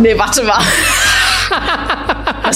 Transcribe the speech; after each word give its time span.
Nee, 0.00 0.18
warte 0.18 0.42
mal. 0.42 0.60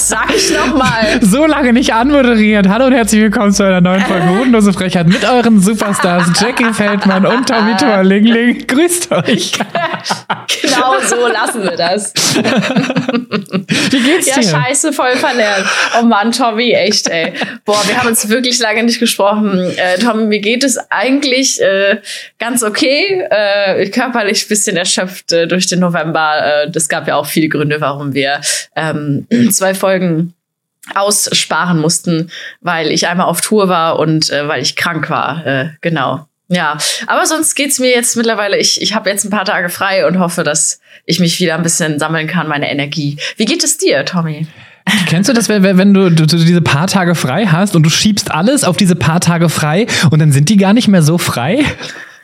Sag 0.09 0.33
ich 0.35 0.51
nochmal? 0.51 1.19
So 1.21 1.45
lange 1.45 1.71
nicht 1.71 1.93
anmoderiert. 1.93 2.67
Hallo 2.67 2.85
und 2.85 2.93
herzlich 2.93 3.21
willkommen 3.21 3.51
zu 3.51 3.63
einer 3.63 3.79
neuen 3.79 4.01
Folge 4.01 4.27
Hodenlose 4.27 4.73
Frechheit 4.73 5.05
mit 5.05 5.23
euren 5.23 5.61
Superstars 5.61 6.31
Jackie 6.39 6.73
Feldmann 6.73 7.27
und 7.27 7.47
Tommy 7.47 7.75
Torlingling. 7.77 8.65
Grüßt 8.65 9.11
euch. 9.11 9.51
genau 10.61 10.95
so 11.05 11.27
lassen 11.27 11.61
wir 11.61 11.75
das. 11.75 12.13
Wie 13.91 13.99
geht's 14.01 14.27
Ja, 14.27 14.35
dir? 14.39 14.43
scheiße, 14.49 14.93
voll 14.93 15.11
verlernt. 15.15 15.67
Oh 15.99 16.03
Mann, 16.03 16.31
Tommy, 16.31 16.71
echt, 16.71 17.07
ey. 17.07 17.33
Boah, 17.65 17.81
wir 17.85 17.97
haben 17.97 18.07
uns 18.07 18.27
wirklich 18.29 18.57
lange 18.59 18.83
nicht 18.83 18.99
gesprochen. 18.99 19.59
Äh, 19.77 19.99
Tommy, 19.99 20.25
mir 20.25 20.39
geht 20.39 20.63
es 20.63 20.79
eigentlich 20.89 21.61
äh, 21.61 21.97
ganz 22.39 22.63
okay. 22.63 23.27
Äh, 23.29 23.87
körperlich 23.89 24.45
ein 24.45 24.49
bisschen 24.49 24.75
erschöpft 24.75 25.31
äh, 25.33 25.47
durch 25.47 25.67
den 25.67 25.79
November. 25.81 26.63
Äh, 26.63 26.71
das 26.71 26.89
gab 26.89 27.07
ja 27.07 27.15
auch 27.15 27.27
viele 27.27 27.49
Gründe, 27.49 27.79
warum 27.81 28.13
wir 28.15 28.41
ähm, 28.75 29.27
zwei 29.51 29.75
Folgen 29.75 29.98
aussparen 30.95 31.79
mussten, 31.79 32.31
weil 32.61 32.91
ich 32.91 33.07
einmal 33.07 33.27
auf 33.27 33.41
Tour 33.41 33.69
war 33.69 33.99
und 33.99 34.29
äh, 34.29 34.47
weil 34.47 34.61
ich 34.61 34.75
krank 34.75 35.09
war. 35.09 35.45
Äh, 35.45 35.69
genau. 35.81 36.25
Ja, 36.51 36.77
aber 37.05 37.27
sonst 37.27 37.53
geht's 37.53 37.77
mir 37.77 37.91
jetzt 37.91 38.17
mittlerweile. 38.17 38.57
Ich, 38.57 38.81
ich 38.81 38.95
habe 38.95 39.09
jetzt 39.09 39.23
ein 39.23 39.29
paar 39.29 39.45
Tage 39.45 39.69
frei 39.69 40.07
und 40.07 40.17
hoffe, 40.17 40.43
dass 40.43 40.79
ich 41.05 41.19
mich 41.19 41.39
wieder 41.39 41.55
ein 41.55 41.61
bisschen 41.61 41.99
sammeln 41.99 42.25
kann, 42.25 42.47
meine 42.47 42.71
Energie. 42.71 43.17
Wie 43.37 43.45
geht 43.45 43.63
es 43.63 43.77
dir, 43.77 44.03
Tommy? 44.03 44.47
Kennst 45.05 45.29
du 45.29 45.33
das, 45.33 45.47
wenn, 45.47 45.63
wenn 45.63 45.93
du, 45.93 46.09
du, 46.09 46.25
du 46.25 46.37
diese 46.37 46.61
paar 46.61 46.87
Tage 46.87 47.13
frei 47.13 47.45
hast 47.45 47.75
und 47.75 47.83
du 47.83 47.91
schiebst 47.91 48.31
alles 48.31 48.63
auf 48.63 48.77
diese 48.77 48.95
paar 48.95 49.19
Tage 49.19 49.49
frei 49.49 49.85
und 50.09 50.19
dann 50.19 50.31
sind 50.31 50.49
die 50.49 50.57
gar 50.57 50.73
nicht 50.73 50.87
mehr 50.87 51.03
so 51.03 51.19
frei? 51.19 51.63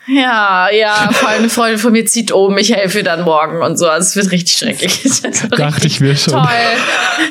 Ja, 0.08 0.68
ja, 0.70 1.08
vor 1.10 1.28
allem 1.28 1.40
eine 1.40 1.48
Freundin 1.48 1.78
von 1.78 1.90
mir 1.90 2.06
zieht 2.06 2.30
um, 2.30 2.56
ich 2.58 2.72
helfe 2.72 3.02
dann 3.02 3.24
morgen 3.24 3.60
und 3.60 3.76
so. 3.76 3.88
Also 3.88 4.06
es 4.06 4.16
wird 4.16 4.30
richtig 4.30 4.56
schrecklich. 4.56 5.04
Es 5.04 5.22
wird 5.22 5.34
so 5.34 5.48
Dachte 5.48 5.64
richtig 5.84 5.94
ich 5.94 6.00
mir 6.00 6.16
schon. 6.16 6.34
Toll. 6.34 6.46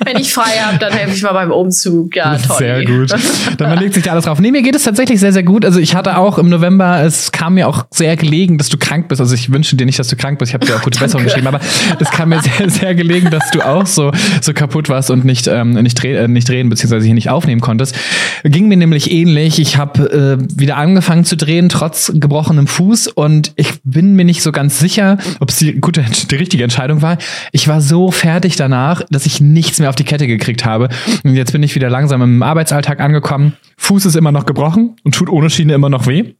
Wenn 0.03 0.18
ich 0.18 0.34
frei 0.34 0.59
habe, 0.62 0.78
dann 0.78 0.91
helfe 0.91 1.16
ich 1.16 1.24
mal 1.24 1.31
beim 1.31 1.52
Umzug. 1.52 2.16
Ja, 2.16 2.38
toll. 2.38 2.58
Sehr 2.58 2.84
gut. 2.84 3.14
Dann 3.58 3.78
legt 3.80 3.94
sich 3.94 4.03
da 4.03 4.12
alles 4.12 4.25
drauf. 4.25 4.40
Nee, 4.40 4.52
mir 4.52 4.62
geht 4.62 4.75
es 4.75 4.84
tatsächlich 4.84 5.22
sehr, 5.22 5.31
sehr 5.31 5.44
gut. 5.44 5.64
Also 5.64 5.80
ich 5.80 5.96
hatte 5.96 6.18
auch 6.18 6.38
im 6.38 6.50
November, 6.50 7.02
es 7.02 7.31
kam 7.31 7.53
mir 7.53 7.69
auch 7.69 7.85
sehr 7.91 8.18
gelegen, 8.18 8.58
dass 8.58 8.68
du 8.68 8.78
krank 8.78 9.08
bist. 9.08 9.22
Also 9.22 9.35
ich 9.35 9.53
wünsche 9.53 9.78
dir 9.78 9.85
nicht, 9.85 9.97
dass 9.97 10.09
du 10.09 10.18
krank 10.18 10.40
bist. 10.40 10.50
Ich 10.50 10.53
habe 10.53 10.66
dir 10.66 10.75
auch 10.75 10.81
gute 10.81 11.00
Besserung 11.06 11.24
geschrieben, 11.24 11.47
aber 11.47 11.62
es 12.00 12.12
kam 12.12 12.30
mir 12.30 12.41
sehr, 12.41 12.69
sehr 12.69 12.94
gelegen, 12.94 13.30
dass 13.30 13.52
du 13.52 13.62
auch 13.62 13.85
so, 13.85 14.12
so 14.41 14.53
kaputt 14.53 14.90
warst 14.90 15.09
und 15.12 15.24
nicht, 15.24 15.47
ähm, 15.47 15.72
nicht, 15.72 16.02
dreh, 16.02 16.16
äh, 16.16 16.28
nicht 16.28 16.50
drehen, 16.50 16.68
beziehungsweise 16.68 17.06
hier 17.06 17.16
nicht 17.16 17.30
aufnehmen 17.30 17.62
konntest. 17.62 17.96
Ging 18.44 18.68
mir 18.68 18.78
nämlich 18.78 19.12
ähnlich. 19.12 19.59
Ich 19.59 19.78
habe 19.78 20.40
äh, 20.41 20.59
wieder 20.59 20.75
angefangen 20.75 21.24
zu 21.24 21.38
drehen, 21.38 21.69
trotz 21.69 22.12
gebrochenem 22.14 22.65
Fuß. 22.68 23.08
Und 23.08 23.53
ich 23.56 23.74
bin 23.84 24.16
mir 24.16 24.26
nicht 24.26 24.42
so 24.42 24.52
ganz 24.52 24.80
sicher, 24.80 25.18
ob 25.40 25.50
es 25.50 25.58
die 25.58 25.80
gute, 25.80 26.03
die 26.31 26.36
richtige 26.36 26.64
Entscheidung 26.64 27.02
war. 27.02 27.18
Ich 27.52 27.68
war 27.68 27.81
so 27.81 28.12
fertig 28.12 28.56
danach, 28.56 29.02
dass 29.09 29.26
ich 29.26 29.42
nichts 29.42 29.80
mehr 29.80 29.90
auf 29.90 29.96
die 29.96 30.03
Kette 30.03 30.28
gekriegt 30.28 30.66
habe. 30.66 30.90
Und 31.24 31.36
jetzt 31.36 31.52
bin 31.52 31.64
ich 31.64 31.76
wieder 31.76 31.90
langsam 31.90 32.22
im 32.22 32.44
Arbeitsalltag 32.44 33.00
angekommen. 33.00 33.53
Fuß 33.78 34.06
ist 34.06 34.16
immer 34.16 34.31
noch 34.31 34.46
gebrochen 34.46 34.96
und 35.03 35.16
tut 35.16 35.30
ohne 35.30 35.50
Schiene 35.50 35.74
immer 35.74 35.90
noch 35.90 36.08
weh. 36.08 36.34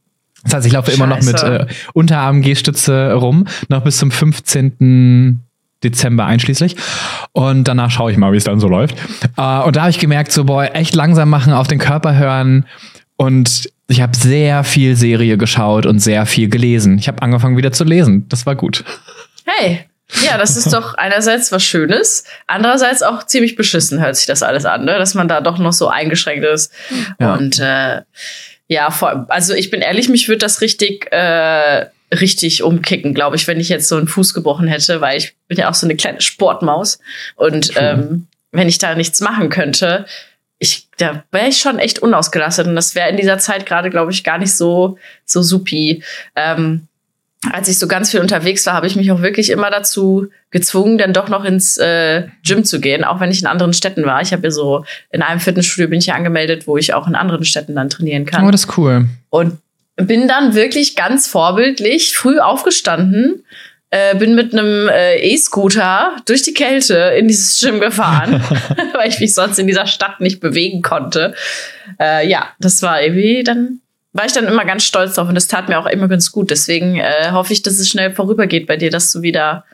Das 0.44 0.54
heißt, 0.54 0.66
ich 0.66 0.72
laufe 0.72 0.92
immer 0.92 1.06
noch 1.06 1.22
mit 1.22 1.42
äh, 1.42 1.66
Unterarm-G-Stütze 1.92 3.14
rum, 3.14 3.46
noch 3.68 3.82
bis 3.82 3.96
zum 3.96 4.10
15. 4.10 5.40
Dezember 5.82 6.24
einschließlich. 6.24 6.76
Und 7.32 7.68
danach 7.68 7.90
schaue 7.90 8.10
ich 8.10 8.16
mal, 8.16 8.32
wie 8.32 8.36
es 8.36 8.44
dann 8.44 8.60
so 8.60 8.68
läuft. 8.68 8.96
Äh, 9.36 9.60
und 9.60 9.76
da 9.76 9.82
habe 9.82 9.90
ich 9.90 9.98
gemerkt, 9.98 10.32
so, 10.32 10.44
boah, 10.44 10.74
echt 10.74 10.94
langsam 10.94 11.28
machen, 11.28 11.52
auf 11.52 11.68
den 11.68 11.78
Körper 11.78 12.16
hören. 12.16 12.64
Und 13.16 13.70
ich 13.88 14.00
habe 14.00 14.16
sehr 14.16 14.64
viel 14.64 14.96
Serie 14.96 15.38
geschaut 15.38 15.86
und 15.86 16.00
sehr 16.00 16.26
viel 16.26 16.48
gelesen. 16.48 16.98
Ich 16.98 17.08
habe 17.08 17.22
angefangen 17.22 17.56
wieder 17.56 17.72
zu 17.72 17.84
lesen. 17.84 18.28
Das 18.28 18.46
war 18.46 18.56
gut. 18.56 18.84
Hey. 19.44 19.86
Ja, 20.24 20.38
das 20.38 20.56
ist 20.56 20.72
doch 20.72 20.94
einerseits 20.94 21.50
was 21.50 21.64
Schönes, 21.64 22.22
andererseits 22.46 23.02
auch 23.02 23.26
ziemlich 23.26 23.56
beschissen 23.56 24.00
hört 24.00 24.14
sich 24.14 24.26
das 24.26 24.44
alles 24.44 24.64
an, 24.64 24.84
ne? 24.84 24.98
dass 24.98 25.14
man 25.14 25.26
da 25.26 25.40
doch 25.40 25.58
noch 25.58 25.72
so 25.72 25.88
eingeschränkt 25.88 26.44
ist. 26.44 26.72
Ja. 27.18 27.34
Und 27.34 27.58
äh, 27.58 28.02
ja, 28.68 28.90
vor, 28.92 29.26
also 29.28 29.52
ich 29.54 29.70
bin 29.70 29.80
ehrlich, 29.80 30.08
mich 30.08 30.28
würde 30.28 30.38
das 30.38 30.60
richtig, 30.60 31.12
äh, 31.12 31.86
richtig 32.14 32.62
umkicken, 32.62 33.14
glaube 33.14 33.34
ich, 33.34 33.48
wenn 33.48 33.58
ich 33.58 33.68
jetzt 33.68 33.88
so 33.88 33.96
einen 33.96 34.06
Fuß 34.06 34.32
gebrochen 34.32 34.68
hätte, 34.68 35.00
weil 35.00 35.18
ich 35.18 35.34
bin 35.48 35.58
ja 35.58 35.68
auch 35.68 35.74
so 35.74 35.86
eine 35.86 35.96
kleine 35.96 36.20
Sportmaus. 36.20 37.00
Und 37.34 37.72
ähm, 37.76 38.28
wenn 38.52 38.68
ich 38.68 38.78
da 38.78 38.94
nichts 38.94 39.20
machen 39.20 39.48
könnte, 39.48 40.06
ich, 40.58 40.88
da 40.96 41.24
wäre 41.32 41.48
ich 41.48 41.58
schon 41.58 41.78
echt 41.78 41.98
unausgelastet. 41.98 42.66
Und 42.66 42.76
das 42.76 42.94
wäre 42.94 43.10
in 43.10 43.16
dieser 43.16 43.38
Zeit 43.38 43.66
gerade, 43.66 43.90
glaube 43.90 44.12
ich, 44.12 44.24
gar 44.24 44.38
nicht 44.38 44.54
so, 44.54 44.98
so 45.24 45.42
supi. 45.42 46.02
Ähm, 46.34 46.88
als 47.52 47.68
ich 47.68 47.78
so 47.78 47.86
ganz 47.86 48.10
viel 48.10 48.20
unterwegs 48.20 48.66
war, 48.66 48.74
habe 48.74 48.86
ich 48.86 48.96
mich 48.96 49.12
auch 49.12 49.22
wirklich 49.22 49.50
immer 49.50 49.70
dazu 49.70 50.28
gezwungen, 50.50 50.98
dann 50.98 51.12
doch 51.12 51.28
noch 51.28 51.44
ins 51.44 51.76
äh, 51.76 52.26
Gym 52.44 52.64
zu 52.64 52.80
gehen, 52.80 53.04
auch 53.04 53.20
wenn 53.20 53.30
ich 53.30 53.40
in 53.40 53.46
anderen 53.46 53.72
Städten 53.72 54.04
war. 54.04 54.20
Ich 54.22 54.32
habe 54.32 54.44
ja 54.44 54.50
so 54.50 54.84
in 55.10 55.22
einem 55.22 55.40
Fitnessstudio 55.40 55.88
bin 55.88 55.98
ich 55.98 56.06
ja 56.06 56.14
angemeldet, 56.14 56.66
wo 56.66 56.76
ich 56.76 56.94
auch 56.94 57.06
in 57.06 57.14
anderen 57.14 57.44
Städten 57.44 57.74
dann 57.74 57.90
trainieren 57.90 58.24
kann. 58.24 58.46
Oh, 58.46 58.50
das 58.50 58.64
ist 58.64 58.78
cool. 58.78 59.06
Und 59.30 59.58
bin 59.96 60.28
dann 60.28 60.54
wirklich 60.54 60.96
ganz 60.96 61.26
vorbildlich 61.26 62.16
früh 62.16 62.38
aufgestanden, 62.38 63.44
äh, 63.90 64.14
bin 64.16 64.34
mit 64.34 64.52
einem 64.52 64.88
äh, 64.88 65.16
E-Scooter 65.18 66.16
durch 66.26 66.42
die 66.42 66.54
Kälte 66.54 67.14
in 67.18 67.28
dieses 67.28 67.60
Gym 67.60 67.80
gefahren, 67.80 68.42
weil 68.94 69.08
ich 69.08 69.20
mich 69.20 69.34
sonst 69.34 69.58
in 69.58 69.66
dieser 69.66 69.86
Stadt 69.86 70.20
nicht 70.20 70.40
bewegen 70.40 70.82
konnte. 70.82 71.34
Äh, 72.00 72.28
ja, 72.28 72.48
das 72.58 72.82
war 72.82 73.02
irgendwie 73.02 73.44
dann 73.44 73.80
war 74.16 74.24
ich 74.24 74.32
dann 74.32 74.46
immer 74.46 74.64
ganz 74.64 74.84
stolz 74.84 75.14
drauf 75.14 75.28
und 75.28 75.34
das 75.34 75.46
tat 75.46 75.68
mir 75.68 75.78
auch 75.78 75.86
immer 75.86 76.08
ganz 76.08 76.32
gut. 76.32 76.50
Deswegen 76.50 76.96
äh, 76.96 77.32
hoffe 77.32 77.52
ich, 77.52 77.62
dass 77.62 77.78
es 77.78 77.88
schnell 77.88 78.14
vorübergeht 78.14 78.66
bei 78.66 78.78
dir, 78.78 78.90
dass 78.90 79.12
du 79.12 79.20
wieder 79.20 79.64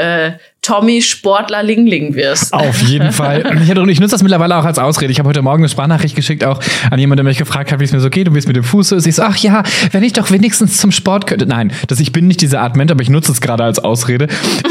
äh, 0.00 0.32
Tommy 0.62 1.00
Sportler 1.00 1.62
Lingling 1.62 2.14
wirst. 2.14 2.52
Auf 2.52 2.82
jeden 2.82 3.12
Fall. 3.12 3.40
Ich, 3.62 3.70
hatte, 3.70 3.90
ich 3.90 3.98
nutze 4.00 4.12
das 4.12 4.22
mittlerweile 4.22 4.56
auch 4.58 4.64
als 4.64 4.78
Ausrede. 4.78 5.10
Ich 5.10 5.18
habe 5.18 5.28
heute 5.28 5.40
Morgen 5.40 5.62
eine 5.62 5.68
Sprachnachricht 5.70 6.14
geschickt, 6.14 6.44
auch 6.44 6.60
an 6.90 6.98
jemanden, 6.98 7.24
der 7.24 7.30
mich 7.30 7.38
gefragt 7.38 7.72
hat, 7.72 7.80
wie 7.80 7.84
es 7.84 7.92
mir 7.92 8.00
so 8.00 8.10
geht 8.10 8.28
und 8.28 8.34
wie 8.34 8.38
es 8.38 8.46
mit 8.46 8.56
dem 8.56 8.64
Fuß 8.64 8.90
so 8.90 8.96
ist. 8.96 9.06
Ich 9.06 9.14
so, 9.14 9.22
ach 9.22 9.36
ja, 9.38 9.62
wenn 9.92 10.02
ich 10.02 10.12
doch 10.12 10.30
wenigstens 10.30 10.76
zum 10.78 10.92
Sport 10.92 11.26
könnte. 11.26 11.46
Nein, 11.46 11.72
das, 11.88 11.98
ich 11.98 12.12
bin 12.12 12.26
nicht 12.26 12.42
diese 12.42 12.60
Art 12.60 12.76
Mensch, 12.76 12.90
aber 12.92 13.02
ich 13.02 13.08
nutze 13.08 13.32
es 13.32 13.40
gerade 13.40 13.64
als 13.64 13.78
Ausrede. 13.78 14.28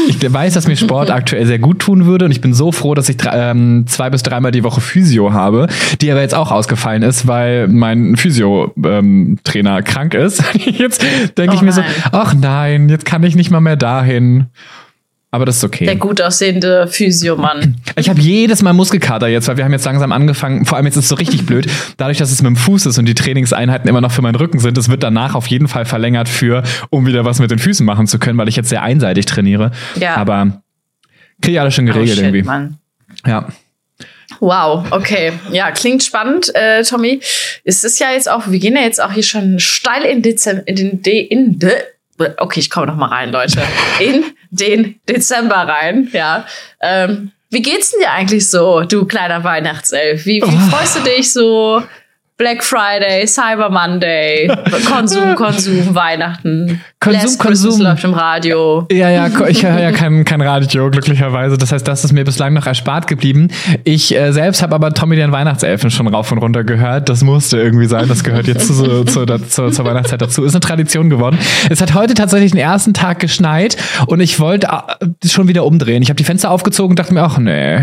Ich 0.08 0.18
weiß, 0.32 0.54
dass 0.54 0.68
mir 0.68 0.76
Sport 0.76 1.10
aktuell 1.10 1.44
sehr 1.46 1.58
gut 1.58 1.80
tun 1.80 2.06
würde 2.06 2.26
und 2.26 2.30
ich 2.30 2.40
bin 2.40 2.54
so 2.54 2.70
froh, 2.70 2.94
dass 2.94 3.08
ich 3.08 3.16
ähm, 3.32 3.84
zwei 3.88 4.10
bis 4.10 4.22
dreimal 4.22 4.52
die 4.52 4.62
Woche 4.62 4.80
Physio 4.80 5.32
habe, 5.32 5.66
die 6.00 6.10
aber 6.12 6.20
jetzt 6.20 6.34
auch 6.34 6.52
ausgefallen 6.52 7.02
ist, 7.02 7.26
weil 7.26 7.66
mein 7.68 8.16
Physio-Trainer 8.16 9.82
krank 9.82 10.14
ist. 10.14 10.42
Jetzt 10.64 11.02
denke 11.36 11.52
Oh 11.52 11.54
ich 11.54 11.62
mir 11.62 11.72
so, 11.72 11.80
nein. 11.80 11.90
ach 12.12 12.34
nein, 12.34 12.88
jetzt 12.88 13.04
kann 13.04 13.22
ich 13.22 13.34
nicht 13.34 13.50
mal 13.50 13.60
mehr 13.60 13.76
dahin. 13.76 14.46
Aber 15.32 15.44
das 15.44 15.58
ist 15.58 15.64
okay. 15.64 15.84
Der 15.84 15.94
gut 15.94 16.20
aussehende 16.20 16.88
Physiomann. 16.88 17.76
Ich 17.96 18.08
habe 18.08 18.20
jedes 18.20 18.62
Mal 18.62 18.72
Muskelkater 18.72 19.28
jetzt, 19.28 19.46
weil 19.46 19.56
wir 19.56 19.64
haben 19.64 19.72
jetzt 19.72 19.84
langsam 19.84 20.10
angefangen, 20.10 20.66
vor 20.66 20.76
allem 20.76 20.86
jetzt 20.86 20.96
ist 20.96 21.04
es 21.04 21.08
so 21.08 21.14
richtig 21.14 21.46
blöd, 21.46 21.70
dadurch, 21.98 22.18
dass 22.18 22.32
es 22.32 22.42
mit 22.42 22.48
dem 22.48 22.56
Fuß 22.56 22.86
ist 22.86 22.98
und 22.98 23.06
die 23.06 23.14
Trainingseinheiten 23.14 23.88
immer 23.88 24.00
noch 24.00 24.10
für 24.10 24.22
meinen 24.22 24.34
Rücken 24.34 24.58
sind, 24.58 24.76
es 24.76 24.88
wird 24.88 25.04
danach 25.04 25.36
auf 25.36 25.46
jeden 25.46 25.68
Fall 25.68 25.84
verlängert 25.84 26.28
für, 26.28 26.64
um 26.90 27.06
wieder 27.06 27.24
was 27.24 27.38
mit 27.38 27.50
den 27.52 27.60
Füßen 27.60 27.86
machen 27.86 28.08
zu 28.08 28.18
können, 28.18 28.38
weil 28.38 28.48
ich 28.48 28.56
jetzt 28.56 28.70
sehr 28.70 28.82
einseitig 28.82 29.26
trainiere. 29.26 29.70
Ja. 29.94 30.16
Aber 30.16 30.62
kriege 31.40 31.54
ich 31.54 31.60
alles 31.60 31.74
schon 31.74 31.88
Oh, 31.88 31.92
geregelt 31.92 32.16
shit, 32.16 32.24
irgendwie. 32.24 32.42
Mann. 32.42 32.78
Ja. 33.24 33.46
Wow, 34.40 34.86
okay. 34.90 35.32
Ja, 35.52 35.70
klingt 35.70 36.02
spannend, 36.02 36.52
äh, 36.54 36.82
Tommy. 36.82 37.20
Es 37.64 37.84
ist 37.84 38.00
ja 38.00 38.10
jetzt 38.12 38.28
auch, 38.28 38.48
wir 38.48 38.58
gehen 38.58 38.74
ja 38.74 38.82
jetzt 38.82 39.00
auch 39.00 39.12
hier 39.12 39.22
schon 39.22 39.60
steil 39.60 40.02
in, 40.02 40.22
Dezember, 40.22 40.66
in 40.66 40.76
den 40.76 41.02
De 41.02 41.20
in 41.20 41.58
de 41.58 41.72
Okay, 42.36 42.60
ich 42.60 42.68
komme 42.68 42.86
noch 42.86 42.96
mal 42.96 43.06
rein, 43.06 43.32
Leute. 43.32 43.62
In 43.98 44.24
den 44.50 45.00
Dezember 45.08 45.56
rein, 45.56 46.08
ja. 46.12 46.46
Ähm, 46.80 47.32
wie 47.50 47.62
geht's 47.62 47.90
denn 47.90 48.00
dir 48.00 48.10
eigentlich 48.12 48.48
so, 48.48 48.82
du 48.82 49.04
kleiner 49.06 49.42
Weihnachtself? 49.42 50.24
Wie, 50.26 50.40
wie 50.40 50.44
Oh. 50.44 50.70
freust 50.70 50.96
du 50.96 51.00
dich 51.00 51.32
so? 51.32 51.82
Black 52.36 52.62
Friday, 52.64 53.26
Cyber 53.26 53.68
Monday, 53.68 54.50
Konsum, 54.88 55.34
Konsum, 55.34 55.94
Weihnachten. 55.94 56.82
Konsum, 57.02 57.22
Last 57.22 57.38
Konsum. 57.38 57.70
Christmas 57.70 57.88
läuft 57.88 58.04
im 58.04 58.12
Radio. 58.12 58.86
Ja, 58.92 59.08
ja, 59.08 59.28
ich 59.48 59.64
höre 59.64 59.80
ja 59.80 59.90
kein, 59.90 60.26
kein 60.26 60.42
Radio, 60.42 60.90
glücklicherweise. 60.90 61.56
Das 61.56 61.72
heißt, 61.72 61.88
das 61.88 62.04
ist 62.04 62.12
mir 62.12 62.24
bislang 62.24 62.52
noch 62.52 62.66
erspart 62.66 63.06
geblieben. 63.06 63.48
Ich 63.84 64.14
äh, 64.14 64.32
selbst 64.32 64.60
habe 64.62 64.74
aber 64.74 64.92
Tommy 64.92 65.16
den 65.16 65.32
Weihnachtselfen 65.32 65.90
schon 65.90 66.08
rauf 66.08 66.30
und 66.30 66.36
runter 66.36 66.62
gehört. 66.62 67.08
Das 67.08 67.24
musste 67.24 67.56
irgendwie 67.56 67.86
sein. 67.86 68.06
Das 68.06 68.22
gehört 68.22 68.48
jetzt 68.48 68.66
zu, 68.66 68.74
zu, 69.04 69.24
zu, 69.24 69.70
zur, 69.70 69.84
Weihnachtszeit 69.86 70.20
dazu. 70.20 70.44
Ist 70.44 70.52
eine 70.52 70.60
Tradition 70.60 71.08
geworden. 71.08 71.38
Es 71.70 71.80
hat 71.80 71.94
heute 71.94 72.12
tatsächlich 72.12 72.52
den 72.52 72.60
ersten 72.60 72.92
Tag 72.92 73.18
geschneit 73.18 73.78
und 74.06 74.20
ich 74.20 74.38
wollte 74.38 74.66
äh, 74.66 75.26
schon 75.26 75.48
wieder 75.48 75.64
umdrehen. 75.64 76.02
Ich 76.02 76.10
habe 76.10 76.18
die 76.18 76.24
Fenster 76.24 76.50
aufgezogen 76.50 76.90
und 76.90 76.98
dachte 76.98 77.14
mir, 77.14 77.22
ach 77.22 77.38
nee, 77.38 77.78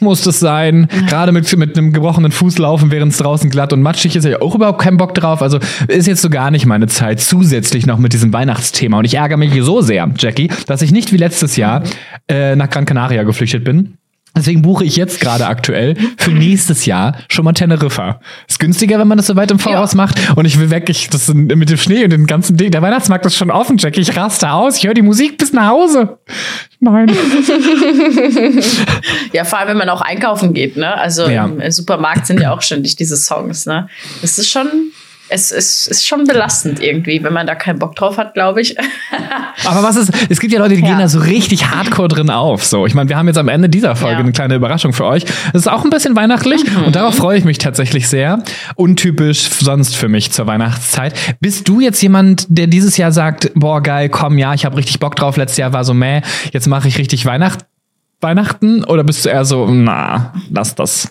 muss 0.00 0.20
das 0.20 0.38
sein? 0.38 0.86
Gerade 1.08 1.32
mit, 1.32 1.56
mit 1.56 1.78
einem 1.78 1.94
gebrochenen 1.94 2.30
Fuß 2.30 2.58
laufen, 2.58 2.90
während 2.90 3.12
es 3.12 3.18
draußen 3.18 3.48
glatt 3.48 3.72
und 3.72 3.80
matschig 3.80 4.16
ist, 4.16 4.26
ich 4.26 4.38
auch 4.42 4.54
überhaupt 4.54 4.82
keinen 4.82 4.98
Bock 4.98 5.14
drauf. 5.14 5.40
Also 5.40 5.58
ist 5.88 6.06
jetzt 6.06 6.20
so 6.20 6.28
gar 6.28 6.50
nicht 6.50 6.66
meine 6.66 6.88
Zeit. 6.88 7.20
Zusätzlich 7.20 7.86
noch 7.86 7.96
mit 7.96 8.12
diesem 8.12 8.30
Weihnachtsthema. 8.54 8.98
Und 8.98 9.04
ich 9.04 9.14
ärgere 9.14 9.36
mich 9.36 9.52
so 9.62 9.80
sehr, 9.80 10.10
Jackie, 10.18 10.48
dass 10.66 10.82
ich 10.82 10.90
nicht 10.90 11.12
wie 11.12 11.16
letztes 11.16 11.56
Jahr 11.56 11.82
äh, 12.28 12.56
nach 12.56 12.68
Gran 12.68 12.84
Canaria 12.84 13.22
geflüchtet 13.22 13.62
bin. 13.64 13.94
Deswegen 14.36 14.62
buche 14.62 14.84
ich 14.84 14.94
jetzt 14.96 15.20
gerade 15.20 15.46
aktuell 15.46 15.96
für 16.16 16.30
nächstes 16.30 16.86
Jahr 16.86 17.16
schon 17.28 17.44
mal 17.44 17.52
Teneriffa. 17.52 18.20
Ist 18.48 18.60
günstiger, 18.60 18.98
wenn 19.00 19.08
man 19.08 19.18
das 19.18 19.26
so 19.26 19.34
weit 19.34 19.50
im 19.50 19.58
Voraus 19.58 19.92
Ja. 19.92 19.96
macht. 19.96 20.18
Und 20.36 20.44
ich 20.46 20.58
will 20.58 20.70
weg, 20.70 20.88
ich, 20.88 21.10
das 21.10 21.26
sind, 21.26 21.54
mit 21.56 21.68
dem 21.68 21.76
Schnee 21.76 22.04
und 22.04 22.10
den 22.10 22.26
ganzen 22.26 22.56
Ding. 22.56 22.70
Der 22.70 22.80
Weihnachtsmarkt 22.80 23.26
ist 23.26 23.34
schon 23.36 23.50
offen, 23.50 23.76
Jackie. 23.76 24.00
Ich 24.00 24.16
raste 24.16 24.50
aus. 24.52 24.76
Ich 24.78 24.86
höre 24.86 24.94
die 24.94 25.02
Musik 25.02 25.36
bis 25.36 25.52
nach 25.52 25.68
Hause. 25.68 26.18
Nein. 26.80 27.10
Ja, 29.32 29.44
vor 29.44 29.58
allem, 29.60 29.68
wenn 29.68 29.78
man 29.78 29.88
auch 29.88 30.00
einkaufen 30.00 30.54
geht, 30.54 30.76
ne? 30.76 30.92
Also 30.96 31.28
Ja. 31.28 31.44
im, 31.46 31.60
im 31.60 31.70
Supermarkt 31.70 32.26
sind 32.26 32.40
ja 32.40 32.52
auch 32.52 32.62
ständig 32.62 32.96
diese 32.96 33.16
Songs, 33.16 33.66
ne? 33.66 33.88
Das 34.22 34.38
ist 34.38 34.50
schon, 34.50 34.66
es 35.30 35.50
ist, 35.52 35.86
ist 35.86 36.06
schon 36.06 36.24
belastend 36.24 36.82
irgendwie, 36.82 37.22
wenn 37.22 37.32
man 37.32 37.46
da 37.46 37.54
keinen 37.54 37.78
Bock 37.78 37.94
drauf 37.96 38.18
hat, 38.18 38.34
glaube 38.34 38.60
ich. 38.60 38.76
Aber 39.64 39.82
was 39.82 39.96
ist, 39.96 40.12
es 40.28 40.40
gibt 40.40 40.52
ja 40.52 40.58
Leute, 40.58 40.74
die 40.74 40.80
Ja. 40.82 40.88
gehen 40.88 40.98
da 40.98 41.08
so 41.08 41.20
richtig 41.20 41.70
hardcore 41.70 42.08
drin 42.08 42.30
auf. 42.30 42.64
So, 42.64 42.86
ich 42.86 42.94
meine, 42.94 43.08
wir 43.08 43.16
haben 43.16 43.26
jetzt 43.28 43.38
am 43.38 43.48
Ende 43.48 43.68
dieser 43.68 43.94
Folge 43.96 44.14
Ja. 44.16 44.20
eine 44.20 44.32
kleine 44.32 44.54
Überraschung 44.56 44.92
für 44.92 45.04
euch. 45.06 45.24
Es 45.52 45.60
ist 45.62 45.68
auch 45.68 45.84
ein 45.84 45.90
bisschen 45.90 46.16
weihnachtlich 46.16 46.62
und 46.84 46.96
darauf 46.96 47.14
freue 47.14 47.38
ich 47.38 47.44
mich 47.44 47.58
tatsächlich 47.58 48.08
sehr. 48.08 48.42
Untypisch 48.76 49.48
sonst 49.60 49.96
für 49.96 50.08
mich 50.08 50.32
zur 50.32 50.46
Weihnachtszeit. 50.46 51.14
Bist 51.40 51.68
du 51.68 51.80
jetzt 51.80 52.02
jemand, 52.02 52.46
der 52.48 52.66
dieses 52.66 52.96
Jahr 52.96 53.12
sagt, 53.12 53.50
boah, 53.54 53.82
geil, 53.82 54.08
komm, 54.08 54.38
ja, 54.38 54.54
ich 54.54 54.64
habe 54.64 54.76
richtig 54.76 54.98
Bock 55.00 55.16
drauf, 55.16 55.36
letztes 55.36 55.58
Jahr 55.58 55.72
war 55.72 55.84
so 55.84 55.94
mäh, 55.94 56.22
jetzt 56.52 56.66
mache 56.66 56.88
ich 56.88 56.98
richtig 56.98 57.24
Weihnacht 57.26 57.60
Weihnachten? 58.22 58.84
Oder 58.84 59.02
bist 59.02 59.24
du 59.24 59.30
eher 59.30 59.44
so, 59.46 59.66
na, 59.70 60.34
lass 60.50 60.74
das? 60.74 61.08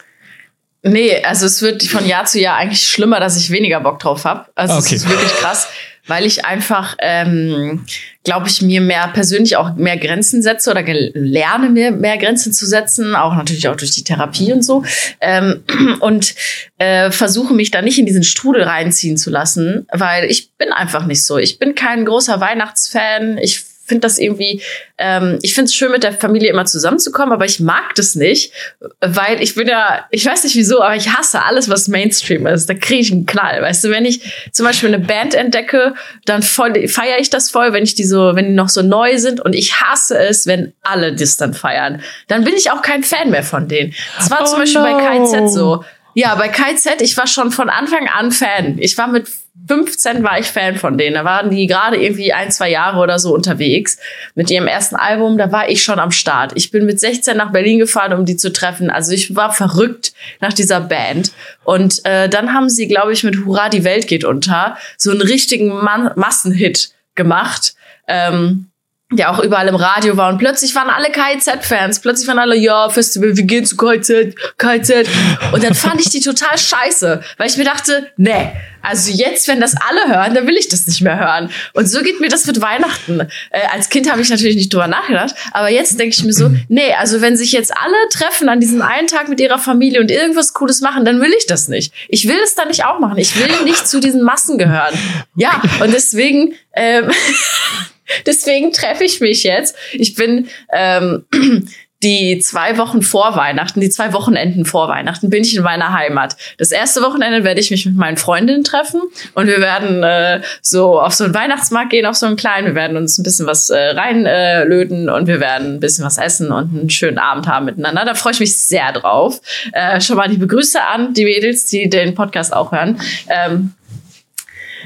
Nee, 0.81 1.21
also 1.23 1.45
es 1.45 1.61
wird 1.61 1.83
von 1.83 2.05
Jahr 2.07 2.25
zu 2.25 2.39
Jahr 2.39 2.57
eigentlich 2.57 2.87
schlimmer, 2.87 3.19
dass 3.19 3.37
ich 3.37 3.49
weniger 3.51 3.79
Bock 3.81 3.99
drauf 3.99 4.25
habe. 4.25 4.45
Also 4.55 4.75
Okay. 4.75 4.95
es 4.95 5.03
ist 5.03 5.09
wirklich 5.09 5.31
krass, 5.33 5.67
weil 6.07 6.25
ich 6.25 6.45
einfach, 6.45 6.95
ähm, 6.99 7.85
glaube 8.23 8.47
ich, 8.47 8.61
mir 8.61 8.79
mehr 8.79 9.09
persönlich 9.09 9.57
auch 9.57 9.75
mehr 9.75 9.97
Grenzen 9.97 10.41
setze 10.41 10.71
oder 10.71 10.81
lerne 10.83 11.69
mir 11.69 11.91
mehr 11.91 12.17
Grenzen 12.17 12.53
zu 12.53 12.65
setzen, 12.65 13.13
auch 13.13 13.35
natürlich 13.35 13.67
auch 13.67 13.75
durch 13.75 13.91
die 13.91 14.03
Therapie 14.05 14.53
und 14.53 14.63
so. 14.63 14.83
Ähm, 15.19 15.63
und 15.99 16.33
äh, 16.77 17.11
versuche 17.11 17.53
mich 17.53 17.71
da 17.71 17.81
nicht 17.81 17.99
in 17.99 18.05
diesen 18.05 18.23
Strudel 18.23 18.63
reinziehen 18.63 19.17
zu 19.17 19.29
lassen, 19.29 19.85
weil 19.91 20.31
ich 20.31 20.53
bin 20.53 20.71
einfach 20.71 21.05
nicht 21.05 21.25
so. 21.25 21.37
Ich 21.37 21.59
bin 21.59 21.75
kein 21.75 22.05
großer 22.05 22.39
Weihnachtsfan. 22.39 23.37
Ich 23.37 23.65
finde 23.89 24.01
das 24.01 24.17
irgendwie, 24.17 24.61
ähm, 24.97 25.39
ich 25.41 25.53
finde 25.53 25.65
es 25.65 25.75
schön, 25.75 25.91
mit 25.91 26.03
der 26.03 26.13
Familie 26.13 26.49
immer 26.49 26.65
zusammenzukommen, 26.65 27.33
aber 27.33 27.45
ich 27.45 27.59
mag 27.59 27.95
das 27.95 28.15
nicht, 28.15 28.53
weil 29.01 29.41
ich 29.41 29.55
bin 29.55 29.67
ja, 29.67 30.05
ich 30.11 30.25
weiß 30.25 30.45
nicht 30.45 30.55
wieso, 30.55 30.81
aber 30.81 30.95
ich 30.95 31.09
hasse 31.09 31.43
alles, 31.43 31.67
was 31.69 31.89
Mainstream 31.89 32.47
ist. 32.47 32.69
Da 32.69 32.73
kriege 32.73 33.01
ich 33.01 33.11
einen 33.11 33.25
Knall. 33.25 33.61
Weißt 33.61 33.83
du, 33.83 33.89
wenn 33.89 34.05
ich 34.05 34.21
zum 34.53 34.65
Beispiel 34.65 34.93
eine 34.93 35.03
Band 35.03 35.33
entdecke, 35.33 35.95
dann 36.25 36.41
feiere 36.41 37.19
ich 37.19 37.29
das 37.29 37.49
voll, 37.49 37.73
wenn 37.73 37.83
ich 37.83 37.95
die 37.95 38.05
so, 38.05 38.35
wenn 38.35 38.45
die 38.45 38.53
noch 38.53 38.69
so 38.69 38.81
neu 38.81 39.17
sind 39.17 39.41
und 39.41 39.53
ich 39.53 39.81
hasse 39.81 40.17
es, 40.17 40.47
wenn 40.47 40.71
alle 40.83 41.13
das 41.13 41.35
dann 41.37 41.53
feiern. 41.53 42.01
Dann 42.27 42.43
bin 42.43 42.53
ich 42.55 42.71
auch 42.71 42.81
kein 42.81 43.03
Fan 43.03 43.31
mehr 43.31 43.43
von 43.43 43.67
denen. 43.67 43.93
Das 44.17 44.31
war 44.31 44.41
Oh 44.41 44.45
zum 44.45 44.59
Beispiel 44.59 44.81
no. 44.81 44.97
bei 44.97 45.19
KZ 45.19 45.51
so. 45.51 45.83
Ja, 46.19 46.35
bei 46.35 46.49
KZ, 46.49 47.01
ich 47.01 47.15
war 47.15 47.27
schon 47.27 47.49
von 47.49 47.69
Anfang 47.69 48.09
an 48.09 48.33
Fan. 48.33 48.77
Ich 48.79 48.97
war 48.97 49.07
mit 49.07 49.29
15 49.69 50.21
war 50.21 50.37
ich 50.37 50.47
Fan 50.47 50.75
von 50.75 50.97
denen. 50.97 51.13
Da 51.13 51.23
waren 51.23 51.49
die 51.49 51.65
gerade 51.65 51.95
irgendwie 51.95 52.33
ein, 52.33 52.51
zwei 52.51 52.69
Jahre 52.69 52.99
oder 52.99 53.19
so 53.19 53.33
unterwegs 53.33 53.97
mit 54.35 54.51
ihrem 54.51 54.67
ersten 54.67 54.97
Album. 54.97 55.37
Da 55.37 55.53
war 55.53 55.69
ich 55.69 55.81
schon 55.81 55.97
am 55.97 56.11
Start. 56.11 56.51
Ich 56.55 56.71
bin 56.71 56.85
mit 56.85 56.99
16 56.99 57.37
nach 57.37 57.53
Berlin 57.53 57.79
gefahren, 57.79 58.11
um 58.11 58.25
die 58.25 58.35
zu 58.35 58.51
treffen. 58.51 58.89
Also 58.89 59.13
ich 59.13 59.33
war 59.37 59.53
verrückt 59.53 60.11
nach 60.41 60.51
dieser 60.51 60.81
Band. 60.81 61.31
Und 61.63 62.03
äh, 62.03 62.27
dann 62.27 62.53
haben 62.53 62.67
sie, 62.67 62.89
glaube 62.89 63.13
ich, 63.13 63.23
mit 63.23 63.45
Hurra, 63.45 63.69
die 63.69 63.85
Welt 63.85 64.05
geht 64.09 64.25
unter 64.25 64.77
so 64.97 65.11
einen 65.11 65.21
richtigen 65.21 65.69
Massenhit 65.69 66.89
gemacht. 67.15 67.75
Ähm, 68.09 68.68
der 69.11 69.31
auch 69.31 69.39
überall 69.39 69.67
im 69.67 69.75
Radio 69.75 70.17
war 70.17 70.29
und 70.29 70.37
plötzlich 70.37 70.75
waren 70.75 70.89
alle 70.89 71.09
KIZ-Fans, 71.09 71.99
plötzlich 71.99 72.27
waren 72.27 72.37
alle, 72.37 72.55
ja, 72.55 72.89
Festival, 72.89 73.35
wir 73.35 73.43
gehen 73.43 73.65
zu 73.65 73.75
KIZ, 73.75 74.35
KIZ. 74.59 75.09
Und 75.51 75.63
dann 75.63 75.73
fand 75.73 75.99
ich 75.99 76.09
die 76.09 76.19
total 76.19 76.57
scheiße, 76.57 77.21
weil 77.37 77.49
ich 77.49 77.57
mir 77.57 77.63
dachte, 77.63 78.11
nee, 78.17 78.51
also 78.83 79.11
jetzt, 79.11 79.47
wenn 79.47 79.59
das 79.59 79.73
alle 79.75 80.15
hören, 80.15 80.35
dann 80.35 80.45
will 80.45 80.55
ich 80.55 80.69
das 80.69 80.85
nicht 80.85 81.01
mehr 81.01 81.19
hören. 81.19 81.49
Und 81.73 81.87
so 81.87 82.01
geht 82.01 82.21
mir 82.21 82.29
das 82.29 82.45
mit 82.45 82.61
Weihnachten. 82.61 83.21
Äh, 83.49 83.61
als 83.73 83.89
Kind 83.89 84.09
habe 84.11 84.21
ich 84.21 84.29
natürlich 84.29 84.55
nicht 84.55 84.71
drüber 84.71 84.87
nachgedacht, 84.87 85.33
aber 85.53 85.69
jetzt 85.69 85.99
denke 85.99 86.15
ich 86.15 86.23
mir 86.23 86.33
so, 86.33 86.51
nee, 86.67 86.93
also 86.93 87.19
wenn 87.19 87.35
sich 87.35 87.51
jetzt 87.51 87.75
alle 87.75 87.95
treffen 88.11 88.47
an 88.47 88.59
diesem 88.59 88.83
einen 88.83 89.07
Tag 89.07 89.27
mit 89.27 89.39
ihrer 89.41 89.57
Familie 89.57 90.01
und 90.01 90.11
irgendwas 90.11 90.53
Cooles 90.53 90.81
machen, 90.81 91.03
dann 91.03 91.19
will 91.19 91.33
ich 91.35 91.47
das 91.47 91.67
nicht. 91.67 91.91
Ich 92.09 92.27
will 92.27 92.39
es 92.43 92.53
dann 92.53 92.67
nicht 92.67 92.85
auch 92.85 92.99
machen. 92.99 93.17
Ich 93.17 93.35
will 93.35 93.63
nicht 93.65 93.87
zu 93.87 93.99
diesen 93.99 94.21
Massen 94.21 94.59
gehören. 94.59 94.93
Ja, 95.35 95.61
und 95.79 95.91
deswegen, 95.93 96.53
ähm, 96.73 97.09
Deswegen 98.25 98.71
treffe 98.71 99.03
ich 99.03 99.21
mich 99.21 99.43
jetzt. 99.43 99.75
Ich 99.93 100.15
bin 100.15 100.47
ähm, 100.71 101.25
die 102.03 102.39
zwei 102.39 102.77
Wochen 102.77 103.01
vor 103.01 103.35
Weihnachten, 103.35 103.81
die 103.81 103.89
zwei 103.89 104.13
Wochenenden 104.13 104.63
vor 104.63 104.87
Weihnachten, 104.87 105.29
bin 105.29 105.43
ich 105.43 105.55
in 105.55 105.63
meiner 105.63 105.93
Heimat. 105.93 106.37
Das 106.57 106.71
erste 106.71 107.01
Wochenende 107.01 107.43
werde 107.43 107.59
ich 107.59 107.71
mich 107.71 107.85
mit 107.85 107.95
meinen 107.95 108.15
Freundinnen 108.15 108.63
treffen 108.63 109.01
und 109.33 109.47
wir 109.47 109.59
werden 109.59 110.01
äh, 110.03 110.41
so 110.61 111.01
auf 111.01 111.13
so 111.13 111.25
einen 111.25 111.33
Weihnachtsmarkt 111.33 111.89
gehen, 111.89 112.05
auf 112.05 112.15
so 112.15 112.25
einen 112.25 112.37
kleinen. 112.37 112.67
Wir 112.67 112.75
werden 112.75 112.95
uns 112.95 113.17
ein 113.17 113.23
bisschen 113.23 113.47
was 113.47 113.69
äh, 113.69 113.77
reinlöten 113.77 115.09
äh, 115.09 115.11
und 115.11 115.27
wir 115.27 115.41
werden 115.41 115.75
ein 115.75 115.79
bisschen 115.81 116.05
was 116.05 116.17
essen 116.17 116.51
und 116.51 116.73
einen 116.73 116.89
schönen 116.89 117.17
Abend 117.17 117.47
haben 117.47 117.65
miteinander. 117.65 118.05
Da 118.05 118.15
freue 118.15 118.31
ich 118.31 118.39
mich 118.39 118.55
sehr 118.57 118.93
drauf. 118.93 119.41
Äh, 119.73 119.99
schon 119.99 120.15
mal 120.15 120.29
die 120.29 120.37
Begrüße 120.37 120.81
an 120.81 121.13
die 121.13 121.25
Mädels, 121.25 121.65
die 121.65 121.89
den 121.89 122.15
Podcast 122.15 122.53
auch 122.53 122.71
hören. 122.71 123.01
Ähm, 123.27 123.73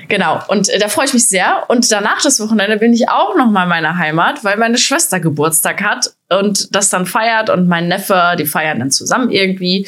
Genau, 0.07 0.41
und 0.47 0.69
äh, 0.69 0.79
da 0.79 0.87
freue 0.87 1.05
ich 1.05 1.13
mich 1.13 1.27
sehr. 1.27 1.63
Und 1.67 1.91
danach 1.91 2.21
das 2.21 2.39
Wochenende 2.39 2.77
bin 2.77 2.93
ich 2.93 3.09
auch 3.09 3.35
noch 3.35 3.49
mal 3.49 3.63
in 3.63 3.69
meiner 3.69 3.97
Heimat, 3.97 4.43
weil 4.43 4.57
meine 4.57 4.77
Schwester 4.77 5.19
Geburtstag 5.19 5.81
hat 5.81 6.13
und 6.29 6.75
das 6.75 6.89
dann 6.89 7.05
feiert 7.05 7.49
und 7.49 7.67
mein 7.67 7.87
Neffe, 7.87 8.35
die 8.37 8.45
feiern 8.45 8.79
dann 8.79 8.91
zusammen 8.91 9.29
irgendwie. 9.29 9.87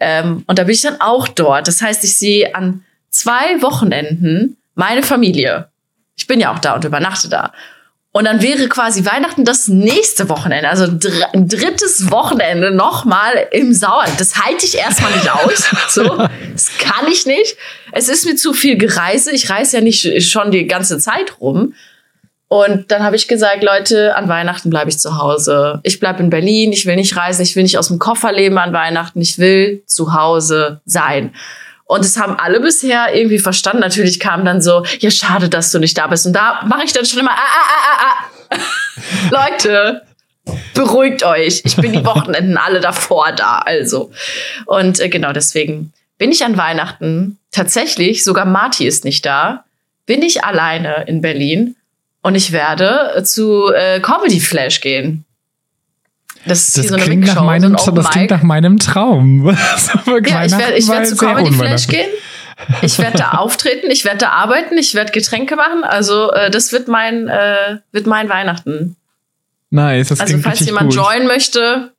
Ähm, 0.00 0.44
und 0.46 0.58
da 0.58 0.64
bin 0.64 0.74
ich 0.74 0.82
dann 0.82 1.00
auch 1.00 1.28
dort. 1.28 1.68
Das 1.68 1.80
heißt, 1.80 2.04
ich 2.04 2.16
sehe 2.16 2.54
an 2.54 2.84
zwei 3.10 3.62
Wochenenden 3.62 4.56
meine 4.74 5.02
Familie. 5.02 5.68
Ich 6.16 6.26
bin 6.26 6.40
ja 6.40 6.52
auch 6.52 6.58
da 6.58 6.74
und 6.74 6.84
übernachte 6.84 7.28
da. 7.28 7.52
Und 8.16 8.26
dann 8.26 8.40
wäre 8.42 8.68
quasi 8.68 9.04
Weihnachten 9.04 9.44
das 9.44 9.66
nächste 9.66 10.28
Wochenende, 10.28 10.68
also 10.68 10.86
dr 10.86 11.34
ein 11.34 11.48
drittes 11.48 12.12
Wochenende 12.12 12.70
nochmal 12.70 13.48
im 13.50 13.74
Sauerland. 13.74 14.20
Das 14.20 14.36
halte 14.36 14.64
ich 14.66 14.78
erstmal 14.78 15.10
nicht 15.10 15.28
aus. 15.28 15.64
So, 15.88 16.04
das 16.52 16.70
kann 16.78 17.08
ich 17.10 17.26
nicht. 17.26 17.56
Es 17.90 18.08
ist 18.08 18.24
mir 18.24 18.36
zu 18.36 18.52
viel 18.52 18.78
Gereise. 18.78 19.32
Ich 19.32 19.50
reise 19.50 19.78
ja 19.78 19.82
nicht 19.82 20.22
schon 20.30 20.52
die 20.52 20.68
ganze 20.68 20.98
Zeit 20.98 21.40
rum. 21.40 21.74
Und 22.46 22.92
dann 22.92 23.02
habe 23.02 23.16
ich 23.16 23.26
gesagt, 23.26 23.64
Leute, 23.64 24.14
an 24.14 24.28
Weihnachten 24.28 24.70
bleibe 24.70 24.90
ich 24.90 24.98
zu 25.00 25.18
Hause. 25.18 25.80
Ich 25.82 25.98
bleibe 25.98 26.22
in 26.22 26.30
Berlin, 26.30 26.72
ich 26.72 26.86
will 26.86 26.94
nicht 26.94 27.16
reisen, 27.16 27.42
ich 27.42 27.56
will 27.56 27.64
nicht 27.64 27.78
aus 27.78 27.88
dem 27.88 27.98
Koffer 27.98 28.32
leben 28.32 28.58
an 28.58 28.72
Weihnachten, 28.72 29.20
ich 29.20 29.40
will 29.40 29.82
zu 29.86 30.14
Hause 30.14 30.80
sein. 30.84 31.34
Und 31.86 32.04
es 32.04 32.16
haben 32.16 32.36
alle 32.38 32.60
bisher 32.60 33.14
irgendwie 33.14 33.38
verstanden. 33.38 33.80
Natürlich 33.80 34.18
kam 34.18 34.44
dann 34.44 34.62
so, 34.62 34.84
ja, 35.00 35.10
schade, 35.10 35.48
dass 35.48 35.70
du 35.70 35.78
nicht 35.78 35.96
da 35.98 36.06
bist. 36.06 36.26
Und 36.26 36.32
da 36.32 36.62
mache 36.64 36.84
ich 36.84 36.92
dann 36.92 37.04
schon 37.04 37.20
immer, 37.20 37.32
ah, 37.32 37.36
ah, 37.36 37.64
ah, 37.68 37.98
ah, 37.98 38.14
ah. 38.50 38.58
Leute, 39.30 40.02
beruhigt 40.74 41.24
euch. 41.24 41.62
Ich 41.64 41.76
bin 41.76 41.92
die 41.92 42.04
Wochenenden 42.04 42.56
alle 42.56 42.80
davor 42.80 43.32
da, 43.32 43.58
also. 43.58 44.10
Und 44.66 45.00
äh, 45.00 45.08
genau 45.08 45.32
deswegen 45.32 45.92
bin 46.18 46.32
ich 46.32 46.44
an 46.44 46.56
Weihnachten 46.56 47.38
tatsächlich, 47.50 48.24
sogar 48.24 48.44
Marty 48.44 48.86
ist 48.86 49.04
nicht 49.04 49.26
da, 49.26 49.64
bin 50.06 50.22
ich 50.22 50.44
alleine 50.44 51.04
in 51.06 51.20
Berlin 51.20 51.76
und 52.22 52.34
ich 52.34 52.52
werde 52.52 53.22
zu 53.24 53.72
äh, 53.72 54.00
Comedy 54.00 54.40
Flash 54.40 54.80
gehen. 54.80 55.24
Das 56.46 56.68
ist 56.68 56.78
Das 56.78 56.88
so 56.88 56.94
eine 56.94 57.02
klingt, 57.02 57.26
nach 57.26 57.42
meinem, 57.42 57.76
so 57.78 57.90
das 57.90 58.10
klingt 58.10 58.30
nach 58.30 58.42
meinem 58.42 58.78
Traum. 58.78 59.46
Ja, 60.06 60.44
ich 60.44 60.52
werde 60.52 60.74
ich 60.74 60.88
werd 60.88 61.06
zu 61.06 61.16
Comedy 61.16 61.52
Flash 61.52 61.86
gehen. 61.88 62.08
Ich 62.82 62.98
werde 62.98 63.18
da 63.18 63.30
auftreten, 63.38 63.90
ich 63.90 64.04
werde 64.04 64.18
da 64.18 64.28
arbeiten, 64.30 64.76
ich 64.78 64.94
werde 64.94 65.12
Getränke 65.12 65.56
machen. 65.56 65.84
Also 65.84 66.30
äh, 66.32 66.50
das 66.50 66.72
wird 66.72 66.88
mein, 66.88 67.28
äh, 67.28 67.78
wird 67.92 68.06
mein 68.06 68.28
Weihnachten. 68.28 68.96
Nice, 69.70 70.08
das 70.08 70.20
Also 70.20 70.38
falls 70.38 70.60
jemand 70.60 70.90
gut. 70.90 70.96
joinen 70.96 71.26
möchte, 71.26 71.93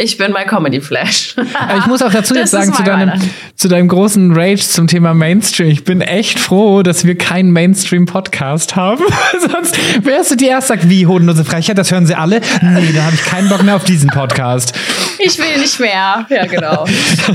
Ich 0.00 0.16
bin 0.16 0.32
bei 0.32 0.44
Comedy 0.44 0.80
Flash. 0.80 1.34
ich 1.76 1.86
muss 1.86 2.02
auch 2.02 2.12
dazu 2.12 2.32
jetzt 2.36 2.52
sagen, 2.52 2.72
zu 2.72 2.84
deinem, 2.84 3.20
zu 3.56 3.66
deinem 3.66 3.88
großen 3.88 4.32
Rage 4.32 4.62
zum 4.62 4.86
Thema 4.86 5.12
Mainstream. 5.12 5.70
Ich 5.70 5.82
bin 5.82 6.02
echt 6.02 6.38
froh, 6.38 6.84
dass 6.84 7.04
wir 7.04 7.18
keinen 7.18 7.50
Mainstream-Podcast 7.50 8.76
haben. 8.76 9.04
Sonst 9.40 9.76
wärst 10.04 10.30
du 10.30 10.36
die 10.36 10.46
erste 10.46 10.68
sagt, 10.68 10.88
wie 10.88 11.08
hodenlose 11.08 11.44
Frechheit, 11.44 11.78
das 11.78 11.90
hören 11.90 12.06
sie 12.06 12.14
alle. 12.14 12.40
Nee, 12.62 12.92
da 12.94 13.06
habe 13.06 13.16
ich 13.16 13.24
keinen 13.24 13.48
Bock 13.48 13.64
mehr 13.64 13.74
auf 13.74 13.82
diesen 13.82 14.08
Podcast. 14.08 14.72
Ich 15.18 15.36
will 15.36 15.58
nicht 15.58 15.80
mehr. 15.80 16.24
Ja, 16.28 16.46
genau. 16.46 16.86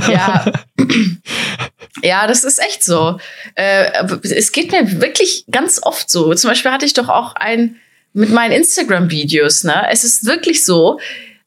ja. 0.10 0.46
Ja, 2.02 2.28
das 2.28 2.44
ist 2.44 2.60
echt 2.60 2.84
so. 2.84 3.18
Äh, 3.56 3.86
es 4.24 4.52
geht 4.52 4.72
mir 4.72 5.00
wirklich 5.00 5.46
ganz 5.50 5.80
oft 5.82 6.10
so. 6.10 6.34
Zum 6.34 6.50
Beispiel 6.50 6.72
hatte 6.72 6.86
ich 6.86 6.94
doch 6.94 7.08
auch 7.08 7.36
ein 7.36 7.76
mit 8.14 8.30
meinen 8.30 8.52
Instagram-Videos, 8.52 9.64
ne? 9.64 9.86
Es 9.90 10.04
ist 10.04 10.26
wirklich 10.26 10.66
so, 10.66 11.00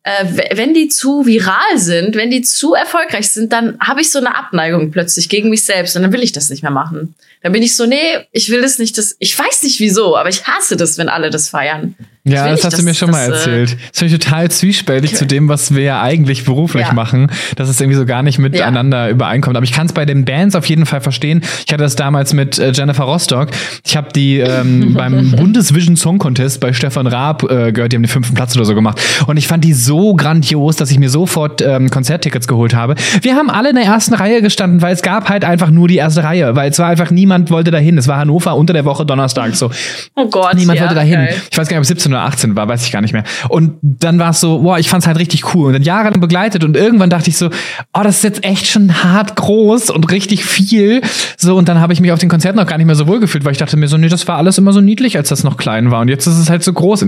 äh, 0.07 0.57
wenn 0.57 0.73
die 0.73 0.87
zu 0.87 1.27
viral 1.27 1.77
sind, 1.77 2.15
wenn 2.15 2.31
die 2.31 2.43
zu 2.43 2.75
erfolgreich 2.75 3.29
sind, 3.29 3.53
dann 3.53 3.77
habe 3.81 4.01
ich 4.01 4.13
so 4.13 4.21
eine 4.21 4.37
Abneigung 4.37 4.93
plötzlich 4.93 5.29
gegen 5.29 5.51
mich 5.51 5.65
selbst 5.65 5.97
und 5.97 6.03
dann 6.03 6.13
will 6.13 6.23
ich 6.23 6.31
das 6.31 6.49
nicht 6.49 6.63
mehr 6.63 6.71
machen. 6.71 7.17
Dann 7.43 7.53
bin 7.53 7.63
ich 7.63 7.77
so, 7.77 7.87
nee, 7.87 7.97
ich 8.33 8.51
will 8.51 8.63
das 8.63 8.79
nicht, 8.79 8.99
das, 8.99 9.17
ich 9.19 9.39
weiß 9.39 9.63
nicht 9.63 9.81
wieso, 9.81 10.17
aber 10.17 10.29
ich 10.29 10.47
hasse 10.47 10.77
das, 10.77 10.99
wenn 10.99 11.09
alle 11.09 11.31
das 11.31 11.49
feiern. 11.49 11.95
Ja, 12.29 12.49
das 12.49 12.65
hast 12.65 12.73
das, 12.73 12.81
du 12.81 12.85
mir 12.85 12.95
schon 12.95 13.13
das, 13.13 13.17
mal 13.17 13.31
äh, 13.31 13.33
erzählt. 13.35 13.77
Das 13.91 14.01
finde 14.01 14.15
ich 14.15 14.21
total 14.21 14.51
zwiespältig 14.51 15.11
okay. 15.11 15.19
zu 15.19 15.27
dem, 15.27 15.49
was 15.49 15.73
wir 15.73 15.83
ja 15.85 16.03
eigentlich 16.03 16.45
beruflich 16.45 16.89
ja. 16.89 16.93
machen, 16.93 17.31
dass 17.55 17.69
es 17.69 17.81
irgendwie 17.81 17.97
so 17.97 18.05
gar 18.05 18.25
nicht 18.25 18.41
miteinander 18.41 19.07
ja. 19.07 19.11
übereinkommt. 19.11 19.57
Aber 19.57 19.63
ich 19.63 19.71
kann 19.71 19.87
es 19.87 19.93
bei 19.93 20.05
den 20.05 20.25
Bands 20.25 20.57
auf 20.57 20.67
jeden 20.67 20.87
Fall 20.87 21.01
verstehen. 21.01 21.43
Ich 21.65 21.73
hatte 21.73 21.85
das 21.85 21.95
damals 21.95 22.33
mit 22.33 22.59
äh, 22.59 22.73
Jennifer 22.73 23.05
Rostock. 23.05 23.51
Ich 23.87 23.97
habe 23.97 24.09
die 24.13 24.39
ähm, 24.39 24.95
beim 24.97 25.31
Bundesvision 25.33 25.97
Song 25.97 26.19
Contest 26.19 26.59
bei 26.59 26.73
Stefan 26.73 27.07
Raab 27.07 27.45
äh, 27.45 27.71
gehört, 27.71 27.93
die 27.93 27.97
haben 27.97 28.03
den 28.03 28.09
fünften 28.09 28.35
Platz 28.35 28.57
oder 28.57 28.65
so 28.65 28.75
gemacht. 28.75 29.01
Und 29.29 29.37
ich 29.37 29.47
fand 29.47 29.63
die 29.63 29.73
so 29.73 30.15
grandios, 30.15 30.75
dass 30.75 30.91
ich 30.91 30.99
mir 30.99 31.11
sofort 31.11 31.63
ähm, 31.63 31.91
Konzerttickets 31.91 32.49
geholt 32.49 32.75
habe. 32.75 32.97
Wir 33.23 33.37
haben 33.37 33.51
alle 33.51 33.69
in 33.71 33.77
der 33.77 33.85
ersten 33.85 34.15
Reihe 34.15 34.43
gestanden, 34.43 34.83
weil 34.83 34.93
es 34.93 35.03
gab 35.03 35.29
halt 35.29 35.45
einfach 35.45 35.71
nur 35.71 35.87
die 35.87 35.99
erste 35.99 36.25
Reihe, 36.25 36.57
weil 36.57 36.73
es 36.73 36.79
war 36.81 36.89
einfach 36.89 37.13
niemand 37.27 37.51
wollte 37.51 37.73
dahin. 37.73 37.99
Es 37.99 38.07
war 38.07 38.19
Hannover 38.19 38.55
unter 38.55 38.73
der 38.73 38.85
Woche 38.85 39.05
Donnerstag 39.05 39.57
so. 39.57 39.71
Oh 40.15 40.29
Gott. 40.29 40.55
Niemand 40.55 40.79
ja, 40.79 40.85
wollte 40.85 40.95
dahin. 40.95 41.15
Geil. 41.15 41.43
Ich 41.51 41.59
weiß 41.59 41.69
gar 41.69 41.77
nicht, 41.77 41.81
ob 41.81 41.87
17 41.87 42.13
oder 42.13 42.23
18 42.23 42.55
war, 42.55 42.69
weiß 42.69 42.87
ich 42.87 42.93
gar 42.93 43.01
nicht 43.01 43.13
mehr. 43.13 43.25
Und 43.49 43.75
dann 43.83 44.19
war 44.21 44.31
es 44.31 44.41
so, 44.41 44.61
boah, 44.61 44.79
ich 44.79 44.89
fand 44.89 45.03
es 45.03 45.09
halt 45.09 45.19
richtig 45.19 45.55
cool. 45.55 45.69
Und 45.69 45.73
dann 45.73 45.83
jahrelang 45.83 46.21
begleitet 46.21 46.63
und 46.63 46.77
irgendwann 46.77 47.11
dachte 47.11 47.29
ich 47.29 47.37
so, 47.37 47.47
oh, 47.47 48.01
das 48.03 48.19
ist 48.19 48.25
jetzt 48.25 48.45
echt 48.45 48.67
schon 48.67 49.03
hart 49.03 49.35
groß 49.35 49.91
und 49.91 50.11
richtig 50.13 50.45
viel. 50.45 51.03
So, 51.37 51.57
und 51.57 51.69
dann 51.69 51.81
habe 51.81 51.93
ich 51.93 52.01
mich 52.01 52.13
auf 52.13 52.21
den 52.21 52.29
Konzerten 52.29 52.61
auch 52.61 52.67
gar 52.67 52.79
nicht 52.79 52.87
mehr 52.87 52.95
so 52.95 53.09
wohl 53.09 53.19
gefühlt, 53.19 53.45
weil 53.45 53.53
ich 53.53 53.59
dachte 53.59 53.77
mir 53.77 53.89
so, 53.89 53.97
nee, 53.97 54.09
das 54.09 54.29
war 54.29 54.37
alles 54.37 54.57
immer 54.59 54.73
so 54.73 54.81
niedlich, 54.81 55.17
als 55.17 55.29
das 55.29 55.43
noch 55.43 55.57
klein 55.57 55.91
war. 55.91 56.01
Und 56.01 56.09
jetzt 56.09 56.27
ist 56.27 56.39
es 56.39 56.49
halt 56.49 56.63
so 56.63 56.73
groß. 56.73 57.07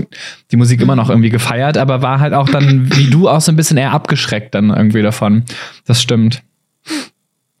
Die 0.51 0.57
Musik 0.57 0.81
immer 0.81 0.97
noch 0.97 1.09
irgendwie 1.09 1.29
gefeiert, 1.29 1.77
aber 1.77 2.01
war 2.01 2.19
halt 2.19 2.33
auch 2.33 2.49
dann, 2.49 2.93
wie 2.95 3.09
du, 3.09 3.29
auch 3.29 3.41
so 3.41 3.51
ein 3.51 3.55
bisschen 3.55 3.77
eher 3.77 3.91
abgeschreckt 3.91 4.53
dann 4.53 4.69
irgendwie 4.69 5.01
davon. 5.01 5.43
Das 5.85 6.01
stimmt. 6.01 6.43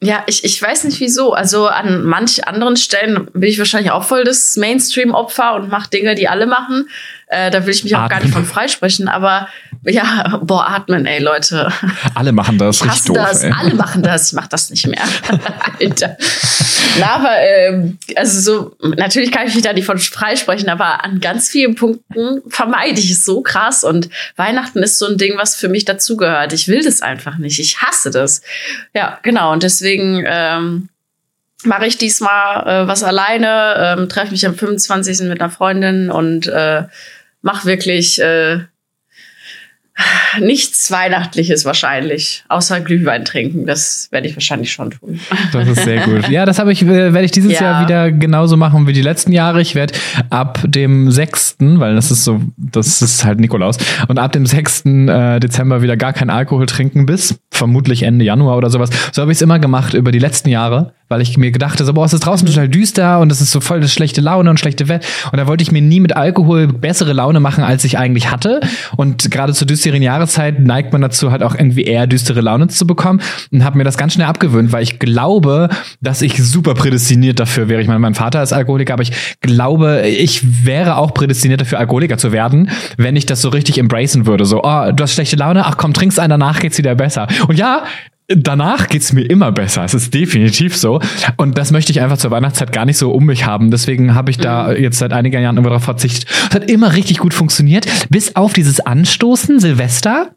Ja, 0.01 0.23
ich, 0.27 0.45
ich 0.45 0.61
weiß 0.61 0.85
nicht 0.85 1.01
wieso. 1.01 1.33
Also 1.33 1.67
an 1.67 2.03
manch 2.03 2.47
anderen 2.47 2.77
Stellen 2.77 3.27
bin 3.33 3.49
ich 3.49 3.59
wahrscheinlich 3.59 3.91
auch 3.91 4.03
voll 4.03 4.23
das 4.23 4.55
Mainstream-Opfer 4.55 5.55
und 5.55 5.69
mache 5.69 5.89
Dinge, 5.89 6.15
die 6.15 6.29
alle 6.29 6.47
machen. 6.47 6.89
Äh, 7.31 7.51
da 7.51 7.63
will 7.63 7.73
ich 7.73 7.83
mich 7.83 7.95
auch 7.95 8.09
gar 8.09 8.21
nicht 8.21 8.33
von 8.33 8.43
freisprechen, 8.43 9.07
aber 9.07 9.47
ja, 9.83 10.39
boah, 10.43 10.67
atmen, 10.67 11.05
ey, 11.05 11.21
Leute. 11.21 11.71
Alle 12.15 12.31
machen 12.31 12.57
das, 12.57 12.77
ich 12.77 12.85
richtig 12.85 13.03
doof, 13.05 13.17
das. 13.17 13.43
Ey. 13.43 13.53
Alle 13.55 13.75
machen 13.75 14.01
das, 14.01 14.29
ich 14.29 14.33
mach 14.33 14.47
das 14.47 14.71
nicht 14.71 14.87
mehr. 14.87 15.03
Alter. 15.79 16.17
Na, 16.99 17.11
aber 17.11 17.37
ähm, 17.39 17.99
also 18.15 18.41
so, 18.79 18.87
natürlich 18.95 19.31
kann 19.31 19.47
ich 19.47 19.53
mich 19.53 19.63
da 19.63 19.73
nicht 19.73 19.85
von 19.85 19.99
freisprechen, 19.99 20.69
aber 20.69 21.05
an 21.05 21.19
ganz 21.19 21.49
vielen 21.49 21.75
Punkten 21.75 22.41
vermeide 22.49 22.99
ich 22.99 23.11
es 23.11 23.23
so 23.23 23.41
krass 23.41 23.83
und 23.83 24.09
Weihnachten 24.35 24.79
ist 24.79 24.97
so 24.97 25.05
ein 25.05 25.19
Ding, 25.19 25.37
was 25.37 25.55
für 25.55 25.69
mich 25.69 25.85
dazugehört. 25.85 26.51
Ich 26.53 26.67
will 26.67 26.83
das 26.83 27.03
einfach 27.03 27.37
nicht. 27.37 27.59
Ich 27.59 27.79
hasse 27.79 28.09
das. 28.09 28.41
Ja, 28.95 29.19
genau. 29.21 29.53
Und 29.53 29.61
deswegen 29.61 30.23
ähm, 30.25 30.89
mache 31.63 31.85
ich 31.85 31.99
diesmal 31.99 32.67
äh, 32.67 32.87
was 32.87 33.03
alleine, 33.03 33.97
ähm, 33.99 34.09
treffe 34.09 34.31
mich 34.31 34.47
am 34.47 34.55
25. 34.55 35.27
mit 35.27 35.39
einer 35.39 35.51
Freundin 35.51 36.09
und 36.09 36.47
äh, 36.47 36.85
mach 37.41 37.65
wirklich 37.65 38.19
äh, 38.19 38.65
nichts 40.39 40.91
Weihnachtliches 40.91 41.65
wahrscheinlich, 41.65 42.43
außer 42.47 42.79
Glühwein 42.81 43.25
trinken. 43.25 43.65
Das 43.65 44.07
werde 44.11 44.27
ich 44.27 44.35
wahrscheinlich 44.35 44.71
schon 44.71 44.91
tun. 44.91 45.19
Das 45.51 45.67
ist 45.67 45.83
sehr 45.83 46.01
gut. 46.01 46.19
Ja, 46.29 46.45
das 46.45 46.59
habe 46.59 46.71
ich, 46.71 46.83
äh, 46.83 47.13
werde 47.13 47.23
ich 47.23 47.31
dieses 47.31 47.53
ja. 47.53 47.61
Jahr 47.61 47.83
wieder 47.83 48.11
genauso 48.11 48.55
machen 48.55 48.85
wie 48.87 48.93
die 48.93 49.01
letzten 49.01 49.31
Jahre. 49.31 49.61
Ich 49.61 49.73
werde 49.73 49.93
ab 50.29 50.59
dem 50.63 51.09
6., 51.09 51.55
weil 51.59 51.95
das 51.95 52.11
ist 52.11 52.23
so, 52.23 52.41
das 52.57 53.01
ist 53.01 53.23
halt 53.23 53.39
Nikolaus, 53.39 53.77
und 54.07 54.19
ab 54.19 54.31
dem 54.31 54.45
6. 54.45 54.85
Äh, 54.85 55.39
Dezember 55.39 55.81
wieder 55.81 55.97
gar 55.97 56.13
kein 56.13 56.29
Alkohol 56.29 56.67
trinken 56.67 57.05
bis 57.05 57.39
vermutlich 57.51 58.03
Ende 58.03 58.25
Januar 58.25 58.57
oder 58.57 58.69
sowas. 58.69 58.89
So 59.11 59.21
habe 59.21 59.31
ich 59.31 59.37
es 59.37 59.41
immer 59.41 59.59
gemacht 59.59 59.93
über 59.93 60.11
die 60.11 60.19
letzten 60.19 60.49
Jahre 60.49 60.93
weil 61.09 61.21
ich 61.21 61.37
mir 61.37 61.51
gedacht 61.51 61.79
so, 61.79 61.93
boah, 61.93 62.05
es 62.05 62.13
ist 62.13 62.21
draußen 62.21 62.47
total 62.47 62.69
düster 62.69 63.19
und 63.19 63.31
es 63.31 63.41
ist 63.41 63.51
so 63.51 63.59
voll 63.59 63.81
das 63.81 63.91
schlechte 63.91 64.21
Laune 64.21 64.49
und 64.49 64.59
schlechte 64.59 64.87
Wetter. 64.87 65.07
Und 65.31 65.37
da 65.37 65.47
wollte 65.47 65.63
ich 65.63 65.71
mir 65.71 65.81
nie 65.81 65.99
mit 65.99 66.15
Alkohol 66.15 66.67
bessere 66.67 67.13
Laune 67.13 67.39
machen, 67.39 67.63
als 67.63 67.83
ich 67.83 67.97
eigentlich 67.97 68.29
hatte. 68.29 68.61
Und 68.95 69.29
gerade 69.31 69.53
zur 69.53 69.67
düsteren 69.89 70.03
Jahreszeit 70.03 70.59
neigt 70.59 70.93
man 70.93 71.01
dazu, 71.01 71.31
halt 71.31 71.43
auch 71.43 71.55
irgendwie 71.55 71.83
eher 71.83 72.05
düstere 72.07 72.41
Laune 72.41 72.67
zu 72.67 72.85
bekommen 72.85 73.21
und 73.51 73.63
habe 73.63 73.77
mir 73.77 73.83
das 73.83 73.97
ganz 73.97 74.13
schnell 74.13 74.27
abgewöhnt, 74.27 74.71
weil 74.71 74.83
ich 74.83 74.99
glaube, 74.99 75.69
dass 75.99 76.21
ich 76.21 76.41
super 76.43 76.73
prädestiniert 76.75 77.39
dafür 77.39 77.69
wäre. 77.69 77.81
Ich 77.81 77.87
meine, 77.87 77.99
mein 77.99 78.13
Vater 78.13 78.43
ist 78.43 78.53
Alkoholiker, 78.53 78.93
aber 78.93 79.03
ich 79.03 79.11
glaube, 79.41 80.07
ich 80.07 80.65
wäre 80.65 80.97
auch 80.97 81.13
prädestiniert 81.13 81.61
dafür, 81.61 81.79
Alkoholiker 81.79 82.17
zu 82.17 82.31
werden, 82.31 82.69
wenn 82.97 83.15
ich 83.15 83.25
das 83.25 83.41
so 83.41 83.49
richtig 83.49 83.77
embracen 83.77 84.25
würde. 84.25 84.45
So, 84.45 84.63
oh, 84.63 84.91
du 84.91 85.03
hast 85.03 85.13
schlechte 85.13 85.35
Laune, 85.35 85.65
ach 85.65 85.77
komm, 85.77 85.93
trinkst 85.93 86.19
einen, 86.19 86.31
danach 86.31 86.59
geht's 86.59 86.77
wieder 86.77 86.95
besser. 86.95 87.27
Und 87.47 87.57
ja, 87.57 87.83
danach 88.29 88.87
geht's 88.87 89.11
mir 89.11 89.23
immer 89.23 89.51
besser. 89.51 89.83
Es 89.83 89.93
ist 89.93 90.13
definitiv 90.13 90.77
so. 90.77 91.01
Und 91.37 91.57
das 91.57 91.71
möchte 91.71 91.91
ich 91.91 92.01
einfach 92.01 92.17
zur 92.17 92.31
Weihnachtszeit 92.31 92.71
gar 92.71 92.85
nicht 92.85 92.97
so 92.97 93.11
um 93.11 93.25
mich 93.25 93.45
haben. 93.45 93.71
Deswegen 93.71 94.13
habe 94.15 94.31
ich 94.31 94.37
da 94.37 94.67
mhm. 94.67 94.83
jetzt 94.83 94.99
seit 94.99 95.13
einigen 95.13 95.41
Jahren 95.41 95.57
immer 95.57 95.69
darauf 95.69 95.83
verzichtet. 95.83 96.25
Es 96.49 96.55
hat 96.55 96.69
immer 96.69 96.93
richtig 96.95 97.17
gut 97.17 97.33
funktioniert, 97.33 97.87
bis 98.09 98.35
auf 98.35 98.53
dieses 98.53 98.79
Anstoßen 98.79 99.59
Silvester. 99.59 100.31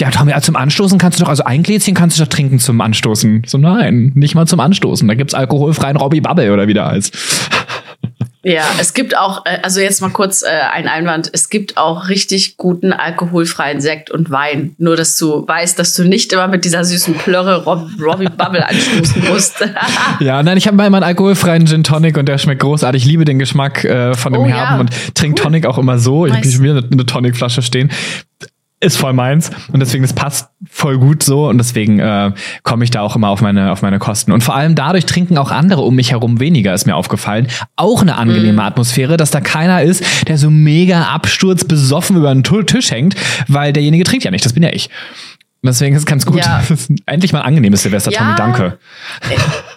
Ja, 0.00 0.10
Tommy, 0.10 0.32
also 0.32 0.46
zum 0.46 0.56
Anstoßen 0.56 0.98
kannst 0.98 1.20
du 1.20 1.24
doch, 1.24 1.30
also 1.30 1.44
ein 1.44 1.62
Gläschen 1.62 1.94
kannst 1.94 2.18
du 2.18 2.24
doch 2.24 2.28
trinken 2.28 2.58
zum 2.58 2.80
Anstoßen. 2.80 3.44
So, 3.46 3.58
nein, 3.58 4.10
nicht 4.16 4.34
mal 4.34 4.46
zum 4.46 4.58
Anstoßen. 4.58 5.06
Da 5.06 5.14
gibt's 5.14 5.34
alkoholfreien 5.34 5.96
Robbie 5.96 6.20
Bubble 6.20 6.52
oder 6.52 6.66
wie 6.66 6.74
der 6.74 6.86
heißt. 6.86 7.16
Ja, 8.44 8.64
es 8.78 8.92
gibt 8.94 9.16
auch, 9.16 9.46
äh, 9.46 9.58
also 9.62 9.80
jetzt 9.80 10.00
mal 10.00 10.10
kurz 10.10 10.42
äh, 10.42 10.46
ein 10.72 10.86
Einwand, 10.86 11.30
es 11.32 11.48
gibt 11.48 11.76
auch 11.76 12.08
richtig 12.08 12.56
guten 12.56 12.92
alkoholfreien 12.92 13.80
Sekt 13.80 14.10
und 14.10 14.30
Wein. 14.30 14.74
Nur, 14.78 14.96
dass 14.96 15.16
du 15.16 15.46
weißt, 15.46 15.78
dass 15.78 15.94
du 15.94 16.04
nicht 16.04 16.32
immer 16.32 16.46
mit 16.46 16.64
dieser 16.64 16.84
süßen 16.84 17.14
Plörre 17.14 17.64
Rob, 17.64 17.88
Robbie 18.00 18.28
Bubble 18.28 18.66
anstoßen 18.66 19.24
musst. 19.28 19.64
ja, 20.20 20.42
nein, 20.42 20.58
ich 20.58 20.66
habe 20.66 20.76
mal 20.76 20.84
einen 20.84 21.02
alkoholfreien 21.02 21.66
Gin 21.66 21.84
Tonic 21.84 22.18
und 22.18 22.26
der 22.26 22.38
schmeckt 22.38 22.60
großartig. 22.60 23.02
Ich 23.02 23.08
liebe 23.08 23.24
den 23.24 23.38
Geschmack 23.38 23.84
äh, 23.84 24.14
von 24.14 24.32
dem 24.32 24.42
oh, 24.42 24.46
Herben 24.46 24.74
ja. 24.74 24.80
und 24.80 25.14
trinke 25.14 25.40
cool. 25.40 25.44
Tonic 25.44 25.66
auch 25.66 25.78
immer 25.78 25.98
so. 25.98 26.26
Ich 26.26 26.34
habe 26.34 26.44
wieder 26.44 26.78
eine, 26.78 26.88
eine 26.90 27.06
Tonicflasche 27.06 27.62
stehen 27.62 27.90
ist 28.80 28.96
voll 28.96 29.12
meins 29.12 29.50
und 29.72 29.80
deswegen 29.80 30.02
das 30.02 30.12
passt 30.12 30.50
voll 30.68 30.98
gut 30.98 31.22
so 31.22 31.48
und 31.48 31.58
deswegen 31.58 32.00
äh, 32.00 32.32
komme 32.64 32.84
ich 32.84 32.90
da 32.90 33.00
auch 33.00 33.16
immer 33.16 33.28
auf 33.28 33.40
meine 33.40 33.72
auf 33.72 33.82
meine 33.82 33.98
Kosten 33.98 34.32
und 34.32 34.42
vor 34.42 34.54
allem 34.54 34.74
dadurch 34.74 35.06
trinken 35.06 35.38
auch 35.38 35.50
andere 35.50 35.82
um 35.82 35.94
mich 35.94 36.10
herum 36.10 36.38
weniger 36.38 36.74
ist 36.74 36.86
mir 36.86 36.96
aufgefallen 36.96 37.48
auch 37.76 38.02
eine 38.02 38.16
angenehme 38.16 38.60
mm. 38.60 38.66
Atmosphäre 38.66 39.16
dass 39.16 39.30
da 39.30 39.40
keiner 39.40 39.82
ist 39.82 40.04
der 40.28 40.36
so 40.36 40.50
mega 40.50 41.04
Absturz 41.04 41.64
besoffen 41.64 42.16
über 42.16 42.30
einen 42.30 42.42
Tisch 42.42 42.90
hängt 42.90 43.16
weil 43.48 43.72
derjenige 43.72 44.04
trinkt 44.04 44.24
ja 44.24 44.30
nicht 44.30 44.44
das 44.44 44.52
bin 44.52 44.62
ja 44.62 44.70
ich 44.70 44.90
deswegen 45.64 45.94
ist 45.94 46.02
es 46.02 46.06
ganz 46.06 46.26
gut. 46.26 46.38
Ja. 46.38 46.62
Endlich 47.06 47.32
mal 47.32 47.40
ein 47.40 47.46
angenehmes 47.46 47.82
Silvester, 47.82 48.10
ja. 48.10 48.18
Tommy, 48.18 48.34
danke. 48.36 48.78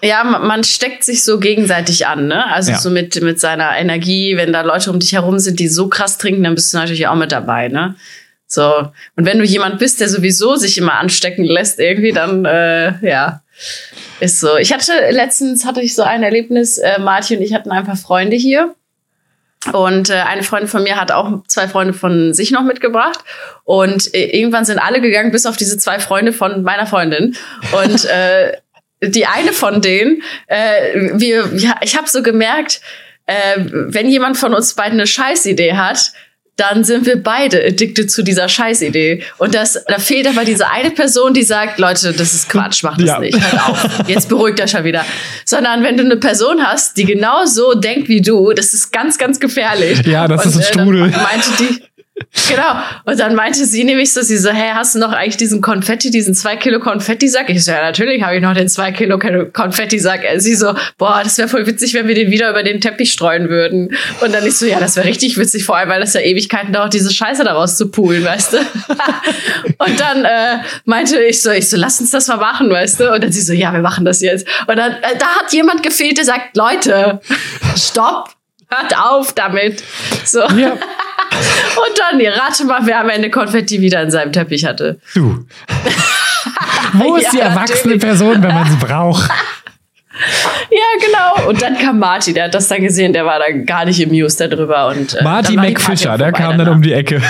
Ja, 0.03 0.23
man 0.23 0.63
steckt 0.63 1.03
sich 1.03 1.23
so 1.23 1.39
gegenseitig 1.39 2.07
an, 2.07 2.27
ne? 2.27 2.45
Also 2.51 2.71
ja. 2.71 2.77
so 2.77 2.89
mit, 2.89 3.21
mit 3.21 3.39
seiner 3.39 3.77
Energie, 3.77 4.35
wenn 4.37 4.53
da 4.53 4.61
Leute 4.61 4.91
um 4.91 4.99
dich 4.99 5.13
herum 5.13 5.39
sind, 5.39 5.59
die 5.59 5.67
so 5.67 5.87
krass 5.87 6.17
trinken, 6.17 6.43
dann 6.43 6.55
bist 6.55 6.73
du 6.73 6.77
natürlich 6.77 7.07
auch 7.07 7.15
mit 7.15 7.31
dabei, 7.31 7.69
ne? 7.69 7.95
So. 8.47 8.91
Und 9.15 9.25
wenn 9.25 9.39
du 9.39 9.45
jemand 9.45 9.77
bist, 9.77 9.99
der 9.99 10.09
sowieso 10.09 10.55
sich 10.55 10.77
immer 10.77 10.93
anstecken 10.93 11.43
lässt, 11.43 11.79
irgendwie, 11.79 12.13
dann, 12.13 12.45
äh, 12.45 12.93
ja, 13.05 13.41
ist 14.19 14.39
so. 14.39 14.57
Ich 14.57 14.73
hatte 14.73 14.93
letztens 15.11 15.65
hatte 15.65 15.81
ich 15.81 15.95
so 15.95 16.03
ein 16.03 16.23
Erlebnis, 16.23 16.77
äh, 16.77 16.99
Martin 16.99 17.39
und 17.39 17.43
ich 17.43 17.53
hatten 17.53 17.71
einfach 17.71 17.97
Freunde 17.97 18.35
hier. 18.35 18.73
Und 19.73 20.09
äh, 20.09 20.13
eine 20.13 20.43
Freundin 20.43 20.69
von 20.69 20.83
mir 20.83 20.95
hat 20.95 21.11
auch 21.11 21.43
zwei 21.47 21.67
Freunde 21.67 21.93
von 21.93 22.33
sich 22.33 22.51
noch 22.51 22.63
mitgebracht. 22.63 23.19
Und 23.63 24.13
äh, 24.13 24.25
irgendwann 24.37 24.65
sind 24.65 24.79
alle 24.79 25.01
gegangen, 25.01 25.31
bis 25.31 25.45
auf 25.45 25.57
diese 25.57 25.77
zwei 25.77 25.99
Freunde 25.99 26.31
von 26.31 26.63
meiner 26.63 26.87
Freundin. 26.87 27.35
Und 27.73 28.05
äh, 28.05 28.53
die 29.01 29.25
eine 29.25 29.53
von 29.53 29.81
denen, 29.81 30.23
äh, 30.47 31.11
wir, 31.13 31.49
ja, 31.55 31.75
ich 31.81 31.97
habe 31.97 32.07
so 32.07 32.23
gemerkt, 32.23 32.81
äh, 33.25 33.57
wenn 33.57 34.09
jemand 34.09 34.37
von 34.37 34.53
uns 34.53 34.73
beiden 34.73 34.93
eine 34.93 35.07
Scheißidee 35.07 35.73
hat, 35.73 36.13
dann 36.57 36.83
sind 36.83 37.05
wir 37.05 37.21
beide 37.21 37.63
addicted 37.63 38.11
zu 38.11 38.23
dieser 38.23 38.49
Scheißidee. 38.49 39.23
Und 39.37 39.53
das, 39.53 39.83
da 39.87 39.99
fehlt 39.99 40.27
aber 40.27 40.43
diese 40.43 40.67
eine 40.67 40.89
Person, 40.89 41.33
die 41.33 41.43
sagt, 41.43 41.77
Leute, 41.77 42.13
das 42.13 42.33
ist 42.33 42.49
Quatsch, 42.49 42.83
mach 42.83 42.97
das 42.97 43.05
ja. 43.05 43.19
nicht, 43.19 43.39
hört 43.39 43.69
auf. 43.69 43.87
Jetzt 44.07 44.27
beruhigt 44.27 44.59
er 44.59 44.67
schon 44.67 44.83
wieder. 44.83 45.05
Sondern 45.45 45.83
wenn 45.83 45.97
du 45.97 46.03
eine 46.03 46.17
Person 46.17 46.65
hast, 46.65 46.97
die 46.97 47.05
genau 47.05 47.45
so 47.45 47.75
denkt 47.75 48.09
wie 48.09 48.21
du, 48.21 48.53
das 48.53 48.73
ist 48.73 48.91
ganz, 48.91 49.19
ganz 49.19 49.39
gefährlich. 49.39 50.03
Ja, 50.07 50.27
das 50.27 50.45
Und, 50.45 50.51
ist 50.51 50.57
ein 50.57 50.61
äh, 50.61 50.65
Strudel. 50.65 51.01
meinte 51.01 51.49
die, 51.59 51.96
Genau. 52.49 52.81
Und 53.05 53.19
dann 53.19 53.35
meinte 53.35 53.65
sie 53.65 53.83
nämlich 53.83 54.13
so, 54.13 54.21
sie 54.21 54.37
so, 54.37 54.49
hey, 54.49 54.71
hast 54.73 54.95
du 54.95 54.99
noch 54.99 55.11
eigentlich 55.11 55.37
diesen 55.37 55.61
Konfetti, 55.61 56.11
diesen 56.11 56.33
zwei 56.33 56.55
Kilo 56.55 56.79
Konfetti-Sack? 56.79 57.49
Ich 57.49 57.63
so, 57.63 57.71
ja, 57.71 57.81
natürlich 57.81 58.23
habe 58.23 58.35
ich 58.35 58.41
noch 58.41 58.53
den 58.53 58.69
zwei 58.69 58.91
Kilo 58.91 59.19
Konfetti-Sack. 59.19 60.21
Sie 60.37 60.55
so, 60.55 60.73
boah, 60.97 61.21
das 61.23 61.37
wäre 61.37 61.47
voll 61.47 61.67
witzig, 61.67 61.93
wenn 61.93 62.07
wir 62.07 62.15
den 62.15 62.31
wieder 62.31 62.49
über 62.49 62.63
den 62.63 62.81
Teppich 62.81 63.11
streuen 63.11 63.49
würden. 63.49 63.95
Und 64.21 64.33
dann 64.33 64.45
ich 64.45 64.57
so, 64.57 64.65
ja, 64.65 64.79
das 64.79 64.95
wäre 64.95 65.07
richtig 65.07 65.37
witzig, 65.37 65.65
vor 65.65 65.77
allem, 65.77 65.89
weil 65.89 66.01
das 66.01 66.13
ja 66.13 66.21
Ewigkeiten 66.21 66.73
dauert, 66.73 66.93
diese 66.93 67.11
Scheiße 67.11 67.43
daraus 67.43 67.77
zu 67.77 67.89
poolen, 67.89 68.23
weißt 68.23 68.53
du? 68.53 68.57
und 69.77 69.99
dann 69.99 70.25
äh, 70.25 70.59
meinte 70.85 71.21
ich 71.23 71.41
so, 71.41 71.51
ich 71.51 71.69
so, 71.69 71.77
lass 71.77 71.99
uns 71.99 72.11
das 72.11 72.27
mal 72.27 72.37
machen, 72.37 72.69
weißt 72.69 72.99
du? 72.99 73.13
Und 73.13 73.23
dann 73.23 73.31
sie 73.31 73.41
so, 73.41 73.53
ja, 73.53 73.73
wir 73.73 73.81
machen 73.81 74.05
das 74.05 74.21
jetzt. 74.21 74.47
Und 74.67 74.77
dann, 74.77 74.93
äh, 74.93 75.17
da 75.19 75.27
hat 75.39 75.53
jemand 75.53 75.83
gefehlt, 75.83 76.17
der 76.17 76.25
sagt, 76.25 76.55
Leute, 76.55 77.19
stopp, 77.75 78.36
hört 78.69 78.97
auf 78.97 79.33
damit. 79.33 79.83
So. 80.25 80.41
Ja. 80.41 80.71
Und 81.77 81.99
dann, 81.99 82.21
rate 82.21 82.65
mal, 82.65 82.81
wer 82.85 83.01
am 83.01 83.09
Ende 83.09 83.29
Konfetti 83.29 83.81
wieder 83.81 84.01
in 84.01 84.11
seinem 84.11 84.33
Teppich 84.33 84.65
hatte. 84.65 84.99
Du. 85.13 85.45
Wo 86.93 87.15
ist 87.15 87.25
ja, 87.25 87.31
die 87.31 87.39
erwachsene 87.39 87.95
natürlich. 87.95 88.01
Person, 88.01 88.41
wenn 88.41 88.53
man 88.53 88.69
sie 88.69 88.77
braucht? 88.77 89.29
Ja, 90.71 91.05
genau. 91.05 91.47
Und 91.47 91.61
dann 91.61 91.77
kam 91.77 91.99
Marty, 91.99 92.33
der 92.33 92.45
hat 92.45 92.55
das 92.55 92.67
dann 92.67 92.81
gesehen, 92.81 93.13
der 93.13 93.23
war 93.23 93.37
dann 93.37 93.67
gar 93.67 93.85
nicht 93.85 94.03
amused 94.03 94.41
darüber. 94.41 94.87
Und, 94.87 95.13
äh, 95.13 95.23
Marty 95.23 95.55
McFisher, 95.55 96.17
der 96.17 96.31
kam 96.31 96.57
dann 96.57 96.69
um 96.69 96.81
die 96.81 96.91
Ecke. 96.91 97.21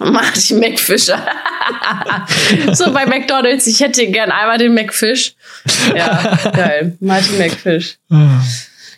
Marty 0.00 0.54
McFisher. 0.54 1.24
so 2.72 2.92
bei 2.92 3.06
McDonalds, 3.06 3.68
ich 3.68 3.78
hätte 3.78 4.08
gern 4.08 4.32
einmal 4.32 4.58
den 4.58 4.74
McFish. 4.74 5.34
Ja, 5.94 6.36
geil. 6.52 6.96
Marty 6.98 7.32
McFish. 7.38 7.96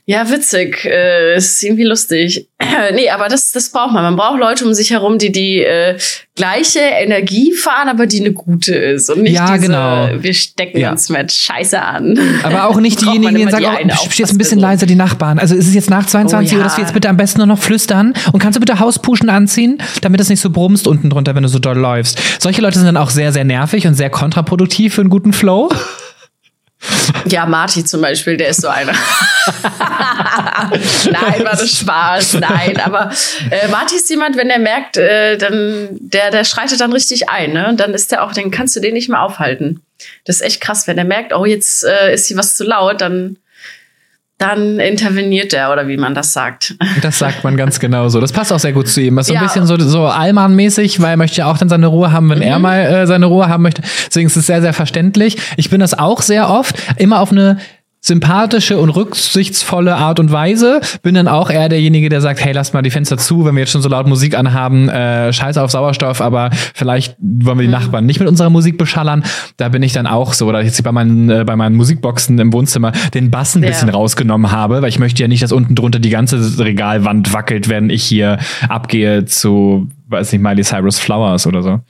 Ja, 0.08 0.30
witzig. 0.30 0.86
Äh, 0.86 1.36
ist 1.36 1.62
irgendwie 1.62 1.84
lustig. 1.84 2.48
nee, 2.94 3.10
aber 3.10 3.28
das, 3.28 3.52
das 3.52 3.68
braucht 3.68 3.92
man. 3.92 4.02
Man 4.02 4.16
braucht 4.16 4.40
Leute 4.40 4.64
um 4.64 4.72
sich 4.72 4.90
herum, 4.90 5.18
die 5.18 5.30
die 5.30 5.62
äh, 5.62 5.98
gleiche 6.34 6.78
Energie 6.78 7.52
fahren, 7.52 7.90
aber 7.90 8.06
die 8.06 8.20
eine 8.20 8.32
gute 8.32 8.74
ist. 8.74 9.10
Und 9.10 9.24
nicht 9.24 9.34
ja, 9.34 9.52
diese, 9.52 9.66
genau. 9.66 10.08
wir 10.18 10.32
stecken 10.32 10.78
ja. 10.78 10.92
uns 10.92 11.10
mit 11.10 11.30
Scheiße 11.30 11.82
an. 11.82 12.18
Aber 12.42 12.68
auch 12.68 12.80
nicht 12.80 13.02
diejenigen, 13.02 13.36
die 13.36 13.50
sagen, 13.50 13.66
oh, 13.66 14.08
jetzt 14.10 14.32
ein 14.32 14.38
bisschen 14.38 14.58
leiser, 14.58 14.86
die 14.86 14.94
Nachbarn. 14.94 15.38
Also 15.38 15.54
ist 15.54 15.68
es 15.68 15.74
jetzt 15.74 15.90
nach 15.90 16.06
22 16.06 16.54
oh, 16.54 16.56
Uhr, 16.56 16.64
dass 16.64 16.78
wir 16.78 16.84
jetzt 16.84 16.94
bitte 16.94 17.10
am 17.10 17.18
besten 17.18 17.40
nur 17.40 17.46
noch 17.46 17.58
flüstern? 17.58 18.14
Und 18.32 18.40
kannst 18.40 18.56
du 18.56 18.60
bitte 18.60 18.80
Hauspuschen 18.80 19.28
anziehen, 19.28 19.76
damit 20.00 20.22
es 20.22 20.30
nicht 20.30 20.40
so 20.40 20.48
brummst 20.48 20.88
unten 20.88 21.10
drunter, 21.10 21.34
wenn 21.34 21.42
du 21.42 21.50
so 21.50 21.58
doll 21.58 21.76
läufst? 21.76 22.18
Solche 22.38 22.62
Leute 22.62 22.78
sind 22.78 22.86
dann 22.86 22.96
auch 22.96 23.10
sehr, 23.10 23.34
sehr 23.34 23.44
nervig 23.44 23.86
und 23.86 23.92
sehr 23.92 24.08
kontraproduktiv 24.08 24.94
für 24.94 25.02
einen 25.02 25.10
guten 25.10 25.34
Flow. 25.34 25.68
Ja, 27.26 27.46
Marty 27.46 27.84
zum 27.84 28.00
Beispiel, 28.00 28.36
der 28.36 28.48
ist 28.48 28.62
so 28.62 28.68
einer. 28.68 28.92
Nein, 31.10 31.44
war 31.44 31.56
das 31.56 31.78
Spaß. 31.78 32.34
Nein, 32.34 32.80
aber 32.80 33.10
äh, 33.50 33.68
Marty 33.68 33.96
ist 33.96 34.08
jemand, 34.08 34.36
wenn 34.36 34.50
er 34.50 34.58
merkt, 34.58 34.96
äh, 34.96 35.36
dann 35.36 35.88
der 36.00 36.30
der 36.30 36.44
schreitet 36.44 36.80
dann 36.80 36.92
richtig 36.92 37.28
ein, 37.28 37.52
ne? 37.52 37.68
Und 37.68 37.80
dann 37.80 37.92
ist 37.94 38.12
der 38.12 38.24
auch, 38.24 38.32
dann 38.32 38.50
kannst 38.50 38.76
du 38.76 38.80
den 38.80 38.94
nicht 38.94 39.08
mehr 39.08 39.22
aufhalten. 39.22 39.82
Das 40.24 40.36
ist 40.36 40.42
echt 40.42 40.60
krass, 40.60 40.86
wenn 40.86 40.96
er 40.98 41.04
merkt, 41.04 41.32
oh 41.32 41.44
jetzt 41.44 41.84
äh, 41.84 42.14
ist 42.14 42.28
hier 42.28 42.36
was 42.36 42.54
zu 42.56 42.64
laut, 42.64 43.00
dann 43.00 43.36
dann 44.38 44.78
interveniert 44.78 45.52
er 45.52 45.72
oder 45.72 45.88
wie 45.88 45.96
man 45.96 46.14
das 46.14 46.32
sagt. 46.32 46.76
Das 47.02 47.18
sagt 47.18 47.44
man 47.44 47.56
ganz 47.56 47.78
genau 47.80 48.08
so. 48.08 48.20
Das 48.20 48.32
passt 48.32 48.52
auch 48.52 48.58
sehr 48.58 48.72
gut 48.72 48.88
zu 48.88 49.00
ihm. 49.00 49.16
Das 49.16 49.26
ist 49.26 49.28
so 49.28 49.34
ja. 49.34 49.40
ein 49.40 49.46
bisschen 49.46 49.66
so, 49.66 49.78
so 49.78 50.06
Allmann-mäßig, 50.06 51.00
weil 51.00 51.10
er 51.10 51.16
möchte 51.16 51.38
ja 51.38 51.46
auch 51.46 51.58
dann 51.58 51.68
seine 51.68 51.86
Ruhe 51.86 52.12
haben, 52.12 52.28
wenn 52.30 52.38
mhm. 52.38 52.44
er 52.44 52.58
mal 52.58 52.80
äh, 52.80 53.06
seine 53.06 53.26
Ruhe 53.26 53.48
haben 53.48 53.62
möchte. 53.62 53.82
Deswegen 54.06 54.26
ist 54.26 54.36
es 54.36 54.46
sehr, 54.46 54.60
sehr 54.60 54.72
verständlich. 54.72 55.36
Ich 55.56 55.70
bin 55.70 55.80
das 55.80 55.94
auch 55.98 56.22
sehr 56.22 56.50
oft, 56.50 56.76
immer 56.96 57.20
auf 57.20 57.30
eine 57.30 57.58
sympathische 58.00 58.78
und 58.78 58.90
rücksichtsvolle 58.90 59.96
Art 59.96 60.20
und 60.20 60.30
Weise. 60.30 60.80
Bin 61.02 61.14
dann 61.14 61.28
auch 61.28 61.50
eher 61.50 61.68
derjenige, 61.68 62.08
der 62.08 62.20
sagt, 62.20 62.44
hey, 62.44 62.52
lass 62.52 62.72
mal 62.72 62.82
die 62.82 62.90
Fenster 62.90 63.18
zu, 63.18 63.44
wenn 63.44 63.54
wir 63.54 63.60
jetzt 63.60 63.72
schon 63.72 63.82
so 63.82 63.88
laut 63.88 64.06
Musik 64.06 64.36
anhaben, 64.36 64.88
äh, 64.88 65.32
scheiße 65.32 65.60
auf 65.60 65.70
Sauerstoff, 65.70 66.20
aber 66.20 66.50
vielleicht 66.74 67.16
wollen 67.18 67.58
wir 67.58 67.62
die 67.62 67.68
mhm. 67.68 67.72
Nachbarn 67.72 68.06
nicht 68.06 68.20
mit 68.20 68.28
unserer 68.28 68.50
Musik 68.50 68.78
beschallern. 68.78 69.24
Da 69.56 69.68
bin 69.68 69.82
ich 69.82 69.92
dann 69.92 70.06
auch 70.06 70.32
so, 70.32 70.46
oder 70.46 70.62
jetzt 70.62 70.82
bei 70.82 70.92
meinen, 70.92 71.28
äh, 71.28 71.44
bei 71.44 71.56
meinen 71.56 71.76
Musikboxen 71.76 72.38
im 72.38 72.52
Wohnzimmer 72.52 72.92
den 73.14 73.30
Bass 73.30 73.56
ein 73.56 73.62
ja. 73.62 73.70
bisschen 73.70 73.88
rausgenommen 73.88 74.52
habe, 74.52 74.82
weil 74.82 74.88
ich 74.88 74.98
möchte 74.98 75.22
ja 75.22 75.28
nicht, 75.28 75.42
dass 75.42 75.52
unten 75.52 75.74
drunter 75.74 75.98
die 75.98 76.10
ganze 76.10 76.58
Regalwand 76.58 77.32
wackelt, 77.32 77.68
wenn 77.68 77.90
ich 77.90 78.04
hier 78.04 78.38
abgehe 78.68 79.24
zu, 79.24 79.88
weiß 80.08 80.32
nicht, 80.32 80.42
Miley 80.42 80.62
Cyrus 80.62 80.98
Flowers 80.98 81.46
oder 81.46 81.62
so. 81.62 81.80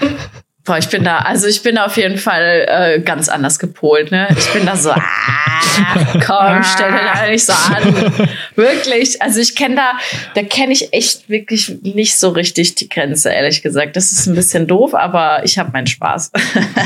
Boah, 0.64 0.76
ich 0.76 0.88
bin 0.88 1.04
da, 1.04 1.18
also 1.18 1.46
ich 1.46 1.62
bin 1.62 1.76
da 1.76 1.86
auf 1.86 1.96
jeden 1.96 2.18
Fall 2.18 2.66
äh, 2.68 3.00
ganz 3.00 3.30
anders 3.30 3.58
gepolt, 3.58 4.10
ne? 4.10 4.28
Ich 4.36 4.52
bin 4.52 4.66
da 4.66 4.76
so, 4.76 4.90
ah, 4.90 5.00
komm, 6.26 6.62
stell 6.62 6.92
dir 6.92 7.00
da 7.14 7.26
nicht 7.28 7.46
so 7.46 7.54
an. 7.54 8.28
Wirklich, 8.56 9.22
also 9.22 9.40
ich 9.40 9.56
kenne 9.56 9.76
da, 9.76 9.92
da 10.34 10.42
kenne 10.42 10.74
ich 10.74 10.92
echt 10.92 11.30
wirklich 11.30 11.78
nicht 11.82 12.18
so 12.18 12.28
richtig 12.28 12.74
die 12.74 12.90
Grenze, 12.90 13.30
ehrlich 13.30 13.62
gesagt. 13.62 13.96
Das 13.96 14.12
ist 14.12 14.26
ein 14.26 14.34
bisschen 14.34 14.66
doof, 14.66 14.94
aber 14.94 15.42
ich 15.44 15.58
habe 15.58 15.70
meinen 15.72 15.86
Spaß. 15.86 16.30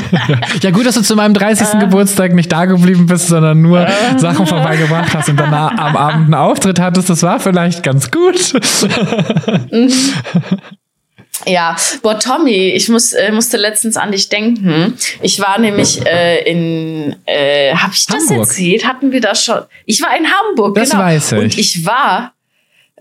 ja, 0.61 0.71
gut, 0.71 0.85
dass 0.85 0.95
du 0.95 1.01
zu 1.01 1.17
meinem 1.17 1.33
30. 1.33 1.67
Äh, 1.67 1.79
Geburtstag 1.79 2.33
nicht 2.33 2.53
da 2.53 2.65
geblieben 2.65 3.07
bist, 3.07 3.27
sondern 3.27 3.61
nur 3.61 3.85
äh, 3.85 3.91
Sachen 4.17 4.47
vorbeigebracht 4.47 5.13
hast 5.13 5.27
und 5.27 5.37
dann 5.37 5.53
am 5.53 5.97
Abend 5.97 6.25
einen 6.25 6.33
Auftritt 6.33 6.79
hattest. 6.79 7.09
Das 7.09 7.23
war 7.23 7.41
vielleicht 7.41 7.83
ganz 7.83 8.09
gut. 8.09 8.53
Ja, 11.45 11.75
boah, 12.01 12.19
Tommy, 12.19 12.71
ich 12.71 12.89
muss, 12.89 13.13
äh, 13.13 13.31
musste 13.31 13.57
letztens 13.57 13.97
an 13.97 14.11
dich 14.11 14.29
denken. 14.29 14.97
Ich 15.21 15.39
war 15.39 15.59
nämlich 15.59 16.05
äh, 16.05 16.43
in, 16.49 17.15
äh, 17.25 17.75
habe 17.75 17.93
ich 17.93 18.05
das 18.05 18.29
Hamburg. 18.29 18.47
erzählt? 18.47 18.87
Hatten 18.87 19.11
wir 19.11 19.21
das 19.21 19.43
schon? 19.43 19.61
Ich 19.85 20.01
war 20.01 20.17
in 20.17 20.25
Hamburg, 20.25 20.75
das 20.75 20.91
genau. 20.91 21.03
weiß 21.03 21.33
ich. 21.33 21.37
Und 21.37 21.57
ich 21.57 21.85
war, 21.85 22.33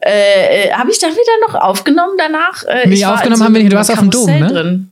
äh, 0.00 0.68
äh 0.68 0.72
habe 0.72 0.90
ich 0.90 0.98
da 0.98 1.08
wieder 1.08 1.46
noch 1.46 1.54
aufgenommen 1.54 2.14
danach? 2.18 2.64
Äh, 2.64 2.88
nee, 2.88 3.04
aufgenommen 3.04 3.38
so 3.38 3.44
haben 3.44 3.54
wir 3.54 3.62
nicht. 3.62 3.72
Du 3.72 3.76
warst 3.76 3.90
auf 3.90 4.00
dem 4.00 4.10
Dom, 4.10 4.26
ne? 4.26 4.48
Drin. 4.48 4.90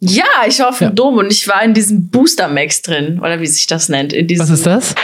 Ja, 0.00 0.24
ich 0.46 0.58
war 0.58 0.68
auf 0.68 0.78
dem 0.78 0.88
ja. 0.88 0.90
Dom 0.90 1.16
und 1.16 1.32
ich 1.32 1.48
war 1.48 1.62
in 1.62 1.72
diesem 1.72 2.10
Booster 2.10 2.48
Max 2.48 2.82
drin, 2.82 3.18
oder 3.20 3.40
wie 3.40 3.46
sich 3.46 3.66
das 3.66 3.88
nennt. 3.88 4.12
In 4.12 4.26
diesem 4.26 4.44
Was 4.44 4.50
ist 4.50 4.66
das? 4.66 4.94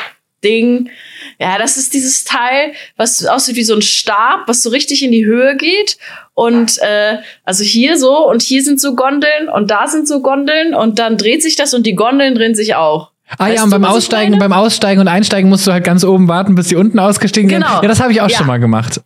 Ding. 0.44 0.90
Ja, 1.38 1.58
das 1.58 1.76
ist 1.76 1.94
dieses 1.94 2.24
Teil, 2.24 2.72
was 2.96 3.24
aussieht 3.24 3.56
wie 3.56 3.62
so 3.62 3.74
ein 3.74 3.82
Stab, 3.82 4.48
was 4.48 4.62
so 4.62 4.70
richtig 4.70 5.02
in 5.02 5.12
die 5.12 5.24
Höhe 5.24 5.56
geht. 5.56 5.96
Und 6.34 6.78
äh, 6.78 7.18
also 7.44 7.62
hier 7.62 7.98
so 7.98 8.28
und 8.28 8.42
hier 8.42 8.62
sind 8.62 8.80
so 8.80 8.94
Gondeln 8.94 9.48
und 9.52 9.70
da 9.70 9.86
sind 9.86 10.08
so 10.08 10.22
Gondeln 10.22 10.74
und 10.74 10.98
dann 10.98 11.18
dreht 11.18 11.42
sich 11.42 11.56
das 11.56 11.74
und 11.74 11.84
die 11.84 11.94
Gondeln 11.94 12.34
drehen 12.34 12.54
sich 12.54 12.74
auch. 12.74 13.10
Ah 13.38 13.46
weißt 13.46 13.56
ja, 13.56 13.64
und 13.64 13.70
beim 13.70 13.84
Aussteigen, 13.84 14.38
beim 14.38 14.52
Aussteigen 14.52 15.00
und 15.00 15.08
Einsteigen 15.08 15.48
musst 15.48 15.66
du 15.66 15.72
halt 15.72 15.84
ganz 15.84 16.04
oben 16.04 16.28
warten, 16.28 16.54
bis 16.54 16.68
die 16.68 16.76
unten 16.76 16.98
ausgestiegen 16.98 17.48
genau. 17.48 17.66
sind. 17.66 17.82
Ja, 17.82 17.88
das 17.88 18.00
habe 18.00 18.12
ich 18.12 18.20
auch 18.20 18.28
ja. 18.28 18.38
schon 18.38 18.46
mal 18.46 18.60
gemacht. 18.60 19.00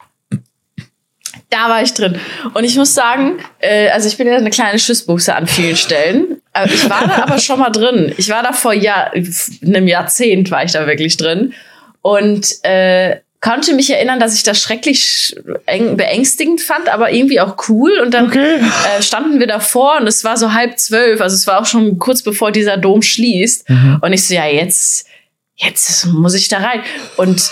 Da 1.51 1.69
war 1.69 1.83
ich 1.83 1.95
drin. 1.95 2.19
Und 2.55 2.65
ich 2.65 2.77
muss 2.77 2.95
sagen, 2.95 3.39
äh, 3.61 3.89
also 3.91 4.09
ich 4.09 4.17
bin 4.17 4.27
ja 4.27 4.37
eine 4.37 4.51
kleine 4.51 4.79
Schissbuchse 4.79 5.35
an 5.35 5.47
vielen 5.47 5.77
Stellen. 5.77 6.41
Äh, 6.53 6.67
ich 6.67 6.91
war 6.91 7.07
da 7.07 7.23
aber 7.23 7.39
schon 7.39 7.61
mal 7.61 7.71
drin. 7.71 8.13
Ich 8.17 8.29
war 8.31 8.43
da 8.43 8.53
vor 8.53 8.73
Jahr, 8.73 9.13
einem 9.13 9.87
Jahrzehnt 9.87 10.51
war 10.51 10.65
ich 10.65 10.73
da 10.73 10.87
wirklich 10.87 11.17
drin. 11.17 11.55
Und 12.03 12.49
äh, 12.65 13.21
konnte 13.41 13.75
mich 13.75 13.91
erinnern, 13.91 14.19
dass 14.19 14.35
ich 14.35 14.43
das 14.43 14.61
schrecklich 14.61 15.37
beängstigend 15.67 16.61
fand, 16.61 16.89
aber 16.89 17.13
irgendwie 17.13 17.41
auch 17.41 17.57
cool. 17.69 17.99
Und 18.01 18.13
dann 18.13 18.27
okay. 18.27 18.61
äh, 18.99 19.03
standen 19.03 19.39
wir 19.39 19.47
davor 19.47 19.99
und 20.01 20.07
es 20.07 20.25
war 20.25 20.37
so 20.37 20.53
halb 20.53 20.79
zwölf, 20.79 21.21
also 21.21 21.35
es 21.35 21.47
war 21.47 21.61
auch 21.61 21.67
schon 21.67 21.99
kurz 21.99 22.23
bevor 22.23 22.53
dieser 22.53 22.77
Dom 22.77 23.03
schließt. 23.03 23.69
Mhm. 23.69 23.99
Und 24.01 24.13
ich 24.13 24.27
so, 24.27 24.35
ja, 24.35 24.47
jetzt, 24.47 25.07
jetzt 25.55 26.07
muss 26.07 26.35
ich 26.35 26.49
da 26.49 26.59
rein. 26.59 26.83
Und 27.17 27.51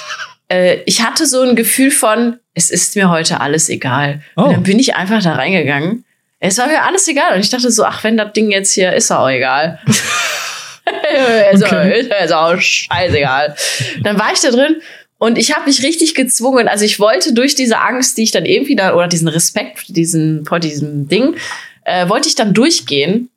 äh, 0.49 0.79
ich 0.87 1.03
hatte 1.03 1.27
so 1.27 1.43
ein 1.43 1.57
Gefühl 1.57 1.91
von, 1.91 2.39
es 2.55 2.71
ist 2.71 2.97
mir 2.97 3.11
heute 3.11 3.41
alles 3.41 3.69
egal. 3.69 4.23
Oh. 4.37 4.43
Und 4.43 4.53
dann 4.53 4.63
bin 4.63 4.79
ich 4.79 4.97
einfach 4.97 5.23
da 5.23 5.35
reingegangen. 5.35 6.05
Es 6.41 6.59
war 6.59 6.67
mir 6.67 6.83
alles 6.83 7.09
egal. 7.09 7.35
Und 7.35 7.41
ich 7.41 7.51
dachte 7.51 7.71
so, 7.71 7.85
ach, 7.85 8.05
wenn 8.05 8.17
das 8.17 8.33
Ding 8.33 8.51
jetzt 8.51 8.73
hier 8.73 8.93
ist, 8.93 9.11
auch 9.11 9.29
egal. 9.29 9.81
also, 11.51 11.67
okay. 11.67 12.01
ist, 12.01 12.11
ist 12.13 12.33
auch 12.33 12.59
scheißegal. 12.59 13.55
Dann 14.03 14.19
war 14.19 14.33
ich 14.33 14.41
da 14.41 14.51
drin 14.51 14.77
und 15.25 15.39
ich 15.39 15.55
habe 15.57 15.65
mich 15.65 15.83
richtig 15.83 16.15
gezwungen. 16.15 16.69
Also 16.69 16.85
ich 16.85 17.01
wollte 17.01 17.33
durch 17.33 17.55
diese 17.55 17.79
Angst, 17.79 18.19
die 18.19 18.25
ich 18.25 18.31
dann 18.31 18.45
irgendwie 18.45 18.77
da, 18.77 18.95
oder 18.95 19.09
diesen 19.09 19.29
Respekt 19.29 19.97
diesen, 19.97 20.45
vor 20.45 20.61
diesem 20.61 21.09
Ding, 21.09 21.37
äh, 21.85 22.11
wollte 22.11 22.29
ich 22.29 22.35
dann 22.35 22.53
durchgehen. 22.53 23.31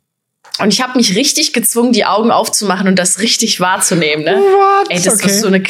Und 0.60 0.74
ich 0.74 0.82
habe 0.82 0.98
mich 0.98 1.16
richtig 1.16 1.54
gezwungen, 1.54 1.92
die 1.92 2.06
Augen 2.06 2.32
aufzumachen 2.32 2.88
und 2.88 2.98
das 2.98 3.20
richtig 3.20 3.60
wahrzunehmen. 3.60 4.26
Ne? 4.26 4.36
What? 4.36 4.88
Ey, 4.90 5.02
das 5.02 5.16
okay. 5.16 5.26
war 5.26 5.34
so 5.34 5.48
eine 5.48 5.64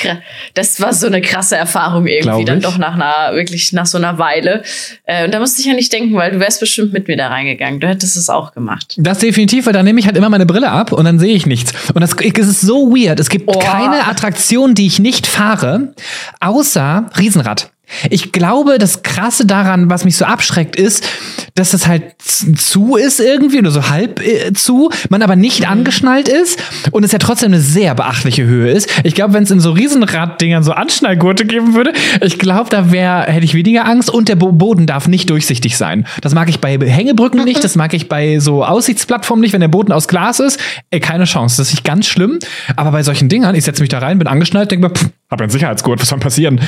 das 0.54 0.82
war 0.82 0.94
so 0.94 1.08
eine 1.08 1.22
krasse 1.22 1.58
Erfahrung 1.58 2.08
irgendwie 2.08 2.46
dann 2.46 2.62
doch 2.62 2.78
nach 2.78 2.94
einer 2.94 3.36
wirklich 3.36 3.74
nach 3.74 3.86
so 3.86 3.98
einer 3.98 4.18
Weile. 4.18 4.64
Äh, 5.06 5.26
und 5.26 5.34
da 5.34 5.40
musste 5.40 5.62
ich 5.62 5.68
ja 5.68 5.74
nicht 5.74 5.92
denken, 5.92 6.16
weil 6.16 6.32
du 6.32 6.40
wärst 6.40 6.60
bestimmt 6.60 6.94
mit 6.94 7.08
mir 7.08 7.18
da 7.18 7.28
reingegangen. 7.28 7.80
Du 7.80 7.88
hättest 7.88 8.18
es 8.18 8.30
auch 8.30 8.54
gemacht. 8.54 8.96
Das 8.98 9.20
definitiv, 9.20 9.66
weil 9.66 9.74
dann 9.74 9.86
nehme 9.86 10.00
ich 10.00 10.06
halt 10.06 10.18
immer 10.18 10.30
meine 10.30 10.46
Brille 10.46 10.70
ab 10.70 10.92
und 10.92 11.06
dann 11.06 11.20
sehe 11.20 11.36
ich 11.36 11.46
nichts. 11.46 11.74
Und 11.94 12.02
das 12.02 12.16
es 12.18 12.48
ist 12.48 12.62
so 12.62 12.92
weird. 12.92 13.20
Es 13.20 13.30
gibt 13.30 13.48
oh. 13.48 13.60
keine 13.60 14.08
Attraktion, 14.08 14.76
die 14.76 14.88
ich 14.88 15.00
nicht 15.00 15.28
fahre, 15.28 15.94
außer 16.40 17.10
Riesenrad. 17.18 17.72
Ich 18.10 18.32
glaube, 18.32 18.78
das 18.78 19.04
Krasse 19.04 19.46
daran, 19.46 19.90
was 19.90 20.06
mich 20.06 20.18
so 20.18 20.26
abschreckt, 20.26 20.76
ist, 20.76 21.08
dass 21.56 21.72
das 21.72 21.88
halt 21.88 22.04
zu 22.22 22.96
ist 22.96 23.20
irgendwie 23.20 23.60
oder 23.60 23.72
so 23.72 23.90
halb 23.90 24.22
äh, 24.22 24.54
zu, 24.54 24.90
man 25.10 25.22
aber 25.22 25.36
nicht 25.36 25.62
Mhm. 25.62 25.66
angeschnallt 25.68 26.28
ist 26.28 26.62
und 26.92 27.04
es 27.04 27.12
ja 27.12 27.20
trotzdem 27.20 27.48
eine 27.54 27.62
sehr 27.62 27.96
beachtliche 27.96 28.44
Höhe 28.46 28.72
ist. 28.72 28.90
Ich 29.04 29.16
glaube, 29.16 29.34
wenn 29.34 29.44
es 29.44 29.52
in 29.52 29.60
so 29.60 29.72
Riesenraddingern 29.72 30.64
so 30.64 30.72
Anschnallgurte 30.74 31.46
geben 31.46 31.74
würde, 31.74 31.94
ich 32.22 32.38
glaube, 32.38 32.70
da 32.70 32.92
wäre 32.92 33.24
hätte 33.24 33.46
ich 33.46 33.54
weniger 33.54 33.86
Angst 33.86 34.10
und 34.10 34.30
der 34.30 34.36
Bo 34.36 34.52
Boden 34.52 34.86
darf 34.86 35.08
nicht 35.08 35.30
durchsichtig 35.30 35.78
sein. 35.78 36.06
Das 36.22 36.34
mag 36.34 36.50
ich 36.50 36.60
bei 36.60 36.78
Hängebrücken 36.78 37.44
nicht, 37.44 37.64
das 37.64 37.76
mag 37.76 37.94
ich 37.94 38.10
bei 38.10 38.40
so 38.40 38.64
Aussichtsplattformen 38.66 39.42
nicht, 39.42 39.54
wenn 39.54 39.62
der 39.62 39.68
Boden 39.68 39.92
aus 39.92 40.08
Glas 40.08 40.40
ist, 40.40 40.60
ey, 40.92 41.00
keine 41.00 41.24
Chance. 41.26 41.58
Das 41.58 41.68
ist 41.70 41.74
nicht 41.74 41.84
ganz 41.84 42.06
schlimm, 42.08 42.40
aber 42.76 42.92
bei 42.92 43.04
solchen 43.04 43.30
Dingern, 43.30 43.56
ich 43.56 43.64
setze 43.64 43.82
mich 43.82 43.90
da 43.90 44.00
rein, 44.00 44.18
bin 44.20 44.28
angeschnallt, 44.28 44.72
denke 44.72 44.88
mir, 44.88 44.94
pff, 44.94 45.10
hab 45.30 45.42
ein 45.42 45.50
Sicherheitsgurt, 45.50 46.02
was 46.02 46.10
soll 46.10 46.20
passieren? 46.20 46.60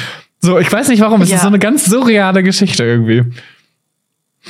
So, 0.41 0.57
ich 0.59 0.71
weiß 0.71 0.87
nicht 0.89 1.01
warum, 1.01 1.21
es 1.21 1.29
Ja. 1.29 1.35
ist 1.37 1.41
so 1.41 1.47
eine 1.47 1.59
ganz 1.59 1.85
surreale 1.85 2.43
Geschichte 2.43 2.83
irgendwie. 2.83 3.23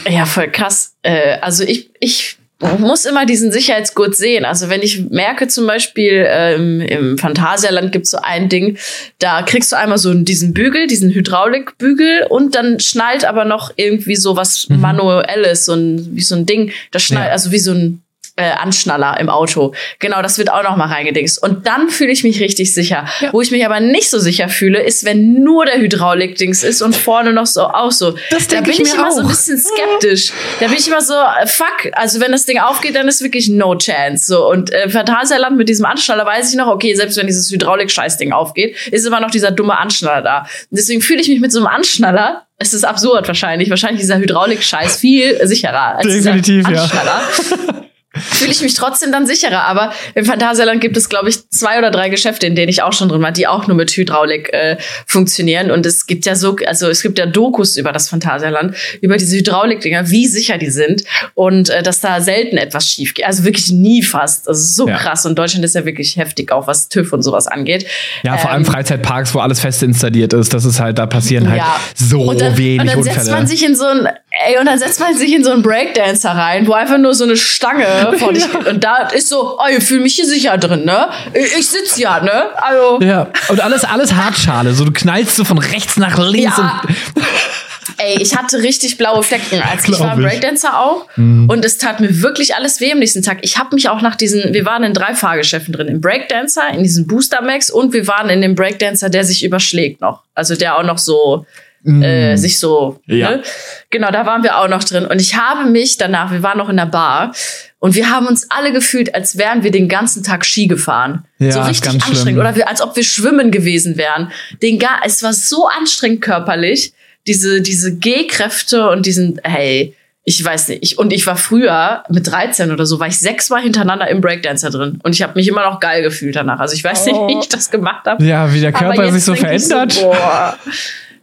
Ja, 0.08 0.26
voll 0.26 0.50
krass. 0.50 0.94
Äh, 1.02 1.38
also 1.42 1.64
ich, 1.64 1.90
ich 2.00 2.38
muss 2.78 3.06
immer 3.06 3.26
diesen 3.26 3.52
Sicherheitsgurt 3.52 4.16
sehen. 4.16 4.44
Also 4.46 4.70
wenn 4.70 4.82
ich 4.82 5.10
merke 5.10 5.48
zum 5.48 5.66
Beispiel 5.66 6.26
ähm, 6.30 6.82
im 6.82 7.18
Phantasialand 7.18 7.92
gibt's 7.92 8.12
so 8.12 8.18
ein 8.22 8.50
Ding, 8.50 8.78
da 9.18 9.42
kriegst 9.44 9.72
du 9.72 9.78
einmal 9.78 9.98
so 9.98 10.14
diesen 10.14 10.54
Bügel, 10.54 10.86
diesen 10.88 11.10
Hydraulikbügel 11.12 12.28
und 12.30 12.56
dann 12.56 12.80
schnallt 12.80 13.26
aber 13.26 13.46
noch 13.46 13.72
irgendwie 13.78 14.16
so 14.18 14.36
was 14.36 14.68
manuelles, 14.70 15.66
so 15.66 15.74
ein, 15.74 16.16
wie 16.16 16.22
so 16.22 16.36
ein 16.36 16.46
Ding, 16.46 16.72
das 16.92 17.04
schnallt, 17.04 17.28
Ja. 17.28 17.32
also 17.32 17.52
wie 17.52 17.60
so 17.60 17.72
ein 17.72 18.04
äh, 18.40 18.52
Anschnaller 18.52 19.20
im 19.20 19.30
Auto. 19.30 19.74
Genau, 20.00 20.22
das 20.22 20.38
wird 20.38 20.52
auch 20.52 20.64
noch 20.64 20.78
mal 20.78 20.88
reingedingst. 20.88 21.42
Und 21.44 21.68
dann 21.68 21.90
fühle 21.90 22.12
ich 22.12 22.24
mich 22.24 22.40
richtig 22.40 22.74
sicher. 22.74 23.06
Wo 23.32 23.42
ich 23.42 23.52
mich 23.52 23.66
aber 23.66 23.80
nicht 23.82 24.10
so 24.10 24.18
sicher 24.18 24.48
fühle, 24.48 24.82
ist, 24.82 25.04
wenn 25.04 25.44
nur 25.44 25.66
der 25.66 25.80
Hydraulikdings 25.80 26.64
ist 26.64 26.82
und 26.82 26.96
vorne 26.96 27.34
noch 27.34 27.46
so 27.46 27.64
auch 27.64 27.92
so. 27.92 28.16
Das 28.32 28.48
da 28.48 28.62
bin 28.62 28.72
ich 28.72 28.80
ich, 28.80 28.94
mir 28.94 29.00
immer 29.00 29.12
so 29.12 29.20
ein 29.20 29.26
auch. 29.26 29.30
bisschen 29.30 29.58
skeptisch. 29.58 30.32
Da 30.60 30.68
bin 30.68 30.78
ich 30.78 30.88
immer 30.88 31.02
so, 31.02 31.14
äh, 31.14 31.46
fuck, 31.46 31.92
also 31.94 32.20
wenn 32.22 32.32
das 32.32 32.46
Ding 32.46 32.60
aufgeht, 32.60 32.96
dann 32.96 33.08
ist 33.08 33.22
wirklich 33.22 33.50
no 33.50 33.76
chance. 33.76 34.26
So. 34.26 34.50
Und 34.50 34.72
äh, 34.72 34.90
Phantasialand 34.90 35.58
mit 35.58 35.68
diesem 35.70 35.86
Anschnaller 35.86 36.26
weiß 36.26 36.52
ich 36.52 36.58
noch, 36.58 36.68
okay, 36.68 36.96
selbst 36.96 37.18
wenn 37.18 37.28
dieses 37.28 37.52
Hydraulik-Scheiß-Ding 37.52 38.32
aufgeht, 38.32 38.76
ist 38.92 39.06
immer 39.06 39.20
noch 39.20 39.32
dieser 39.32 39.52
dumme 39.52 39.78
Anschnaller 39.78 40.22
da. 40.22 40.40
Und 40.40 40.78
deswegen 40.80 41.02
fühle 41.02 41.22
ich 41.22 41.28
mich 41.28 41.42
mit 41.42 41.52
so 41.52 41.60
einem 41.60 41.68
Anschnaller, 41.68 42.46
es 42.58 42.74
ist 42.74 42.84
absurd 42.84 43.28
wahrscheinlich, 43.28 43.70
wahrscheinlich 43.70 44.02
dieser 44.02 44.18
Hydraulik-Scheiß 44.18 44.98
viel 44.98 45.46
sicherer 45.48 45.98
als 45.98 46.08
Definitiv, 46.08 46.68
dieser 46.68 46.88
ja. 46.88 47.22
Fühle 48.16 48.52
ich 48.52 48.62
mich 48.62 48.74
trotzdem 48.74 49.12
dann 49.12 49.28
sicherer. 49.28 49.66
Aber 49.66 49.94
im 50.16 50.26
Phantasialand 50.26 50.82
gibt 50.82 50.98
es, 50.98 51.10
glaube 51.10 51.30
ich, 51.30 51.48
zwei 51.52 51.78
oder 51.78 51.92
drei 51.92 52.10
Geschäfte, 52.10 52.48
in 52.48 52.56
denen 52.56 52.70
ich 52.70 52.82
auch 52.82 52.92
schon 52.94 53.08
drin 53.08 53.22
war, 53.22 53.32
die 53.32 53.46
auch 53.48 53.68
nur 53.68 53.78
mit 53.78 53.92
Hydraulik 53.92 54.52
äh, 54.52 54.78
funktionieren. 55.06 55.70
Und 55.72 55.86
es 55.86 56.08
gibt 56.08 56.26
ja 56.26 56.36
so, 56.36 56.56
also 56.66 56.90
es 56.90 57.02
gibt 57.04 57.20
ja 57.20 57.26
Dokus 57.28 57.78
über 57.78 57.92
das 57.92 58.10
Phantasialand, 58.10 58.76
über 59.02 59.18
diese 59.18 59.38
Hydraulikdinger, 59.38 60.10
wie 60.10 60.28
sicher 60.28 60.58
die 60.58 60.70
sind 60.72 61.04
und 61.36 61.70
äh, 61.70 61.84
dass 61.84 62.00
da 62.02 62.20
selten 62.20 62.58
etwas 62.58 62.88
schief 62.90 63.14
geht. 63.14 63.26
Also 63.26 63.44
wirklich 63.44 63.70
nie 63.72 64.02
fast. 64.02 64.48
Das 64.48 64.60
ist 64.60 64.76
so 64.76 64.88
Ja. 64.88 64.98
krass. 64.98 65.26
Und 65.28 65.38
Deutschland 65.38 65.64
ist 65.64 65.76
ja 65.76 65.86
wirklich 65.86 66.18
heftig, 66.18 66.52
auch 66.52 66.66
was 66.68 66.90
TÜV 66.90 67.14
und 67.14 67.22
sowas 67.22 67.46
angeht. 67.48 67.86
Ja, 68.24 68.38
vor 68.38 68.50
allem 68.52 68.62
Ähm, 68.62 68.66
Freizeitparks, 68.66 69.34
wo 69.36 69.40
alles 69.40 69.60
fest 69.60 69.84
installiert 69.84 70.34
ist, 70.34 70.54
das 70.54 70.66
ist 70.66 70.80
halt, 70.80 70.98
da 70.98 71.06
passieren 71.06 71.48
halt 71.48 71.60
Ja. 71.60 71.80
so 71.96 72.22
und 72.22 72.42
dann, 72.42 72.58
wenig 72.58 72.82
und 72.82 72.88
dann 72.88 72.98
Unfälle. 73.00 73.20
setzt 73.20 73.32
man 73.32 73.46
sich 73.48 73.64
in 73.64 73.76
so 73.76 73.86
ein, 73.86 74.08
ey, 74.48 74.58
und 74.60 74.66
dann 74.66 74.80
setzt 74.80 75.00
man 75.00 75.16
sich 75.16 75.34
in 75.34 75.44
so 75.44 75.52
einen 75.52 75.62
Breakdancer 75.62 76.32
rein, 76.32 76.66
wo 76.68 76.74
einfach 76.74 76.98
nur 76.98 77.14
so 77.14 77.24
eine 77.24 77.38
Stange 77.38 77.86
vor 78.18 78.34
dich 78.34 78.52
geht. 78.52 78.68
Und 78.68 78.84
da 78.84 79.08
ist 79.10 79.30
so, 79.30 79.58
oh, 79.60 79.64
ich 79.70 79.84
fühle 79.84 80.02
mich 80.02 80.16
hier 80.16 80.26
sicher 80.26 80.58
drin, 80.58 80.86
ne? 80.86 81.10
Ich, 81.34 81.58
ich 81.58 81.68
sitze 81.70 82.02
ja, 82.02 82.20
ne? 82.20 82.46
Also, 82.62 83.00
ja, 83.02 83.28
und 83.50 83.62
alles, 83.62 83.84
alles 83.84 84.14
Hartschale. 84.14 84.74
So, 84.74 84.86
du 84.86 84.92
knallst 84.92 85.36
so 85.36 85.44
von 85.44 85.58
rechts 85.58 85.98
nach 85.98 86.18
links 86.18 86.58
Ja. 86.58 86.82
und 86.84 87.24
ey, 87.98 88.22
ich 88.22 88.36
hatte 88.38 88.58
richtig 88.60 88.98
blaue 88.98 89.24
Flecken, 89.24 89.62
als 89.62 89.88
ich 89.88 90.00
war. 90.00 90.16
Mhm. 90.16 90.24
Breakdancer 90.24 90.80
auch. 90.80 91.08
Und 91.18 91.66
es 91.66 91.78
tat 91.78 92.00
mir 92.00 92.22
wirklich 92.22 92.56
alles 92.56 92.80
weh 92.80 92.92
am 92.92 93.00
nächsten 93.00 93.22
Tag. 93.22 93.40
Ich 93.42 93.58
habe 93.58 93.76
mich 93.76 93.90
auch 93.90 94.02
nach 94.02 94.16
diesen, 94.16 94.54
wir 94.54 94.66
waren 94.66 94.84
in 94.84 94.94
drei 94.94 95.14
Fahrgeschäften 95.14 95.74
drin, 95.74 95.88
im 95.88 96.00
Breakdancer, 96.02 96.70
in 96.74 96.84
diesem 96.84 97.08
Booster 97.08 97.42
Max 97.42 97.70
und 97.70 97.92
wir 97.94 98.08
waren 98.08 98.30
in 98.30 98.42
dem 98.42 98.56
Breakdancer, 98.56 99.10
der 99.10 99.24
sich 99.26 99.44
überschlägt 99.44 100.02
noch. 100.02 100.24
Also 100.34 100.56
der 100.56 100.78
auch 100.78 100.84
noch 100.84 100.98
so 100.98 101.46
äh, 101.86 102.36
sich 102.36 102.60
so. 102.60 103.00
Mhm. 103.06 103.18
Ja. 103.18 103.32
Ne? 103.32 103.44
Genau, 103.90 104.12
da 104.12 104.26
waren 104.26 104.44
wir 104.44 104.58
auch 104.58 104.68
noch 104.68 104.84
drin. 104.84 105.06
Und 105.06 105.22
ich 105.22 105.36
habe 105.36 105.70
mich 105.70 105.98
danach, 105.98 106.32
wir 106.32 106.44
waren 106.44 106.58
noch 106.58 106.70
in 106.70 106.78
der 106.78 106.86
Bar 106.86 107.34
und 107.80 107.96
wir 107.96 108.10
haben 108.10 108.28
uns 108.28 108.48
alle 108.52 108.74
gefühlt, 108.74 109.16
als 109.16 109.38
wären 109.38 109.64
wir 109.64 109.72
den 109.72 109.88
ganzen 109.88 110.22
Tag 110.22 110.46
Ski 110.46 110.68
gefahren. 110.68 111.26
Ja, 111.40 111.52
so 111.52 111.62
richtig 111.62 111.82
ganz 111.82 112.04
schlimm. 112.04 112.12
anstrengend. 112.12 112.40
Oder 112.42 112.56
wir, 112.56 112.68
als 112.68 112.82
ob 112.82 112.96
wir 112.96 113.04
schwimmen 113.04 113.52
gewesen 113.52 113.98
wären. 113.98 114.32
Den 114.62 114.80
gar, 114.80 115.00
es 115.06 115.24
war 115.24 115.34
so 115.34 115.68
anstrengend 115.68 116.22
körperlich. 116.22 116.94
Diese, 117.26 117.62
diese 117.62 117.96
G-Kräfte 117.96 118.90
und 118.90 119.06
diesen, 119.06 119.40
hey, 119.44 119.96
ich 120.26 120.44
weiß 120.44 120.68
nicht. 120.70 120.84
Ich, 120.84 120.98
und 120.98 121.14
ich 121.14 121.26
war 121.26 121.38
früher 121.38 122.04
mit 122.10 122.28
13 122.28 122.72
oder 122.72 122.86
so, 122.86 123.00
war 123.00 123.08
ich 123.08 123.18
sechsmal 123.18 123.62
hintereinander 123.62 124.10
im 124.10 124.20
Breakdancer 124.20 124.70
drin. 124.70 125.00
Und 125.04 125.16
ich 125.16 125.22
habe 125.22 125.34
mich 125.36 125.48
immer 125.48 125.64
noch 125.64 125.80
geil 125.80 126.04
gefühlt 126.04 126.36
danach. 126.36 126.60
Also 126.60 126.76
ich 126.76 126.84
weiß 126.84 127.06
nicht, 127.06 127.16
wie 127.16 127.40
ich 127.40 127.48
das 127.48 127.72
gemacht 127.72 128.06
habe. 128.06 128.24
ja, 128.24 128.54
wie 128.54 128.60
der 128.60 128.74
Körper 128.74 129.10
sich 129.12 129.24
so 129.24 129.36
verändert. 129.36 129.94
So, 129.94 130.02
boah, 130.02 130.58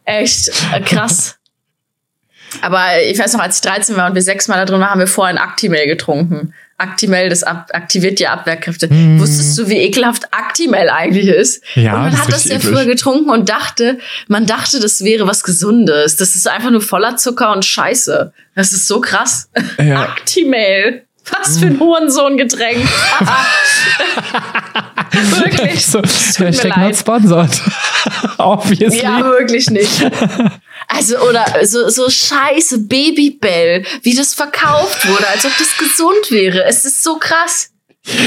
echt 0.04 0.48
äh, 0.72 0.80
krass. 0.80 1.38
Aber 2.62 3.02
ich 3.02 3.18
weiß 3.18 3.32
noch, 3.34 3.40
als 3.40 3.56
ich 3.56 3.62
13 3.62 3.96
war 3.96 4.08
und 4.08 4.14
wir 4.14 4.22
sechsmal 4.22 4.58
da 4.58 4.64
drin 4.64 4.80
waren, 4.80 4.90
haben 4.90 5.00
wir 5.00 5.06
vorher 5.06 5.34
ein 5.34 5.38
Actimel 5.38 5.86
getrunken. 5.86 6.52
Actimel, 6.78 7.30
das 7.30 7.42
ab 7.42 7.70
aktiviert 7.72 8.18
die 8.18 8.28
Abwehrkräfte. 8.28 8.90
Wusstest 9.18 9.56
du, 9.56 9.68
wie 9.68 9.78
ekelhaft 9.78 10.24
Actimel 10.30 10.90
eigentlich 10.90 11.26
ist? 11.28 11.64
Ja, 11.74 11.94
und 11.94 12.02
man 12.02 12.10
das 12.10 12.20
hat 12.20 12.32
das 12.32 12.44
ja 12.44 12.58
früher 12.58 12.84
getrunken 12.84 13.30
und 13.30 13.48
dachte, 13.48 13.98
man 14.28 14.44
dachte, 14.44 14.78
das 14.78 15.02
wäre 15.02 15.26
was 15.26 15.42
Gesundes. 15.42 16.16
Das 16.16 16.36
ist 16.36 16.46
einfach 16.46 16.70
nur 16.70 16.82
voller 16.82 17.16
Zucker 17.16 17.52
und 17.52 17.64
Scheiße. 17.64 18.32
Das 18.54 18.74
ist 18.74 18.86
so 18.86 19.00
krass. 19.00 19.48
Ja. 19.82 20.02
Actimel. 20.02 21.06
Was 21.30 21.58
für 21.58 21.66
ein 21.66 21.80
Hurensohn-Getränk. 21.80 22.78
Wirklich. 25.12 25.86
So, 25.86 26.00
Hashtag 26.02 26.76
leid. 26.76 26.78
not 26.78 26.96
sponsored. 26.96 27.62
Obviously. 28.38 29.02
Ja, 29.02 29.24
wirklich 29.24 29.70
nicht. 29.70 30.02
Also, 30.88 31.18
oder 31.18 31.44
so, 31.64 31.88
so 31.88 32.08
scheiße 32.08 32.86
Babybell, 32.86 33.84
wie 34.02 34.14
das 34.14 34.34
verkauft 34.34 35.08
wurde, 35.08 35.26
als 35.28 35.44
ob 35.44 35.52
das 35.58 35.76
gesund 35.76 36.30
wäre. 36.30 36.64
Es 36.64 36.84
ist 36.84 37.02
so 37.02 37.16
krass. 37.18 37.70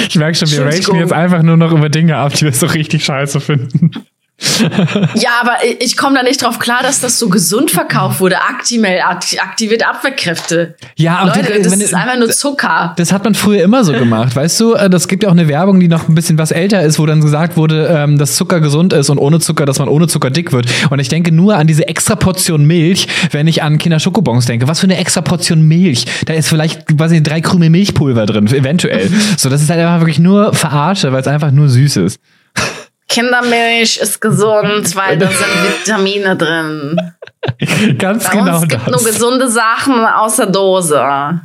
Ich 0.08 0.16
merke 0.16 0.36
schon, 0.36 0.52
wir 0.52 0.62
Entschuldigung. 0.62 1.00
jetzt 1.00 1.14
einfach 1.14 1.42
nur 1.42 1.56
noch 1.56 1.72
über 1.72 1.90
Dinge 1.90 2.18
ab, 2.18 2.34
die 2.34 2.46
wir 2.46 2.54
so 2.54 2.66
richtig 2.66 3.06
scheiße 3.06 3.40
finden. 3.40 3.92
Ja, 5.16 5.30
aber 5.42 5.58
ich- 5.80 5.98
komme 5.98 6.16
da 6.18 6.24
nicht 6.24 6.42
drauf 6.42 6.60
klar, 6.60 6.80
dass 6.82 7.02
das 7.02 7.20
so 7.20 7.28
gesund 7.30 7.72
verkauft 7.72 8.20
wurde. 8.22 8.38
Actimel 8.42 9.00
akt- 9.02 9.38
aktiviert 9.42 9.86
Abwehrkräfte. 9.88 10.76
Ja, 10.96 11.22
und 11.24 11.36
Leute, 11.36 11.54
die- 11.58 11.64
das 11.64 11.72
wenn- 11.74 11.82
ist 11.82 11.94
einfach 11.94 12.18
nur 12.18 12.30
Zucker. 12.30 12.94
Das 12.98 13.12
hat 13.12 13.24
man 13.24 13.36
früher 13.36 13.64
immer 13.64 13.84
so 13.84 13.92
gemacht, 13.94 14.36
weißt 14.36 14.60
du? 14.62 14.74
Äh, 14.76 14.90
Das 14.90 15.08
gibt 15.08 15.24
ja 15.24 15.30
auch 15.30 15.34
eine 15.34 15.48
Werbung, 15.48 15.80
die 15.80 15.88
noch 15.88 16.08
ein 16.08 16.16
bisschen 16.16 16.38
was 16.38 16.52
älter 16.52 16.82
ist, 16.84 17.00
wo 17.00 17.06
dann 17.06 17.22
gesagt 17.22 17.58
wurde, 17.58 17.88
ähm, 17.88 18.18
dass 18.18 18.36
Zucker 18.36 18.60
gesund 18.62 18.94
ist 18.94 19.10
und 19.10 19.18
ohne 19.18 19.40
Zucker, 19.40 19.66
dass 19.66 19.80
man 19.80 19.88
ohne 19.90 20.08
Zucker 20.08 20.30
dick 20.30 20.52
wird. 20.54 20.68
Und 20.90 21.00
ich 21.00 21.10
denke 21.10 21.32
nur 21.32 21.56
an 21.56 21.68
diese 21.68 21.88
extra 21.88 22.16
Portion 22.16 22.66
Milch, 22.66 23.08
wenn 23.32 23.48
ich 23.48 23.62
an 23.64 23.78
Kinder 23.78 24.00
Schokobons 24.00 24.46
denke. 24.46 24.68
Was 24.68 24.80
für 24.80 24.86
eine 24.88 24.98
extra 24.98 25.22
Portion 25.22 25.62
Milch? 25.62 26.06
Da 26.26 26.34
ist 26.34 26.48
vielleicht, 26.48 26.84
weiß 26.98 27.12
ich, 27.12 27.24
drei 27.24 27.42
Krümel 27.42 27.70
Milchpulver 27.70 28.26
drin, 28.26 28.48
eventuell. 28.48 29.10
so, 29.38 29.50
das 29.50 29.62
ist 29.62 29.70
halt 29.70 29.80
einfach 29.80 30.00
wirklich 30.00 30.20
nur 30.20 30.54
Verarsche, 30.54 31.12
weil 31.12 31.22
es 31.22 31.28
einfach 31.28 31.52
nur 31.52 31.68
süß 31.70 31.98
ist. 31.98 32.20
Kindermilch 33.10 33.98
ist 33.98 34.22
gesund, 34.22 34.96
weil 34.96 35.18
da 35.18 35.28
sind 35.28 35.40
Vitamine 35.86 36.36
drin. 36.38 36.96
Ganz 37.98 38.26
Bei 38.26 38.32
genau 38.38 38.60
uns 38.60 38.68
gibt 38.68 38.86
nur 38.86 38.94
das. 38.98 39.06
gesunde 39.06 39.50
Sachen 39.50 40.06
aus 40.06 40.36
der 40.38 40.46
Dose. 40.46 41.02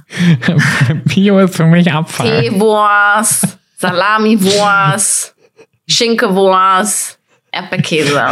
Bio 1.05 1.39
ist 1.41 1.57
für 1.57 1.65
mich 1.65 1.91
Abfall. 1.91 2.43
Teewurst, 2.43 3.59
Salamiwurst, 3.79 5.35
Schinkewurst, 5.89 7.19
Erdbeerkäse. 7.51 8.23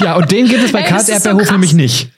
Ja, 0.00 0.14
und 0.16 0.30
den 0.30 0.48
gibt 0.48 0.64
es 0.64 0.72
bei 0.72 0.82
Karls 0.82 1.06
so 1.06 1.12
Erdbeerhof 1.12 1.42
krass. 1.42 1.50
nämlich 1.52 1.72
nicht. 1.74 2.10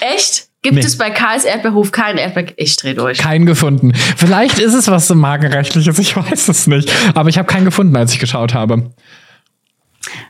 Echt? 0.00 0.45
Gibt 0.66 0.78
Nee. 0.78 0.84
es 0.84 0.98
bei 0.98 1.10
Karls 1.10 1.44
Erdbeerhof 1.44 1.92
keinen 1.92 2.18
Erdbeer... 2.18 2.46
Ich 2.56 2.74
dreh 2.76 2.92
durch. 2.92 3.18
Keinen 3.18 3.46
gefunden. 3.46 3.92
Vielleicht 4.16 4.58
ist 4.58 4.74
es 4.74 4.88
was 4.88 5.06
so 5.06 5.14
Markenrechtliches, 5.14 5.96
ich 6.00 6.16
weiß 6.16 6.48
es 6.48 6.66
nicht. 6.66 6.90
Aber 7.14 7.28
ich 7.28 7.38
habe 7.38 7.46
keinen 7.46 7.64
gefunden, 7.66 7.94
als 7.96 8.12
ich 8.12 8.18
geschaut 8.18 8.52
habe. 8.52 8.90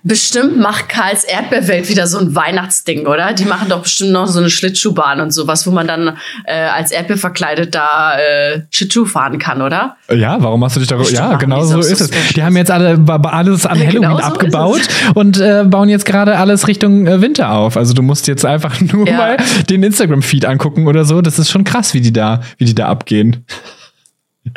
Bestimmt 0.08 0.56
macht 0.56 0.88
Karls 0.88 1.24
Erdbeerwelt 1.24 1.88
wieder 1.88 2.06
so 2.06 2.18
ein 2.18 2.32
Weihnachtsding, 2.36 3.08
oder? 3.08 3.32
Die 3.32 3.44
machen 3.44 3.68
doch 3.68 3.82
bestimmt 3.82 4.12
noch 4.12 4.28
so 4.28 4.38
eine 4.38 4.50
Schlittschuhbahn 4.50 5.18
und 5.20 5.32
sowas, 5.32 5.66
wo 5.66 5.72
man 5.72 5.88
dann 5.88 6.16
äh, 6.44 6.52
als 6.54 6.92
Erdbeer 6.92 7.16
verkleidet 7.18 7.74
da 7.74 8.16
äh, 8.16 8.60
Schlittschuh 8.70 9.04
fahren 9.04 9.40
kann, 9.40 9.62
oder? 9.62 9.96
Ja, 10.08 10.40
warum 10.40 10.62
hast 10.64 10.76
du 10.76 10.80
dich 10.80 10.88
darüber? 10.88 11.10
Ja, 11.10 11.34
genau 11.34 11.64
so 11.64 11.80
ist 11.80 12.00
es. 12.00 12.10
Die 12.36 12.42
haben 12.44 12.56
jetzt 12.56 12.70
alle 12.70 12.98
alles 13.24 13.66
an 13.66 13.78
Halloween 13.80 14.02
genau 14.02 14.16
so 14.18 14.22
abgebaut 14.22 14.82
und 15.14 15.40
äh, 15.40 15.64
bauen 15.66 15.88
jetzt 15.88 16.04
gerade 16.06 16.38
alles 16.38 16.68
Richtung 16.68 17.08
äh, 17.08 17.20
Winter 17.20 17.50
auf. 17.50 17.76
Also 17.76 17.92
du 17.92 18.02
musst 18.02 18.28
jetzt 18.28 18.44
einfach 18.46 18.80
nur 18.80 19.08
Ja. 19.08 19.16
mal 19.16 19.36
den 19.68 19.82
Instagram-Feed 19.82 20.44
angucken 20.44 20.86
oder 20.86 21.04
so. 21.04 21.20
Das 21.20 21.40
ist 21.40 21.50
schon 21.50 21.64
krass, 21.64 21.94
wie 21.94 22.00
die 22.00 22.12
da, 22.12 22.42
wie 22.58 22.64
die 22.64 22.76
da 22.76 22.86
abgehen. 22.86 23.44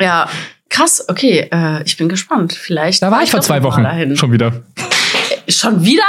Ja, 0.00 0.28
krass. 0.68 1.04
Okay, 1.08 1.48
äh, 1.52 1.82
ich 1.84 1.96
bin 1.96 2.08
gespannt. 2.08 2.52
Vielleicht. 2.52 3.02
Da 3.02 3.10
war 3.10 3.24
ich 3.24 3.32
vor 3.32 3.40
zwei 3.40 3.64
Wochen 3.64 3.84
schon 4.14 4.30
wieder. 4.30 4.52
Schon 5.48 5.84
wieder? 5.84 6.02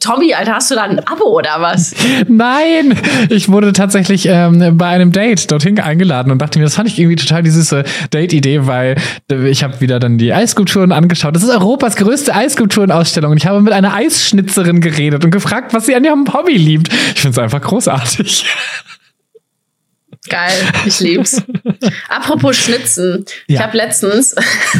Tommy, 0.00 0.34
Alter, 0.34 0.54
hast 0.54 0.70
du 0.70 0.74
da 0.74 0.82
ein 0.82 0.98
Abo 1.00 1.24
oder 1.24 1.56
was? 1.60 1.94
Nein, 2.28 2.98
ich 3.28 3.48
wurde 3.48 3.72
tatsächlich 3.72 4.26
ähm, 4.26 4.76
bei 4.76 4.86
einem 4.86 5.12
Date 5.12 5.50
dorthin 5.50 5.78
eingeladen 5.80 6.32
und 6.32 6.40
dachte 6.40 6.58
mir, 6.58 6.64
das 6.64 6.74
fand 6.74 6.88
ich 6.88 6.98
irgendwie 6.98 7.16
total 7.16 7.42
die 7.42 7.50
süße 7.50 7.84
Date-Idee, 8.10 8.66
weil 8.66 8.96
ich 9.30 9.62
habe 9.62 9.80
wieder 9.80 9.98
dann 9.98 10.18
die 10.18 10.32
Eisskulpturen 10.32 10.92
angeschaut. 10.92 11.34
Das 11.34 11.42
ist 11.42 11.50
Europas 11.50 11.96
größte 11.96 12.34
Eisskulpturenausstellung 12.34 13.32
und 13.32 13.36
ich 13.36 13.46
habe 13.46 13.60
mit 13.60 13.72
einer 13.72 13.94
Eisschnitzerin 13.94 14.80
geredet 14.80 15.24
und 15.24 15.30
gefragt, 15.30 15.74
was 15.74 15.86
sie 15.86 15.94
an 15.94 16.04
ihrem 16.04 16.32
Hobby 16.32 16.56
liebt. 16.56 16.92
Ich 16.92 17.20
finde 17.20 17.32
es 17.32 17.38
einfach 17.38 17.60
großartig. 17.60 18.44
Geil, 20.28 20.52
ich 20.84 21.00
lieb's. 21.00 21.42
Apropos 22.08 22.56
Schnitzen. 22.56 23.24
Ja. 23.46 23.54
Ich 23.54 23.62
habe 23.62 23.76
letztens, 23.76 24.34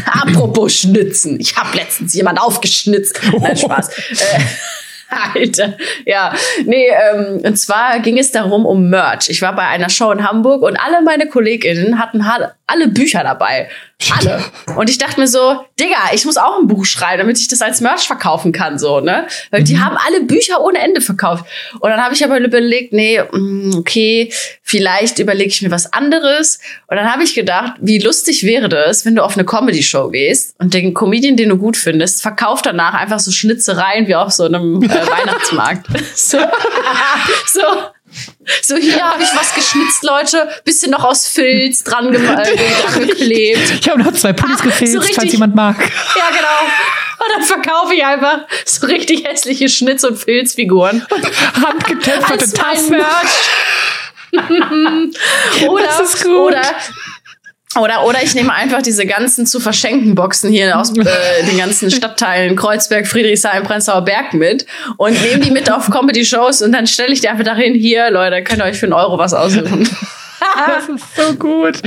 apropos 0.06 0.74
Schnitzen, 0.74 1.40
ich 1.40 1.56
habe 1.56 1.76
letztens 1.76 2.14
jemand 2.14 2.40
aufgeschnitzt. 2.40 3.20
Nein, 3.40 3.56
Spaß. 3.56 3.88
Äh, 3.88 4.40
Alter. 5.34 5.76
Ja, 6.04 6.34
nee, 6.64 6.88
ähm, 6.88 7.40
und 7.42 7.56
zwar 7.58 8.00
ging 8.00 8.18
es 8.18 8.30
darum 8.30 8.66
um 8.66 8.90
Merch. 8.90 9.28
Ich 9.28 9.40
war 9.42 9.54
bei 9.54 9.66
einer 9.66 9.88
Show 9.88 10.10
in 10.12 10.26
Hamburg 10.26 10.62
und 10.62 10.76
alle 10.76 11.02
meine 11.02 11.26
KollegInnen 11.26 11.98
hatten 11.98 12.24
alle 12.66 12.88
Bücher 12.88 13.22
dabei. 13.22 13.68
Alle. 14.16 14.44
Und 14.76 14.88
ich 14.88 14.98
dachte 14.98 15.18
mir 15.18 15.26
so, 15.26 15.64
Digga, 15.78 15.96
ich 16.14 16.24
muss 16.24 16.36
auch 16.36 16.60
ein 16.60 16.68
Buch 16.68 16.84
schreiben, 16.84 17.18
damit 17.18 17.38
ich 17.40 17.48
das 17.48 17.60
als 17.60 17.80
Merch 17.80 18.06
verkaufen 18.06 18.52
kann, 18.52 18.78
so, 18.78 19.00
ne? 19.00 19.26
Weil 19.50 19.64
die 19.64 19.74
mhm. 19.74 19.84
haben 19.84 19.96
alle 19.96 20.22
Bücher 20.22 20.62
ohne 20.62 20.78
Ende 20.78 21.00
verkauft. 21.00 21.44
Und 21.80 21.90
dann 21.90 22.00
habe 22.00 22.14
ich 22.14 22.24
aber 22.24 22.38
überlegt, 22.38 22.92
nee, 22.92 23.20
mm, 23.20 23.74
okay, 23.76 24.32
vielleicht 24.62 25.18
überlege 25.18 25.48
ich 25.48 25.62
mir 25.62 25.72
was 25.72 25.92
anderes. 25.92 26.60
Und 26.86 26.96
dann 26.96 27.12
habe 27.12 27.24
ich 27.24 27.34
gedacht, 27.34 27.72
wie 27.80 27.98
lustig 27.98 28.44
wäre 28.44 28.68
das, 28.68 29.04
wenn 29.04 29.16
du 29.16 29.24
auf 29.24 29.36
eine 29.36 29.44
Comedy-Show 29.44 30.10
gehst 30.10 30.54
und 30.58 30.74
den 30.74 30.94
Comedian, 30.94 31.36
den 31.36 31.48
du 31.48 31.56
gut 31.56 31.76
findest, 31.76 32.22
verkauft 32.22 32.66
danach 32.66 32.94
einfach 32.94 33.18
so 33.18 33.32
Schnitzereien 33.32 34.06
wie 34.06 34.14
auf 34.14 34.30
so 34.30 34.44
einem 34.44 34.80
äh, 34.80 34.88
Weihnachtsmarkt. 34.88 35.86
so. 36.14 36.38
so. 37.46 37.62
So, 38.62 38.76
hier 38.76 39.02
habe 39.02 39.22
ich 39.22 39.28
was 39.34 39.54
geschnitzt, 39.54 40.02
Leute. 40.02 40.48
Bisschen 40.64 40.90
noch 40.90 41.04
aus 41.04 41.26
Filz 41.26 41.84
dran, 41.84 42.10
ge 42.10 42.20
äh, 42.24 42.82
dran 42.82 43.06
geklebt. 43.06 43.72
Ich 43.80 43.88
habe 43.88 44.02
noch 44.02 44.12
zwei 44.12 44.32
Pullis 44.32 44.60
gefilzt, 44.60 44.94
so 44.94 45.14
falls 45.14 45.32
jemand 45.32 45.54
mag. 45.54 45.76
Ja, 45.78 46.30
genau. 46.30 46.72
Und 47.20 47.32
dann 47.34 47.42
verkaufe 47.42 47.94
ich 47.94 48.04
einfach 48.04 48.40
so 48.64 48.86
richtig 48.86 49.24
hässliche 49.24 49.68
Schnitz- 49.68 50.04
und 50.04 50.16
Filzfiguren. 50.16 51.06
Handgetöpferte 51.62 52.52
Tassen. 52.52 52.96
oder, 55.68 55.88
oder 56.26 56.62
oder, 57.80 58.04
oder 58.04 58.22
ich 58.22 58.34
nehme 58.34 58.52
einfach 58.52 58.82
diese 58.82 59.06
ganzen 59.06 59.46
zu 59.46 59.60
verschenken 59.60 60.14
Boxen 60.14 60.50
hier 60.50 60.78
aus 60.78 60.96
äh, 60.96 61.04
den 61.48 61.58
ganzen 61.58 61.90
Stadtteilen 61.90 62.56
Kreuzberg, 62.56 63.06
Friedrichshain, 63.06 63.62
Prenzlauer 63.62 64.02
Berg 64.02 64.34
mit 64.34 64.66
und 64.96 65.20
nehme 65.22 65.40
die 65.40 65.50
mit 65.50 65.70
auf 65.70 65.90
Comedy-Shows 65.90 66.62
und 66.62 66.72
dann 66.72 66.86
stelle 66.86 67.12
ich 67.12 67.20
die 67.20 67.28
einfach 67.28 67.44
dahin, 67.44 67.74
hier, 67.74 68.10
Leute, 68.10 68.42
könnt 68.42 68.60
ihr 68.60 68.64
euch 68.64 68.78
für 68.78 68.86
einen 68.86 68.92
Euro 68.92 69.18
was 69.18 69.34
aussuchen. 69.34 69.88
Das 70.66 70.88
ist 70.88 71.16
so 71.16 71.34
gut. 71.34 71.80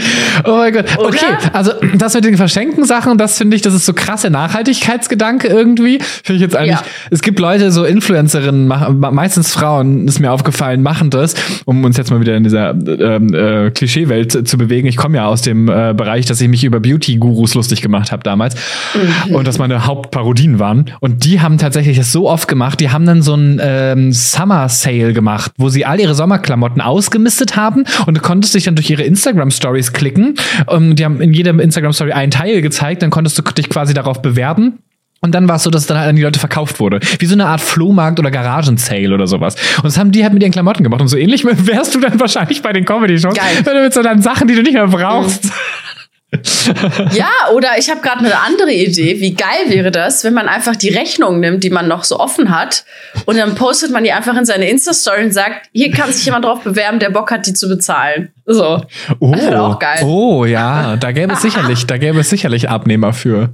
Oh 0.45 0.57
mein 0.57 0.73
Gott. 0.73 0.97
Oder? 0.97 1.07
Okay, 1.07 1.37
also 1.53 1.71
das 1.95 2.13
mit 2.13 2.25
den 2.25 2.37
verschenkten 2.37 2.85
Sachen, 2.85 3.17
das 3.17 3.37
finde 3.37 3.55
ich, 3.55 3.61
das 3.61 3.73
ist 3.73 3.85
so 3.85 3.93
krasse 3.93 4.29
Nachhaltigkeitsgedanke 4.29 5.47
irgendwie. 5.47 5.99
Finde 5.99 6.35
ich 6.35 6.41
jetzt 6.41 6.55
eigentlich. 6.55 6.71
Ja. 6.79 6.83
Es 7.09 7.21
gibt 7.21 7.39
Leute, 7.39 7.71
so 7.71 7.83
Influencerinnen, 7.83 8.67
meistens 8.67 9.53
Frauen, 9.53 10.07
ist 10.07 10.19
mir 10.19 10.31
aufgefallen, 10.31 10.81
machen 10.81 11.09
das, 11.09 11.35
um 11.65 11.83
uns 11.83 11.97
jetzt 11.97 12.11
mal 12.11 12.19
wieder 12.19 12.35
in 12.35 12.43
dieser 12.43 12.71
ähm, 12.71 13.33
äh, 13.33 13.71
Klischeewelt 13.71 14.47
zu 14.47 14.57
bewegen. 14.57 14.87
Ich 14.87 14.97
komme 14.97 15.17
ja 15.17 15.25
aus 15.25 15.41
dem 15.41 15.69
äh, 15.69 15.93
Bereich, 15.95 16.25
dass 16.25 16.41
ich 16.41 16.47
mich 16.47 16.63
über 16.63 16.79
Beauty-Gurus 16.79 17.55
lustig 17.55 17.81
gemacht 17.81 18.11
habe 18.11 18.23
damals 18.23 18.55
mhm. 19.27 19.35
und 19.35 19.47
dass 19.47 19.57
meine 19.57 19.85
Hauptparodien 19.85 20.59
waren. 20.59 20.91
Und 20.99 21.25
die 21.25 21.41
haben 21.41 21.57
tatsächlich 21.57 21.97
das 21.97 22.11
so 22.11 22.29
oft 22.29 22.47
gemacht. 22.47 22.79
Die 22.79 22.89
haben 22.89 23.05
dann 23.05 23.21
so 23.21 23.35
ein 23.35 23.59
ähm, 23.61 24.11
Summer 24.11 24.69
Sale 24.69 25.13
gemacht, 25.13 25.51
wo 25.57 25.69
sie 25.69 25.85
all 25.85 25.99
ihre 25.99 26.15
Sommerklamotten 26.15 26.81
ausgemistet 26.81 27.55
haben 27.55 27.85
und 28.05 28.17
du 28.17 28.21
konntest 28.41 28.55
dich 28.55 28.63
dann 28.63 28.75
durch 28.75 28.89
ihre 28.89 29.03
Instagram-Stories 29.03 29.93
klicken. 29.93 30.33
Und 30.65 30.95
die 30.95 31.05
haben 31.05 31.21
in 31.21 31.31
jeder 31.31 31.51
Instagram-Story 31.51 32.11
einen 32.11 32.31
Teil 32.31 32.63
gezeigt, 32.63 33.03
dann 33.03 33.11
konntest 33.11 33.37
du 33.37 33.43
dich 33.43 33.69
quasi 33.69 33.93
darauf 33.93 34.23
bewerben. 34.23 34.79
Und 35.23 35.35
dann 35.35 35.47
war 35.47 35.57
es 35.57 35.63
so, 35.63 35.69
dass 35.69 35.83
es 35.83 35.87
dann 35.87 35.99
halt 35.99 36.09
an 36.09 36.15
die 36.15 36.23
Leute 36.23 36.39
verkauft 36.39 36.79
wurde. 36.79 36.99
Wie 37.19 37.27
so 37.27 37.35
eine 37.35 37.45
Art 37.45 37.61
Flohmarkt 37.61 38.19
oder 38.19 38.31
Garagensale 38.31 39.13
oder 39.13 39.27
sowas. 39.27 39.53
Und 39.77 39.85
das 39.85 39.99
haben 39.99 40.11
die 40.11 40.23
halt 40.23 40.33
mit 40.33 40.41
ihren 40.41 40.51
Klamotten 40.51 40.83
gemacht. 40.83 41.01
Und 41.01 41.07
so 41.07 41.17
ähnlich 41.17 41.45
wärst 41.67 41.93
du 41.93 41.99
dann 41.99 42.19
wahrscheinlich 42.19 42.63
bei 42.63 42.73
den 42.73 42.83
Comedy-Shows, 42.83 43.35
wenn 43.63 43.75
du 43.75 43.83
mit 43.83 43.93
so 43.93 44.01
dann 44.01 44.23
Sachen, 44.23 44.47
die 44.47 44.55
du 44.55 44.63
nicht 44.63 44.73
mehr 44.73 44.87
brauchst. 44.87 45.45
Mhm. 45.45 45.51
ja, 47.11 47.29
oder 47.53 47.77
ich 47.77 47.89
habe 47.89 47.99
gerade 48.01 48.19
eine 48.19 48.39
andere 48.39 48.71
Idee. 48.71 49.19
Wie 49.19 49.33
geil 49.33 49.67
wäre 49.67 49.91
das, 49.91 50.23
wenn 50.23 50.33
man 50.33 50.47
einfach 50.47 50.75
die 50.77 50.89
Rechnung 50.89 51.41
nimmt, 51.41 51.63
die 51.63 51.69
man 51.69 51.87
noch 51.87 52.05
so 52.05 52.19
offen 52.19 52.55
hat, 52.55 52.85
und 53.25 53.37
dann 53.37 53.55
postet 53.55 53.91
man 53.91 54.03
die 54.03 54.13
einfach 54.13 54.37
in 54.37 54.45
seine 54.45 54.69
Insta-Story 54.69 55.25
und 55.25 55.33
sagt, 55.33 55.69
hier 55.73 55.91
kann 55.91 56.11
sich 56.11 56.25
jemand 56.25 56.45
drauf 56.45 56.63
bewerben, 56.63 56.99
der 56.99 57.09
Bock 57.09 57.31
hat, 57.31 57.47
die 57.47 57.53
zu 57.53 57.67
bezahlen. 57.67 58.31
So. 58.45 58.81
Oh, 59.19 59.35
auch 59.35 59.79
geil. 59.79 60.03
oh 60.03 60.45
ja, 60.45 60.95
da 60.95 61.11
gäbe 61.11 61.33
es 61.33 61.41
sicherlich, 61.41 61.85
da 61.85 61.97
gäbe 61.97 62.19
es 62.21 62.29
sicherlich 62.29 62.69
Abnehmer 62.69 63.11
für. 63.11 63.49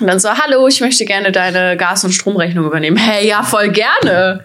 Und 0.00 0.08
dann 0.08 0.18
so, 0.18 0.28
hallo, 0.30 0.66
ich 0.66 0.80
möchte 0.80 1.04
gerne 1.04 1.30
deine 1.30 1.76
Gas- 1.76 2.04
und 2.04 2.12
Stromrechnung 2.12 2.66
übernehmen. 2.66 2.96
Hey, 2.96 3.28
ja, 3.28 3.42
voll 3.42 3.68
gerne. 3.68 4.44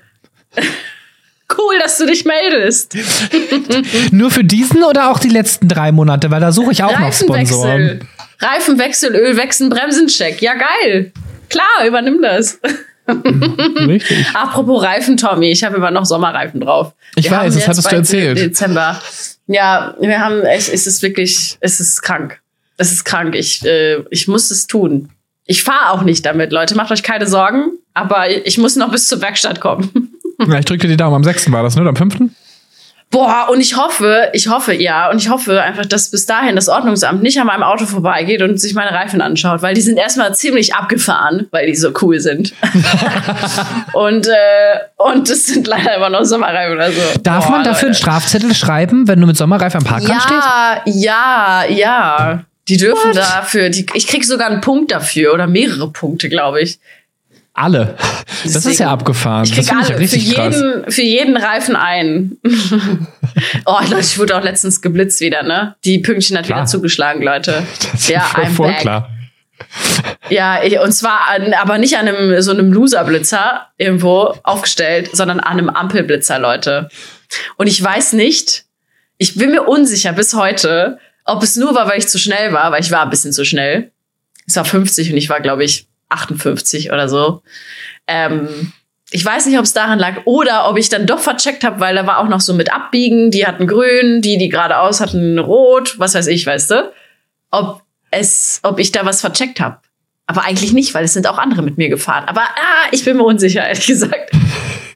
Cool, 1.58 1.80
dass 1.80 1.98
du 1.98 2.06
dich 2.06 2.26
meldest. 2.26 2.96
Nur 4.12 4.32
für 4.32 4.44
diesen 4.44 4.84
oder 4.84 5.10
auch 5.12 5.20
die 5.20 5.30
letzten 5.30 5.68
drei 5.68 5.92
Monate? 5.92 6.32
Weil 6.32 6.42
da 6.42 6.52
suche 6.52 6.72
ich 6.72 6.84
auch 6.84 6.98
noch 6.98 7.14
Sponsoren. 7.14 8.08
Reifenwechsel, 8.40 9.16
Ölwechsel, 9.16 9.70
Bremsencheck. 9.70 10.42
Ja, 10.42 10.54
geil. 10.54 11.12
Klar, 11.50 11.86
übernimm 11.86 12.22
das. 12.22 12.60
Richtig. 13.08 14.26
Apropos 14.34 14.84
Reifen, 14.84 15.18
Tommy, 15.18 15.52
ich 15.52 15.64
habe 15.64 15.78
immer 15.78 15.92
noch 15.92 16.06
Sommerreifen 16.06 16.62
drauf. 16.62 16.94
Ich 17.16 17.26
wir 17.26 17.32
weiß, 17.32 17.54
das 17.56 17.68
hattest 17.68 17.92
du 17.92 17.96
erzählt. 17.96 18.38
Dezember. 18.38 19.02
Ja, 19.48 19.96
wir 20.00 20.20
haben, 20.20 20.42
es, 20.42 20.70
es 20.70 20.88
ist 20.88 21.02
wirklich, 21.02 21.58
es 21.60 21.80
ist 21.80 22.02
krank. 22.02 22.40
Es 22.78 22.92
ist 22.92 23.04
krank. 23.04 23.36
Ich, 23.36 23.66
äh, 23.66 24.04
ich 24.10 24.28
muss 24.28 24.50
es 24.50 24.68
tun. 24.68 25.10
Ich 25.46 25.64
fahre 25.64 25.92
auch 25.92 26.04
nicht 26.04 26.26
damit, 26.26 26.52
Leute. 26.52 26.76
Macht 26.76 26.92
euch 26.92 27.04
keine 27.04 27.28
Sorgen. 27.28 27.72
Aber 27.94 28.30
ich 28.30 28.58
muss 28.58 28.76
noch 28.76 28.92
bis 28.92 29.08
zur 29.08 29.22
Werkstatt 29.22 29.60
kommen. 29.60 30.11
Ja, 30.48 30.60
ich 30.60 30.66
drücke 30.66 30.88
die 30.88 30.98
Daumen. 30.98 31.16
Am 31.16 31.24
6. 31.24 31.52
war 31.52 31.64
das, 31.64 31.76
ne? 31.76 31.88
Am 31.88 31.96
5.? 31.96 32.32
Boah, 33.12 33.50
und 33.52 33.60
ich 33.60 33.76
hoffe, 33.76 34.30
ich 34.32 34.48
hoffe, 34.48 34.74
ja, 34.74 35.10
und 35.12 35.18
ich 35.18 35.30
hoffe 35.30 35.62
einfach, 35.62 35.86
dass 35.86 36.10
bis 36.12 36.26
dahin 36.26 36.56
das 36.56 36.70
Ordnungsamt 36.70 37.22
nicht 37.22 37.38
an 37.42 37.48
meinem 37.48 37.64
Auto 37.64 37.86
vorbeigeht 37.86 38.42
und 38.42 38.58
sich 38.58 38.74
meine 38.74 38.92
Reifen 38.92 39.20
anschaut, 39.20 39.62
weil 39.62 39.76
die 39.76 39.82
sind 39.82 39.98
erstmal 39.98 40.34
ziemlich 40.34 40.76
abgefahren, 40.76 41.48
weil 41.52 41.68
die 41.68 41.76
so 41.76 41.92
cool 42.02 42.22
sind. 42.22 42.54
und, 43.94 44.28
äh, 44.28 44.80
und 44.96 45.30
das 45.30 45.46
sind 45.46 45.68
leider 45.68 45.98
immer 45.98 46.10
noch 46.10 46.24
Sommerreifen 46.24 46.74
oder 46.74 46.90
so. 46.90 47.02
Darf 47.22 47.48
Boah, 47.48 47.52
man 47.52 47.64
dafür 47.66 47.74
Leute. 47.74 47.86
einen 47.88 47.96
Strafzettel 47.96 48.56
schreiben, 48.56 49.10
wenn 49.10 49.20
du 49.20 49.28
mit 49.28 49.36
Sommerreifen 49.36 49.82
am 49.82 49.84
Parkplatz 49.84 50.24
ja, 50.30 50.82
stehst? 50.86 51.04
Ja, 51.04 51.66
ja, 51.66 51.66
ja. 51.70 52.44
Die 52.70 52.78
dürfen 52.78 53.10
What? 53.10 53.18
dafür, 53.18 53.70
die, 53.70 53.86
ich 53.94 54.08
krieg 54.08 54.24
sogar 54.24 54.50
einen 54.50 54.62
Punkt 54.62 54.94
dafür 54.94 55.34
oder 55.34 55.48
mehrere 55.48 55.92
Punkte, 55.92 56.30
glaube 56.30 56.62
ich. 56.62 56.80
Alle. 57.54 57.96
Das 58.44 58.54
Deswegen, 58.54 58.72
ist 58.72 58.80
ja 58.80 58.92
abgefahren. 58.92 59.44
Ich 59.44 59.54
krieg 59.54 59.68
das 59.68 59.76
alle, 59.76 59.90
ja 59.90 59.96
richtig 59.98 60.24
für 60.24 60.42
jeden, 60.42 60.84
krass. 60.84 60.96
für 60.96 61.02
jeden 61.02 61.38
Reifen 61.38 61.76
ein. 61.76 62.38
oh, 63.66 63.78
Leute, 63.90 64.00
ich 64.00 64.18
wurde 64.18 64.38
auch 64.38 64.44
letztens 64.44 64.82
geblitzt 64.82 65.20
wieder, 65.20 65.44
ne? 65.44 65.76
Die 65.84 66.00
Pünktchen 66.00 66.38
hat 66.38 66.46
klar. 66.46 66.60
wieder 66.60 66.66
zugeschlagen, 66.68 67.22
Leute. 67.22 67.64
Das 67.92 68.02
ist 68.02 68.10
ja, 68.10 68.22
voll, 68.22 68.46
voll 68.48 68.74
klar. 68.76 69.10
Ja, 70.30 70.60
und 70.82 70.92
zwar 70.94 71.30
an, 71.30 71.54
aber 71.54 71.78
nicht 71.78 71.98
an 71.98 72.08
einem 72.08 72.42
so 72.42 72.52
einem 72.52 72.72
Loser-Blitzer 72.72 73.68
irgendwo 73.78 74.36
aufgestellt, 74.44 75.10
sondern 75.14 75.40
an 75.40 75.60
einem 75.60 75.70
Ampelblitzer, 75.70 76.40
Leute. 76.40 76.90
Und 77.58 77.68
ich 77.68 77.82
weiß 77.82 78.14
nicht, 78.14 78.66
ich 79.18 79.36
bin 79.36 79.52
mir 79.52 79.64
unsicher 79.64 80.14
bis 80.14 80.34
heute, 80.34 81.00
ob 81.26 81.44
es 81.44 81.58
nur 81.58 81.76
war, 81.76 81.88
weil 81.88 82.00
ich 82.00 82.08
zu 82.08 82.18
schnell 82.18 82.54
war, 82.54 82.72
weil 82.72 82.82
ich 82.82 82.92
war 82.92 83.04
ein 83.04 83.10
bisschen 83.10 83.34
zu 83.34 83.46
schnell. 83.46 83.92
Es 84.48 84.56
war 84.56 84.66
50 84.66 85.12
und 85.12 85.18
ich 85.18 85.30
war, 85.30 85.42
glaube 85.42 85.64
ich, 85.64 85.88
58 86.12 86.92
oder 86.92 87.10
so. 87.10 87.42
Ähm, 88.08 88.72
ich 89.12 89.26
weiß 89.26 89.46
nicht, 89.46 89.58
ob 89.58 89.66
es 89.66 89.74
daran 89.74 90.00
lag 90.00 90.22
oder 90.26 90.70
ob 90.70 90.78
ich 90.78 90.90
dann 90.90 91.06
doch 91.06 91.20
vercheckt 91.20 91.64
habe, 91.64 91.80
weil 91.80 91.96
da 91.96 92.08
war 92.08 92.20
auch 92.20 92.30
noch 92.30 92.40
so 92.40 92.54
mit 92.54 92.74
Abbiegen, 92.74 93.30
die 93.30 93.46
hatten 93.46 93.68
grün, 93.68 94.22
die, 94.22 94.38
die 94.38 94.50
geradeaus 94.50 95.02
hatten 95.02 95.38
rot, 95.38 96.00
was 96.00 96.16
weiß 96.16 96.28
ich, 96.28 96.46
weißt 96.46 96.72
du? 96.72 96.92
Ob 97.52 97.82
es, 98.10 98.60
ob 98.64 98.80
ich 98.80 98.92
da 98.92 99.06
was 99.06 99.22
vercheckt 99.22 99.60
habe. 99.60 99.80
Aber 100.28 100.46
eigentlich 100.46 100.72
nicht, 100.72 100.94
weil 100.94 101.04
es 101.04 101.14
sind 101.14 101.28
auch 101.28 101.38
andere 101.38 101.62
mit 101.62 101.78
mir 101.78 101.90
gefahren. 101.90 102.24
Aber 102.28 102.42
ah, 102.42 102.88
ich 102.92 103.04
bin 103.04 103.18
mir 103.18 103.24
unsicher, 103.24 103.68
ehrlich 103.68 103.88
gesagt. 103.88 104.32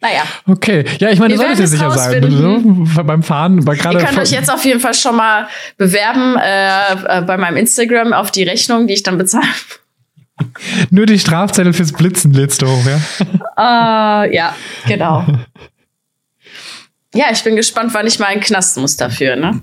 Naja. 0.01 0.21
Okay, 0.45 0.85
ja, 0.99 1.09
ich 1.09 1.17
meine, 1.17 1.33
du 1.33 1.39
solltest 1.39 1.61
dir 1.61 1.67
sicher 1.67 1.89
sein. 1.89 2.85
So, 2.93 3.03
beim 3.03 3.23
Fahren, 3.23 3.65
bei 3.65 3.75
gerade. 3.75 3.97
Ihr 3.97 4.05
könnt 4.05 4.19
euch 4.19 4.29
jetzt 4.29 4.51
auf 4.51 4.63
jeden 4.63 4.79
Fall 4.79 4.93
schon 4.93 5.15
mal 5.15 5.47
bewerben 5.77 6.35
äh, 6.37 6.93
äh, 6.93 7.21
bei 7.21 7.37
meinem 7.37 7.57
Instagram 7.57 8.13
auf 8.13 8.29
die 8.29 8.43
Rechnung, 8.43 8.85
die 8.85 8.93
ich 8.93 9.01
dann 9.01 9.17
bezahle. 9.17 9.47
Nur 10.89 11.05
die 11.05 11.19
Strafzettel 11.19 11.73
fürs 11.73 11.91
Blitzen 11.91 12.33
lädst 12.33 12.61
du 12.61 12.67
hoch, 12.67 12.85
ja? 12.85 12.99
Uh, 13.57 14.33
ja, 14.33 14.55
genau. 14.87 15.25
Ja, 17.13 17.27
ich 17.31 17.43
bin 17.43 17.55
gespannt, 17.55 17.93
wann 17.93 18.07
ich 18.07 18.19
mal 18.19 18.27
einen 18.27 18.41
Knast 18.41 18.77
muss 18.77 18.97
dafür, 18.97 19.35
ne? 19.37 19.61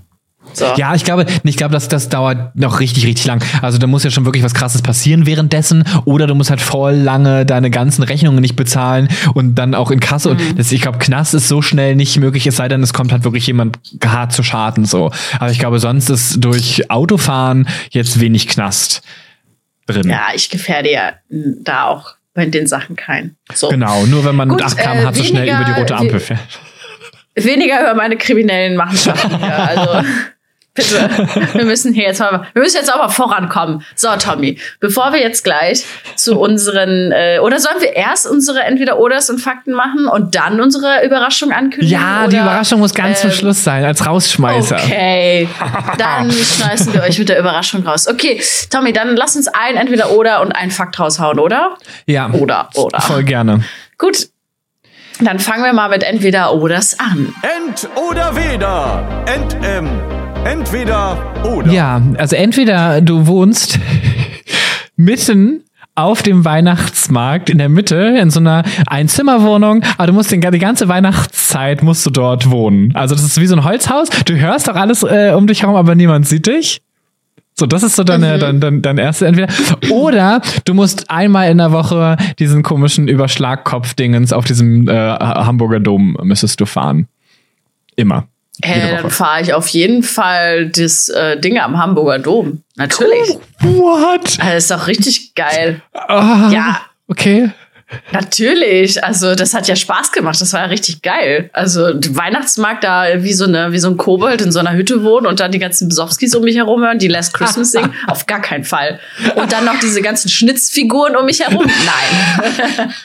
So. 0.54 0.66
Ja, 0.76 0.94
ich 0.94 1.04
glaube, 1.04 1.26
ich 1.44 1.56
glaube, 1.56 1.72
dass 1.72 1.88
das 1.88 2.08
dauert 2.08 2.56
noch 2.56 2.80
richtig, 2.80 3.06
richtig 3.06 3.26
lang. 3.26 3.42
Also 3.62 3.78
da 3.78 3.87
muss 3.87 4.02
ja 4.02 4.11
schon 4.11 4.24
wirklich 4.24 4.42
was 4.42 4.54
Krasses 4.54 4.82
passieren 4.82 5.24
währenddessen, 5.24 5.85
oder 6.04 6.26
du 6.26 6.35
musst 6.35 6.50
halt 6.50 6.61
voll 6.61 6.94
lange 6.94 7.46
deine 7.46 7.70
ganzen 7.70 8.02
Rechnungen 8.02 8.40
nicht 8.40 8.56
bezahlen 8.56 9.08
und 9.35 9.54
dann 9.54 9.74
auch 9.74 9.90
in 9.90 10.00
Kasse. 10.00 10.35
Mhm. 10.35 10.40
Und 10.40 10.58
das, 10.58 10.72
ich 10.72 10.82
glaube, 10.82 10.98
Knast 10.98 11.35
ist 11.35 11.48
so 11.48 11.62
schnell 11.62 11.94
nicht 11.94 12.18
möglich, 12.18 12.46
es 12.46 12.56
sei 12.56 12.68
denn, 12.68 12.82
es 12.82 12.92
kommt 12.92 13.12
halt 13.12 13.24
wirklich 13.24 13.46
jemand 13.46 13.78
hart 14.04 14.32
zu 14.32 14.42
Schaden. 14.42 14.85
So, 14.85 15.12
aber 15.38 15.50
ich 15.50 15.58
glaube, 15.58 15.78
sonst 15.78 16.11
ist 16.11 16.44
durch 16.44 16.90
Autofahren 16.90 17.68
jetzt 17.90 18.20
wenig 18.20 18.48
Knast 18.48 19.02
drin. 19.92 20.09
Ja, 20.09 20.28
ich 20.35 20.50
gefährde 20.50 20.90
ja 20.90 21.14
m, 21.31 21.57
da 21.61 21.87
auch 21.87 22.14
bei 22.35 22.46
den 22.46 22.66
Sachen 22.66 22.96
kein. 22.96 23.37
So. 23.55 23.68
Genau, 23.68 24.05
nur 24.07 24.24
wenn 24.24 24.35
man 24.37 24.48
Gut, 24.48 24.59
mit 24.59 24.66
8 24.66 24.78
km/h 24.78 25.11
äh, 25.11 25.12
zu 25.12 25.24
schnell 25.24 25.48
über 25.48 25.64
die 25.64 25.72
rote 25.81 25.96
Ampel 25.96 26.20
fährt. 26.20 26.40
Weniger 27.35 27.81
über 27.81 27.94
meine 27.94 28.16
kriminellen 28.16 28.76
Machenschaften. 28.76 29.38
hier. 29.38 29.59
Also 29.59 30.09
bitte, 30.74 31.08
wir 31.52 31.64
müssen 31.64 31.92
hier 31.92 32.04
jetzt 32.04 32.20
mal, 32.20 32.46
wir 32.52 32.62
müssen 32.62 32.76
jetzt 32.76 32.92
auch 32.92 32.98
mal 32.98 33.08
vorankommen. 33.08 33.85
So, 33.94 34.08
Tommy, 34.18 34.58
bevor 34.80 35.12
wir 35.12 35.20
jetzt 35.20 35.44
gleich 35.44 35.85
zu 36.16 36.38
unseren, 36.38 37.12
äh, 37.12 37.38
oder 37.42 37.58
sollen 37.58 37.80
wir 37.80 37.94
erst 37.94 38.26
unsere 38.26 38.61
Entweder-Oders 38.62 39.28
und 39.30 39.38
Fakten 39.38 39.72
machen 39.72 40.06
und 40.06 40.35
dann 40.35 40.61
unsere 40.61 41.04
Überraschung 41.04 41.52
ankündigen? 41.52 41.88
Ja, 41.88 42.20
oder, 42.20 42.28
die 42.28 42.37
Überraschung 42.37 42.80
muss 42.80 42.94
ganz 42.94 43.20
zum 43.20 43.30
ähm, 43.30 43.37
Schluss 43.37 43.64
sein, 43.64 43.85
als 43.85 44.06
Rausschmeißer. 44.06 44.76
Okay, 44.76 45.48
dann 45.98 46.30
schmeißen 46.30 46.94
wir 46.94 47.02
euch 47.02 47.18
mit 47.18 47.28
der 47.28 47.38
Überraschung 47.38 47.87
raus. 47.87 48.08
Okay, 48.08 48.40
Tommy, 48.70 48.92
dann 48.92 49.16
lass 49.16 49.37
uns 49.37 49.48
ein 49.48 49.76
Entweder-Oder 49.76 50.40
und 50.40 50.52
ein 50.52 50.70
Fakt 50.70 50.98
raushauen, 50.98 51.38
oder? 51.38 51.76
Ja, 52.06 52.30
Oder, 52.30 52.70
oder. 52.74 53.00
voll 53.00 53.24
gerne. 53.24 53.62
Gut, 53.98 54.28
dann 55.20 55.38
fangen 55.38 55.64
wir 55.64 55.72
mal 55.72 55.88
mit 55.88 56.02
Entweder-Oders 56.02 56.98
an. 56.98 57.35
Ent 57.42 57.88
oder 57.94 58.35
weder. 58.35 59.24
Ent, 59.26 59.56
ähm, 59.62 59.88
entweder 60.44 61.44
oder. 61.44 61.72
Ja, 61.72 62.02
also 62.16 62.37
entweder 62.37 63.00
du 63.00 63.26
wohnst 63.26 63.78
mitten 64.96 65.62
auf 65.94 66.22
dem 66.22 66.44
Weihnachtsmarkt 66.44 67.50
in 67.50 67.59
der 67.59 67.68
Mitte 67.68 68.16
in 68.18 68.31
so 68.31 68.40
einer 68.40 68.62
Einzimmerwohnung, 68.87 69.83
aber 69.98 70.07
du 70.07 70.12
musst 70.14 70.33
den, 70.33 70.40
die 70.40 70.59
ganze 70.59 70.88
Weihnachtszeit 70.88 71.83
musst 71.83 72.07
du 72.07 72.11
dort 72.11 72.50
wohnen. 72.50 72.94
Also 72.94 73.14
das 73.14 73.24
ist 73.24 73.38
wie 73.40 73.46
so 73.46 73.57
ein 73.57 73.64
Holzhaus. 73.64 74.09
Du 74.24 74.35
hörst 74.35 74.68
doch 74.68 74.76
alles 74.76 75.02
äh, 75.02 75.33
um 75.37 75.46
dich 75.46 75.62
herum, 75.62 75.76
aber 75.76 75.94
niemand 75.94 76.26
sieht 76.26 76.46
dich. 76.46 76.81
So, 77.55 77.66
das 77.66 77.83
ist 77.83 77.96
so 77.96 78.05
deine, 78.05 78.38
dein, 78.38 78.61
dein, 78.61 78.81
dein 78.81 78.96
erste 78.96 79.26
entweder. 79.26 79.48
Oder 79.90 80.40
du 80.64 80.72
musst 80.72 81.11
einmal 81.11 81.50
in 81.50 81.59
der 81.59 81.70
Woche 81.70 82.16
diesen 82.38 82.62
komischen 82.62 83.09
Überschlagkopf-Dingens 83.09 84.33
auf 84.33 84.46
diesem 84.46 84.88
äh, 84.88 84.92
Hamburger 84.94 85.78
Dom 85.78 86.16
müsstest 86.22 86.59
du 86.61 86.64
fahren. 86.64 87.09
Immer. 87.94 88.26
Woche. 88.70 89.03
dann 89.03 89.11
fahre 89.11 89.42
ich 89.42 89.55
auf 89.55 89.68
jeden 89.68 90.03
Fall 90.03 90.66
das 90.68 91.09
äh, 91.09 91.38
Ding 91.38 91.59
am 91.59 91.79
Hamburger 91.79 92.18
Dom. 92.18 92.62
Natürlich. 92.77 93.37
What? 93.61 94.38
Also, 94.40 94.57
ist 94.57 94.70
doch 94.70 94.87
richtig 94.87 95.35
geil. 95.35 95.81
Ah, 95.92 96.48
Ja. 96.53 96.81
Okay. 97.09 97.51
Natürlich. 98.12 99.05
Also, 99.05 99.35
das 99.35 99.53
hat 99.53 99.68
ja 99.68 99.77
Spaß 99.77 100.12
gemacht. 100.12 100.40
Das 100.40 100.53
war 100.55 100.61
ja 100.61 100.66
richtig 100.66 101.03
geil. 101.03 101.51
Also, 101.53 101.81
Weihnachtsmarkt 102.11 102.85
da 102.85 103.22
wie 103.22 103.35
so, 103.35 103.44
eine, 103.44 103.72
wie 103.72 103.79
so 103.79 103.88
ein 103.90 103.98
Kobold 103.98 104.40
in 104.40 104.51
so 104.51 104.61
einer 104.61 104.72
Hütte 104.72 105.03
wohnen 105.05 105.27
und 105.27 105.40
dann 105.40 105.53
die 105.53 105.59
ganzen 105.59 105.88
Besowskis 105.90 106.35
um 106.35 106.42
mich 106.44 106.57
herum 106.57 106.81
hören, 106.83 106.98
die 106.98 107.09
Last 107.09 107.35
Christmas 107.35 107.72
singen. 107.72 107.92
Auf 108.07 108.25
gar 108.27 108.40
keinen 108.40 108.64
Fall. 108.64 108.98
Und 109.35 109.53
dann 109.53 109.66
noch 109.66 109.79
diese 109.81 110.01
ganzen 110.01 110.31
Schnitzfiguren 110.31 111.16
um 111.16 111.27
mich 111.27 111.40
herum. 111.40 111.66
Nein. 111.66 112.94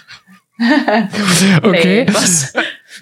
Okay. 1.62 2.06
Nee, 2.08 2.14
was 2.14 2.52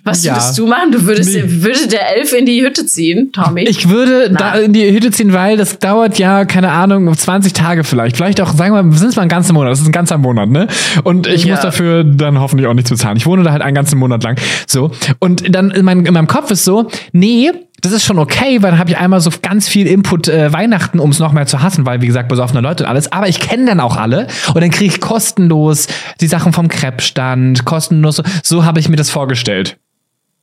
was 0.03 0.23
Ja. 0.23 0.33
würdest 0.33 0.57
du 0.57 0.67
machen? 0.67 0.91
Du 0.91 1.05
würdest, 1.05 1.33
Nee. 1.33 1.43
würde 1.45 1.87
der 1.87 2.15
Elf 2.17 2.33
in 2.33 2.45
die 2.45 2.61
Hütte 2.63 2.85
ziehen, 2.85 3.31
Tommy? 3.31 3.63
Ich 3.63 3.89
würde 3.89 4.29
Na. 4.31 4.37
da 4.37 4.53
in 4.59 4.73
die 4.73 4.91
Hütte 4.91 5.11
ziehen, 5.11 5.33
weil 5.33 5.57
das 5.57 5.79
dauert 5.79 6.19
ja, 6.19 6.45
keine 6.45 6.71
Ahnung, 6.71 7.11
20 7.15 7.53
Tage 7.53 7.83
vielleicht. 7.83 8.17
Vielleicht 8.17 8.41
auch, 8.41 8.53
sagen 8.53 8.73
wir 8.75 8.83
mal, 8.83 8.97
sind 8.97 9.09
es 9.09 9.15
mal 9.15 9.23
ein 9.23 9.29
ganzer 9.29 9.53
Monat. 9.53 9.71
Das 9.71 9.79
ist 9.81 9.87
ein 9.87 9.91
ganzer 9.91 10.17
Monat, 10.17 10.49
ne? 10.49 10.67
Und 11.03 11.27
ich 11.27 11.45
Ja. 11.45 11.53
muss 11.55 11.61
dafür 11.63 12.03
dann 12.03 12.39
hoffentlich 12.39 12.67
auch 12.67 12.73
nichts 12.73 12.89
bezahlen. 12.89 13.17
Ich 13.17 13.25
wohne 13.25 13.43
da 13.43 13.51
halt 13.51 13.61
einen 13.61 13.75
ganzen 13.75 13.97
Monat 13.99 14.23
lang. 14.23 14.37
So. 14.67 14.91
Und 15.19 15.53
dann 15.55 15.71
in, 15.71 15.85
mein, 15.85 16.05
in 16.05 16.13
meinem 16.13 16.27
Kopf 16.27 16.51
ist 16.51 16.63
so, 16.65 16.89
nee, 17.11 17.51
das 17.81 17.91
ist 17.91 18.03
schon 18.05 18.17
okay, 18.19 18.61
weil 18.63 18.71
dann 18.71 18.79
habe 18.79 18.89
ich 18.89 18.97
einmal 18.97 19.19
so 19.19 19.29
ganz 19.41 19.67
viel 19.67 19.85
Input 19.85 20.27
äh, 20.27 20.51
Weihnachten, 20.51 20.97
um 20.99 21.11
es 21.11 21.19
noch 21.19 21.33
mehr 21.33 21.45
zu 21.45 21.61
hassen, 21.61 21.85
weil, 21.85 22.01
wie 22.01 22.07
gesagt, 22.07 22.29
besoffene 22.29 22.61
Leute 22.61 22.83
und 22.83 22.89
alles. 22.89 23.11
Aber 23.11 23.27
ich 23.27 23.39
kenne 23.39 23.65
dann 23.65 23.79
auch 23.79 23.97
alle 23.97 24.27
und 24.53 24.61
dann 24.61 24.71
kriege 24.71 24.91
ich 24.93 25.01
kostenlos 25.01 25.87
die 26.21 26.27
Sachen 26.27 26.53
vom 26.53 26.67
Crepe-Stand, 26.67 27.65
kostenlos. 27.65 28.15
So, 28.15 28.23
so 28.43 28.65
habe 28.65 28.79
ich 28.79 28.89
mir 28.89 28.95
das 28.95 29.09
vorgestellt. 29.09 29.77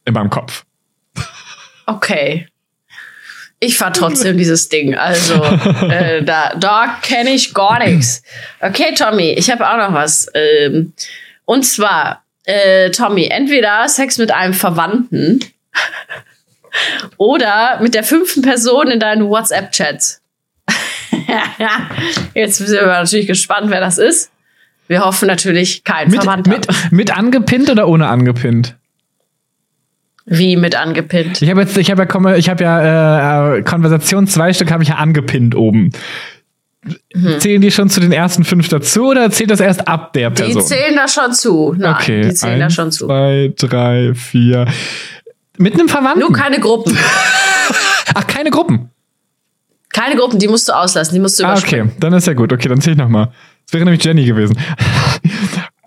In 0.04 0.14
meinem 0.14 0.30
Kopf. 0.30 0.64
Okay. 1.86 2.48
Ich 3.60 3.78
fahr 3.78 3.92
trotzdem 3.92 4.36
dieses 4.36 4.68
Ding. 4.68 4.96
Also, 4.96 5.34
äh, 5.88 6.24
da, 6.24 6.54
da 6.56 6.98
kenne 7.00 7.30
ich 7.30 7.54
gar 7.54 7.78
nichts. 7.78 8.22
Okay, 8.60 8.94
Tommy, 8.96 9.30
ich 9.30 9.50
habe 9.50 9.68
auch 9.68 9.76
noch 9.76 9.94
was. 9.94 10.26
Ähm, 10.34 10.92
und 11.44 11.62
zwar, 11.64 12.24
äh, 12.44 12.90
Tommy, 12.90 13.26
entweder 13.26 13.88
Sex 13.88 14.18
mit 14.18 14.32
einem 14.32 14.52
Verwandten 14.52 15.40
oder 17.16 17.78
mit 17.80 17.94
der 17.94 18.02
fünften 18.02 18.42
Person 18.42 18.88
in 18.88 18.98
deinen 18.98 19.28
WhatsApp-Chats. 19.28 20.20
Jetzt 22.34 22.56
sind 22.56 22.72
wir 22.72 22.86
natürlich 22.86 23.26
gespannt, 23.26 23.70
wer 23.70 23.80
das 23.80 23.98
ist. 23.98 24.32
Wir 24.88 25.04
hoffen 25.04 25.28
natürlich 25.28 25.84
kein 25.84 26.10
Mit, 26.10 26.22
Verwandter. 26.22 26.50
mit, 26.50 26.66
mit 26.90 27.16
angepinnt 27.16 27.70
oder 27.70 27.86
ohne 27.86 28.08
angepinnt? 28.08 28.76
Wie 30.24 30.56
mit 30.56 30.76
angepinnt. 30.76 31.42
Ich 31.42 31.50
habe 31.50 31.62
jetzt, 31.62 31.76
ich 31.76 31.90
habe 31.90 32.06
ja, 32.08 32.36
ich 32.36 32.48
habe 32.48 32.62
ja 32.64 33.54
äh, 33.56 33.62
Konversation 33.62 34.26
zwei 34.26 34.52
Stück 34.52 34.70
habe 34.70 34.82
ich 34.82 34.90
ja 34.90 34.96
angepinnt 34.96 35.54
oben. 35.54 35.90
Mhm. 37.14 37.38
Zählen 37.40 37.60
die 37.60 37.70
schon 37.70 37.88
zu 37.88 38.00
den 38.00 38.12
ersten 38.12 38.44
fünf 38.44 38.68
dazu 38.68 39.08
oder 39.10 39.30
zählt 39.30 39.50
das 39.50 39.60
erst 39.60 39.86
ab 39.86 40.12
der 40.14 40.30
Die 40.30 40.42
Person? 40.42 40.62
zählen 40.62 40.96
da 40.96 41.06
schon 41.08 41.32
zu. 41.32 41.74
Nein, 41.76 41.94
okay, 41.94 42.22
die 42.22 42.34
zählen 42.34 42.62
eins, 42.62 42.74
da 42.76 42.82
schon 42.82 42.92
zu. 42.92 43.06
zwei, 43.06 43.52
drei, 43.56 44.14
vier. 44.14 44.66
Mit 45.58 45.74
einem 45.74 45.88
Verwandten? 45.88 46.20
Nur 46.20 46.32
keine 46.32 46.58
Gruppen. 46.58 46.96
Ach, 48.14 48.26
keine 48.26 48.50
Gruppen. 48.50 48.90
Keine 49.92 50.16
Gruppen, 50.16 50.38
die 50.38 50.48
musst 50.48 50.68
du 50.68 50.72
auslassen, 50.72 51.14
die 51.14 51.20
musst 51.20 51.38
du 51.38 51.44
Ah, 51.44 51.52
überspringen. 51.52 51.88
okay, 51.88 51.96
dann 52.00 52.12
ist 52.14 52.26
ja 52.26 52.32
gut. 52.32 52.52
Okay, 52.52 52.68
dann 52.68 52.80
zähle 52.80 52.94
ich 52.94 52.98
nochmal. 52.98 53.28
Das 53.66 53.74
wäre 53.74 53.84
nämlich 53.84 54.02
Jenny 54.04 54.24
gewesen. 54.24 54.56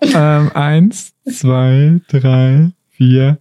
ähm, 0.14 0.50
eins, 0.54 1.12
zwei, 1.30 2.00
drei, 2.08 2.70
vier. 2.92 3.38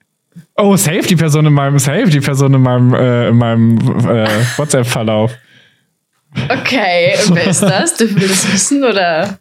Oh, 0.57 0.75
safe 0.77 1.01
die 1.01 1.15
Person 1.15 1.45
in 1.45 1.53
meinem, 1.53 1.79
safe 1.79 2.09
die 2.09 2.21
Person 2.21 2.53
in 2.53 2.61
meinem, 2.61 2.93
äh, 2.93 3.29
in 3.29 3.37
meinem 3.37 3.77
äh, 4.07 4.27
WhatsApp-Verlauf. 4.57 5.33
Okay, 6.49 7.15
und 7.27 7.35
wer 7.35 7.47
ist 7.47 7.61
das? 7.61 7.95
Du 7.95 8.13
willst 8.15 8.53
wissen 8.53 8.83
oder? 8.83 9.39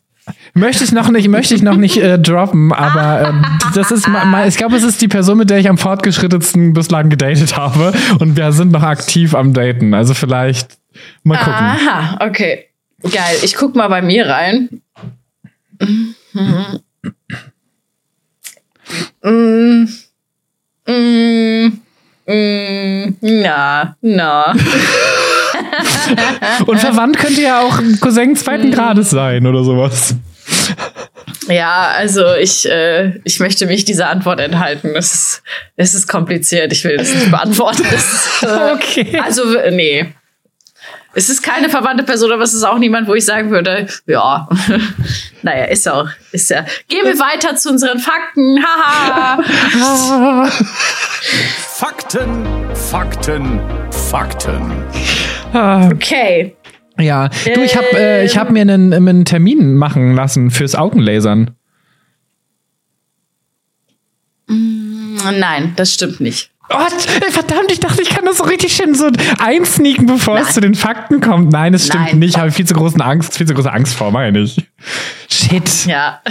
Möchte 0.55 0.85
ich 0.85 0.93
noch 0.93 1.11
nicht, 1.11 1.29
möchte 1.29 1.55
ich 1.55 1.63
noch 1.63 1.77
nicht 1.77 1.99
äh, 1.99 2.19
droppen, 2.19 2.73
aber 2.73 3.29
ähm, 3.29 3.45
das 3.75 3.91
ist 3.91 4.09
mal, 4.09 4.25
mal, 4.25 4.49
ich 4.49 4.57
glaube, 4.57 4.77
es 4.77 4.83
ist 4.83 5.03
die 5.03 5.09
Person, 5.09 5.39
mit 5.39 5.51
der 5.51 5.59
ich 5.59 5.69
am 5.69 5.77
fortgeschrittensten 5.77 6.73
bislang 6.73 7.11
gedatet 7.11 7.57
habe 7.57 7.93
und 8.21 8.37
wir 8.37 8.53
sind 8.53 8.73
noch 8.73 8.83
aktiv 8.83 9.35
am 9.35 9.53
Daten. 9.53 9.93
Also 9.93 10.15
vielleicht 10.15 10.79
mal 11.25 11.37
gucken. 11.37 11.53
Aha, 11.53 12.19
okay. 12.27 12.67
Geil. 13.03 13.37
Ich 13.43 13.55
guck 13.55 13.75
mal 13.75 13.89
bei 13.89 14.01
mir 14.01 14.27
rein. 14.27 14.81
Mhm. 15.79 16.81
Mm. 19.23 19.89
Mm. 20.87 21.73
Mm. 22.27 23.17
Na, 23.21 23.97
na. 24.01 24.55
Und 26.67 26.79
verwandt 26.79 27.19
könnte 27.19 27.43
ja 27.43 27.61
auch 27.61 27.79
ein 27.79 27.99
Cousin 28.01 28.35
zweiten 28.37 28.71
Grades 28.71 29.11
sein 29.11 29.47
oder 29.47 29.65
sowas. 29.65 30.15
Ja, 31.49 31.89
also 31.97 32.35
ich, 32.35 32.69
äh, 32.69 33.19
ich 33.25 33.41
möchte 33.41 33.67
mich 33.67 33.85
dieser 33.85 34.09
Antwort 34.09 34.41
enthalten. 34.41 34.95
Es 34.97 35.15
ist, 35.15 35.43
es 35.77 35.95
ist 35.95 36.07
kompliziert. 36.07 36.73
Ich 36.73 36.85
will 36.85 36.97
das 36.97 37.15
nicht 37.15 37.31
beantworten. 37.31 37.83
Das 37.91 38.05
ist, 38.05 38.43
äh, 38.43 38.47
Okay. 38.75 39.21
Also, 39.23 39.43
nee. 39.71 40.07
Es 41.15 41.29
ist 41.29 41.43
keine 41.43 41.69
verwandte 41.69 42.03
Person, 42.05 42.33
aber 42.33 42.43
es 42.43 42.55
ist 42.55 42.65
auch 42.65 42.79
niemand, 42.79 43.07
wo 43.07 43.15
ich 43.15 43.25
sagen 43.25 43.51
würde, 43.51 43.87
ja. 44.07 44.49
naja, 45.43 45.65
ist 45.67 45.89
auch, 45.89 46.09
ist 46.33 46.51
ja. 46.51 46.65
Gehen 46.89 47.05
wir 47.05 47.19
weiter 47.19 47.55
zu 47.57 47.71
unseren 47.71 47.99
Fakten. 47.99 48.59
Haha. 48.63 49.43
Ah. 49.81 50.47
Fakten, 51.77 52.47
Fakten, 52.75 53.61
Fakten. 53.91 54.85
Okay. 55.93 56.57
Ja, 56.99 57.29
du, 57.29 57.61
ich 57.63 57.77
habe 57.77 57.87
äh, 57.95 58.25
ich 58.25 58.39
hab 58.39 58.51
mir 58.51 58.63
einen, 58.63 58.93
einen 58.93 59.25
Termin 59.25 59.75
machen 59.75 60.15
lassen 60.15 60.51
fürs 60.51 60.75
Augenlasern. 60.75 61.51
Nein, 64.47 65.73
das 65.77 65.95
stimmt 65.95 66.21
nicht. 66.21 66.54
Oh, 66.71 67.31
verdammt, 67.31 67.71
ich 67.71 67.81
dachte, 67.81 68.01
ich 68.03 68.09
kann 68.09 68.25
das 68.25 68.39
so 68.39 68.45
richtig 68.45 68.75
schön 68.75 68.95
so 68.95 69.11
einsneaken, 69.39 70.07
bevor 70.07 70.39
es 70.39 70.45
Nein. 70.45 70.55
zu 70.55 70.61
den 70.63 70.75
Fakten 70.75 71.21
kommt. 71.21 71.53
Nein, 71.53 71.75
es 71.75 71.87
stimmt 71.87 72.05
Nein. 72.05 72.19
nicht. 72.21 72.39
Habe 72.39 72.51
viel 72.51 72.67
zu 72.67 72.75
großen 72.75 73.01
Angst, 73.03 73.37
viel 73.37 73.47
zu 73.47 73.55
große 73.55 73.71
Angst 73.71 73.95
vor, 73.95 74.11
meine 74.11 74.41
ich. 74.41 74.57
Shit. 75.29 75.87
Ja. 75.87 76.23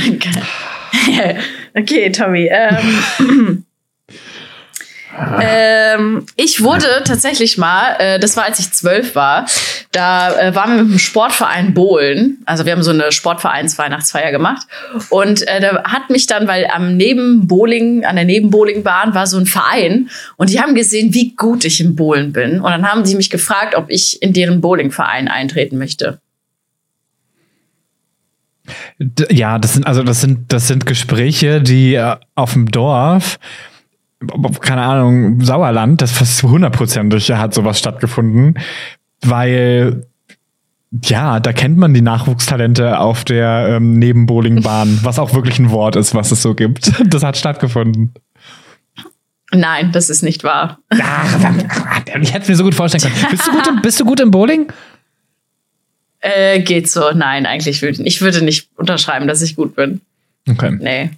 okay, 1.76 2.12
Tommy. 2.12 2.50
Ähm, 2.52 3.66
Ähm, 5.46 6.26
ich 6.36 6.64
wurde 6.64 6.88
tatsächlich 7.06 7.58
mal, 7.58 7.96
äh, 8.00 8.20
das 8.20 8.38
war 8.38 8.46
als 8.46 8.60
ich 8.60 8.72
zwölf 8.72 9.16
war, 9.16 9.46
da 9.92 10.34
äh, 10.40 10.56
waren 10.56 10.76
wir 10.76 10.84
mit 10.84 10.94
dem 10.94 11.00
Sportverein 11.00 11.74
Bohlen. 11.74 12.40
Also 12.46 12.66
wir 12.66 12.72
haben 12.72 12.84
so 12.84 12.92
eine 12.92 13.12
Sportvereins-Weihnachtsfeier 13.12 14.32
gemacht. 14.32 14.66
Und 15.10 15.48
äh, 15.48 15.60
da 15.60 15.84
hat 15.84 16.10
mich 16.10 16.28
dann, 16.28 16.48
weil 16.48 16.68
am 16.68 16.98
Nebenbowling, 16.98 18.06
an 18.06 18.16
der 18.16 18.26
Nebenbowlingbahn 18.26 19.14
war 19.14 19.28
so 19.28 19.38
ein 19.38 19.46
Verein 19.46 20.10
und 20.38 20.50
die 20.50 20.60
haben 20.60 20.76
gesehen, 20.76 21.14
wie 21.14 21.36
gut 21.36 21.66
ich 21.66 21.80
im 21.82 21.96
Bowlen 21.96 22.32
bin. 22.34 22.60
Und 22.60 22.72
dann 22.72 22.90
haben 22.90 23.06
sie 23.06 23.16
mich 23.16 23.30
gefragt, 23.30 23.76
ob 23.76 23.90
ich 23.90 24.22
in 24.22 24.34
deren 24.34 24.62
Bowlingverein 24.62 25.28
eintreten 25.28 25.78
möchte. 25.78 26.20
Ja, 29.30 29.60
das 29.60 29.74
sind, 29.74 29.86
also 29.86 30.04
das 30.04 30.22
sind, 30.22 30.52
das 30.54 30.68
sind 30.68 30.86
Gespräche, 30.86 31.62
die 31.62 31.96
äh, 31.96 32.16
auf 32.36 32.54
dem 32.54 32.72
Dorf 32.72 33.38
keine 34.62 34.82
Ahnung, 34.82 35.42
Sauerland, 35.42 36.02
das 36.02 36.12
fast 36.12 36.44
hundertprozentig 36.44 37.32
hat 37.32 37.54
sowas 37.54 37.80
stattgefunden, 37.80 38.60
weil 39.22 40.06
ja, 41.04 41.40
da 41.40 41.54
kennt 41.54 41.78
man 41.78 41.94
die 41.94 42.02
Nachwuchstalente 42.02 43.00
auf 43.00 43.24
der 43.26 43.68
ähm, 43.70 43.98
Nebenbowlingbahn, 43.98 45.00
was 45.04 45.20
auch 45.20 45.34
wirklich 45.34 45.60
ein 45.60 45.72
Wort 45.72 45.96
ist, 45.96 46.14
was 46.14 46.32
es 46.32 46.42
so 46.42 46.54
gibt. 46.54 46.92
Das 47.06 47.24
hat 47.24 47.38
stattgefunden. 47.38 48.14
Nein, 49.52 49.92
das 49.92 50.10
ist 50.10 50.24
nicht 50.24 50.44
wahr. 50.44 50.80
ich 50.92 52.34
hätte 52.34 52.44
es 52.44 52.48
mir 52.48 52.56
so 52.56 52.64
gut 52.64 52.74
vorstellen 52.74 53.04
können. 53.04 53.28
Bist 53.30 53.48
du 53.48 53.52
gut 53.52 53.68
im, 53.68 53.82
bist 53.82 54.00
du 54.00 54.06
gut 54.06 54.20
im 54.20 54.32
Bowling? 54.32 54.72
Äh, 56.22 56.62
geht 56.62 56.90
so. 56.90 57.12
Nein, 57.12 57.46
eigentlich 57.46 57.82
würde 57.82 58.02
ich 58.04 58.22
würde 58.22 58.44
nicht 58.44 58.70
unterschreiben, 58.78 59.28
dass 59.28 59.42
ich 59.42 59.56
gut 59.56 59.76
bin. 59.76 60.02
Okay. 60.50 60.78
Nee. 60.80 61.12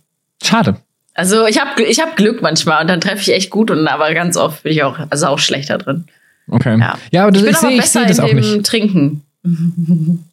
Schade. 0.43 0.77
Also 1.15 1.47
ich 1.47 1.59
habe 1.59 1.81
ich 1.81 1.99
hab 2.01 2.17
Glück 2.17 2.41
manchmal 2.41 2.81
und 2.81 2.87
dann 2.87 2.99
treffe 2.99 3.21
ich 3.21 3.33
echt 3.33 3.49
gut 3.49 3.71
und 3.71 3.87
aber 3.87 4.13
ganz 4.13 4.35
oft 4.35 4.63
bin 4.63 4.73
ich 4.73 4.83
auch 4.83 4.99
also 5.09 5.27
auch 5.27 5.39
schlechter 5.39 5.77
drin. 5.77 6.05
Okay. 6.49 6.77
Ja, 6.77 6.97
ja 7.11 7.23
aber 7.23 7.31
das, 7.31 7.41
ich 7.41 7.59
bin 7.59 7.69
ich 7.71 7.85
sehe 7.85 8.01
seh 8.03 8.07
das 8.07 8.19
auch 8.19 8.31
nicht. 8.31 8.65
Trinken. 8.65 9.23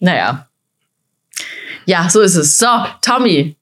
naja. 0.00 0.48
Ja, 1.86 2.10
so 2.10 2.20
ist 2.20 2.34
es. 2.34 2.58
So, 2.58 2.66
Tommy, 3.00 3.56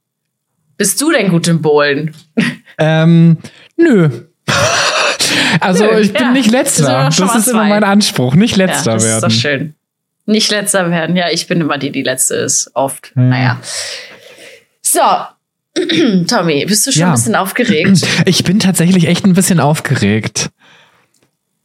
bist 0.78 1.00
du 1.00 1.12
denn 1.12 1.28
gut 1.30 1.46
im 1.48 1.62
Bowlen? 1.62 2.14
Ähm, 2.78 3.38
nö. 3.78 4.10
Also 5.60 5.84
Nö, 5.84 5.98
ich 6.00 6.12
bin 6.12 6.22
ja. 6.22 6.30
nicht 6.32 6.50
letzter. 6.50 7.08
Das 7.08 7.34
ist 7.34 7.48
immer 7.48 7.64
mein 7.64 7.84
Anspruch, 7.84 8.34
nicht 8.34 8.56
letzter 8.56 8.90
ja, 8.90 8.94
das 8.96 9.04
werden. 9.04 9.16
ist 9.16 9.22
doch 9.24 9.30
schön. 9.30 9.74
Nicht 10.26 10.50
letzter 10.50 10.90
werden. 10.90 11.16
Ja, 11.16 11.30
ich 11.30 11.46
bin 11.46 11.60
immer 11.60 11.78
die, 11.78 11.90
die 11.90 12.02
letzte 12.02 12.34
ist. 12.34 12.70
Oft. 12.74 13.12
Hm. 13.14 13.30
Naja. 13.30 13.58
So. 14.96 15.26
Tommy, 16.26 16.64
bist 16.64 16.86
du 16.86 16.92
schon 16.92 17.00
Ja. 17.02 17.08
ein 17.08 17.12
bisschen 17.12 17.34
aufgeregt? 17.36 18.00
Ich 18.24 18.44
bin 18.44 18.58
tatsächlich 18.58 19.06
echt 19.08 19.26
ein 19.26 19.34
bisschen 19.34 19.60
aufgeregt. 19.60 20.48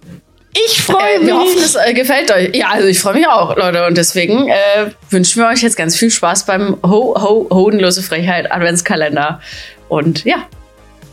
Ich 0.53 0.81
freue 0.81 1.21
äh, 1.21 1.25
wir 1.25 1.37
hoffen, 1.37 1.59
es 1.63 1.75
äh, 1.75 1.93
gefällt 1.93 2.31
euch. 2.31 2.55
Ja, 2.55 2.69
also 2.69 2.87
ich 2.87 2.99
freue 2.99 3.13
mich 3.13 3.27
auch, 3.27 3.55
Leute. 3.55 3.85
Und 3.85 3.97
deswegen 3.97 4.49
äh, 4.49 4.91
wünschen 5.09 5.41
wir 5.41 5.47
euch 5.47 5.61
jetzt 5.61 5.77
ganz 5.77 5.95
viel 5.95 6.09
Spaß 6.09 6.45
beim 6.45 6.77
Ho, 6.83 7.15
Ho, 7.21 7.47
Hodenlose 7.51 8.01
Frechheit 8.01 8.51
Adventskalender. 8.51 9.39
Und 9.87 10.25
ja, 10.25 10.47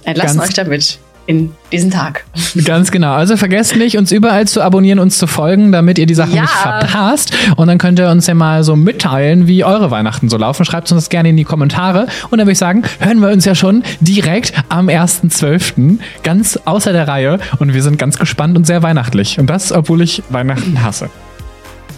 entlassen 0.09 0.39
Ganz- 0.39 0.49
euch 0.51 0.55
damit 0.55 0.99
in 1.27 1.53
diesen 1.73 1.91
Tag. 1.91 2.25
Ganz 2.65 2.91
genau. 2.91 3.13
Also 3.13 3.37
vergesst 3.37 3.77
nicht, 3.77 3.99
uns 3.99 4.11
überall 4.13 4.49
zu 4.49 4.63
abonnieren, 4.63 4.99
uns 4.99 5.19
zu 5.19 5.27
folgen, 5.27 5.73
damit 5.73 5.99
ihr 5.99 6.07
die 6.07 6.15
Sachen 6.15 6.33
Ja. 6.35 6.41
nicht 6.41 6.51
verpasst. 6.55 7.37
Und 7.57 7.67
dann 7.69 7.77
könnt 7.77 7.99
ihr 7.99 8.09
uns 8.09 8.27
ja 8.27 8.33
mal 8.33 8.65
so 8.65 8.77
mitteilen, 8.77 9.47
wie 9.47 9.63
eure 9.63 9.91
Weihnachten 9.91 10.31
so 10.31 10.39
laufen. 10.39 10.65
Schreibt 10.65 10.91
uns 10.91 11.03
das 11.05 11.11
gerne 11.11 11.29
in 11.29 11.37
die 11.37 11.45
Kommentare. 11.45 12.07
Und 12.31 12.39
dann 12.39 12.47
würde 12.47 12.53
ich 12.53 12.59
sagen, 12.59 12.83
hören 13.01 13.21
wir 13.21 13.29
uns 13.29 13.45
ja 13.45 13.55
schon 13.55 13.83
direkt 14.01 14.55
am 14.71 14.89
1.12. 14.89 15.99
ganz 16.23 16.59
außer 16.65 16.95
der 16.95 17.07
Reihe. 17.07 17.39
Und 17.59 17.75
wir 17.75 17.83
sind 17.83 17.99
ganz 17.99 18.19
gespannt 18.19 18.57
und 18.57 18.67
sehr 18.67 18.83
weihnachtlich. 18.83 19.39
Und 19.39 19.49
das, 19.51 19.71
obwohl 19.71 20.01
ich 20.01 20.23
Weihnachten 20.31 20.83
hasse. 20.83 21.11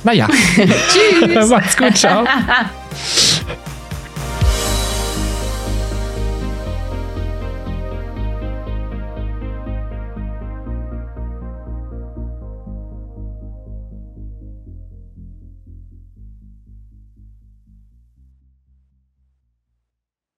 Naja. 0.02 0.26
Tschüss. 0.56 1.48
Macht's 1.50 1.76
gut. 1.76 1.96
Ciao. 1.96 2.24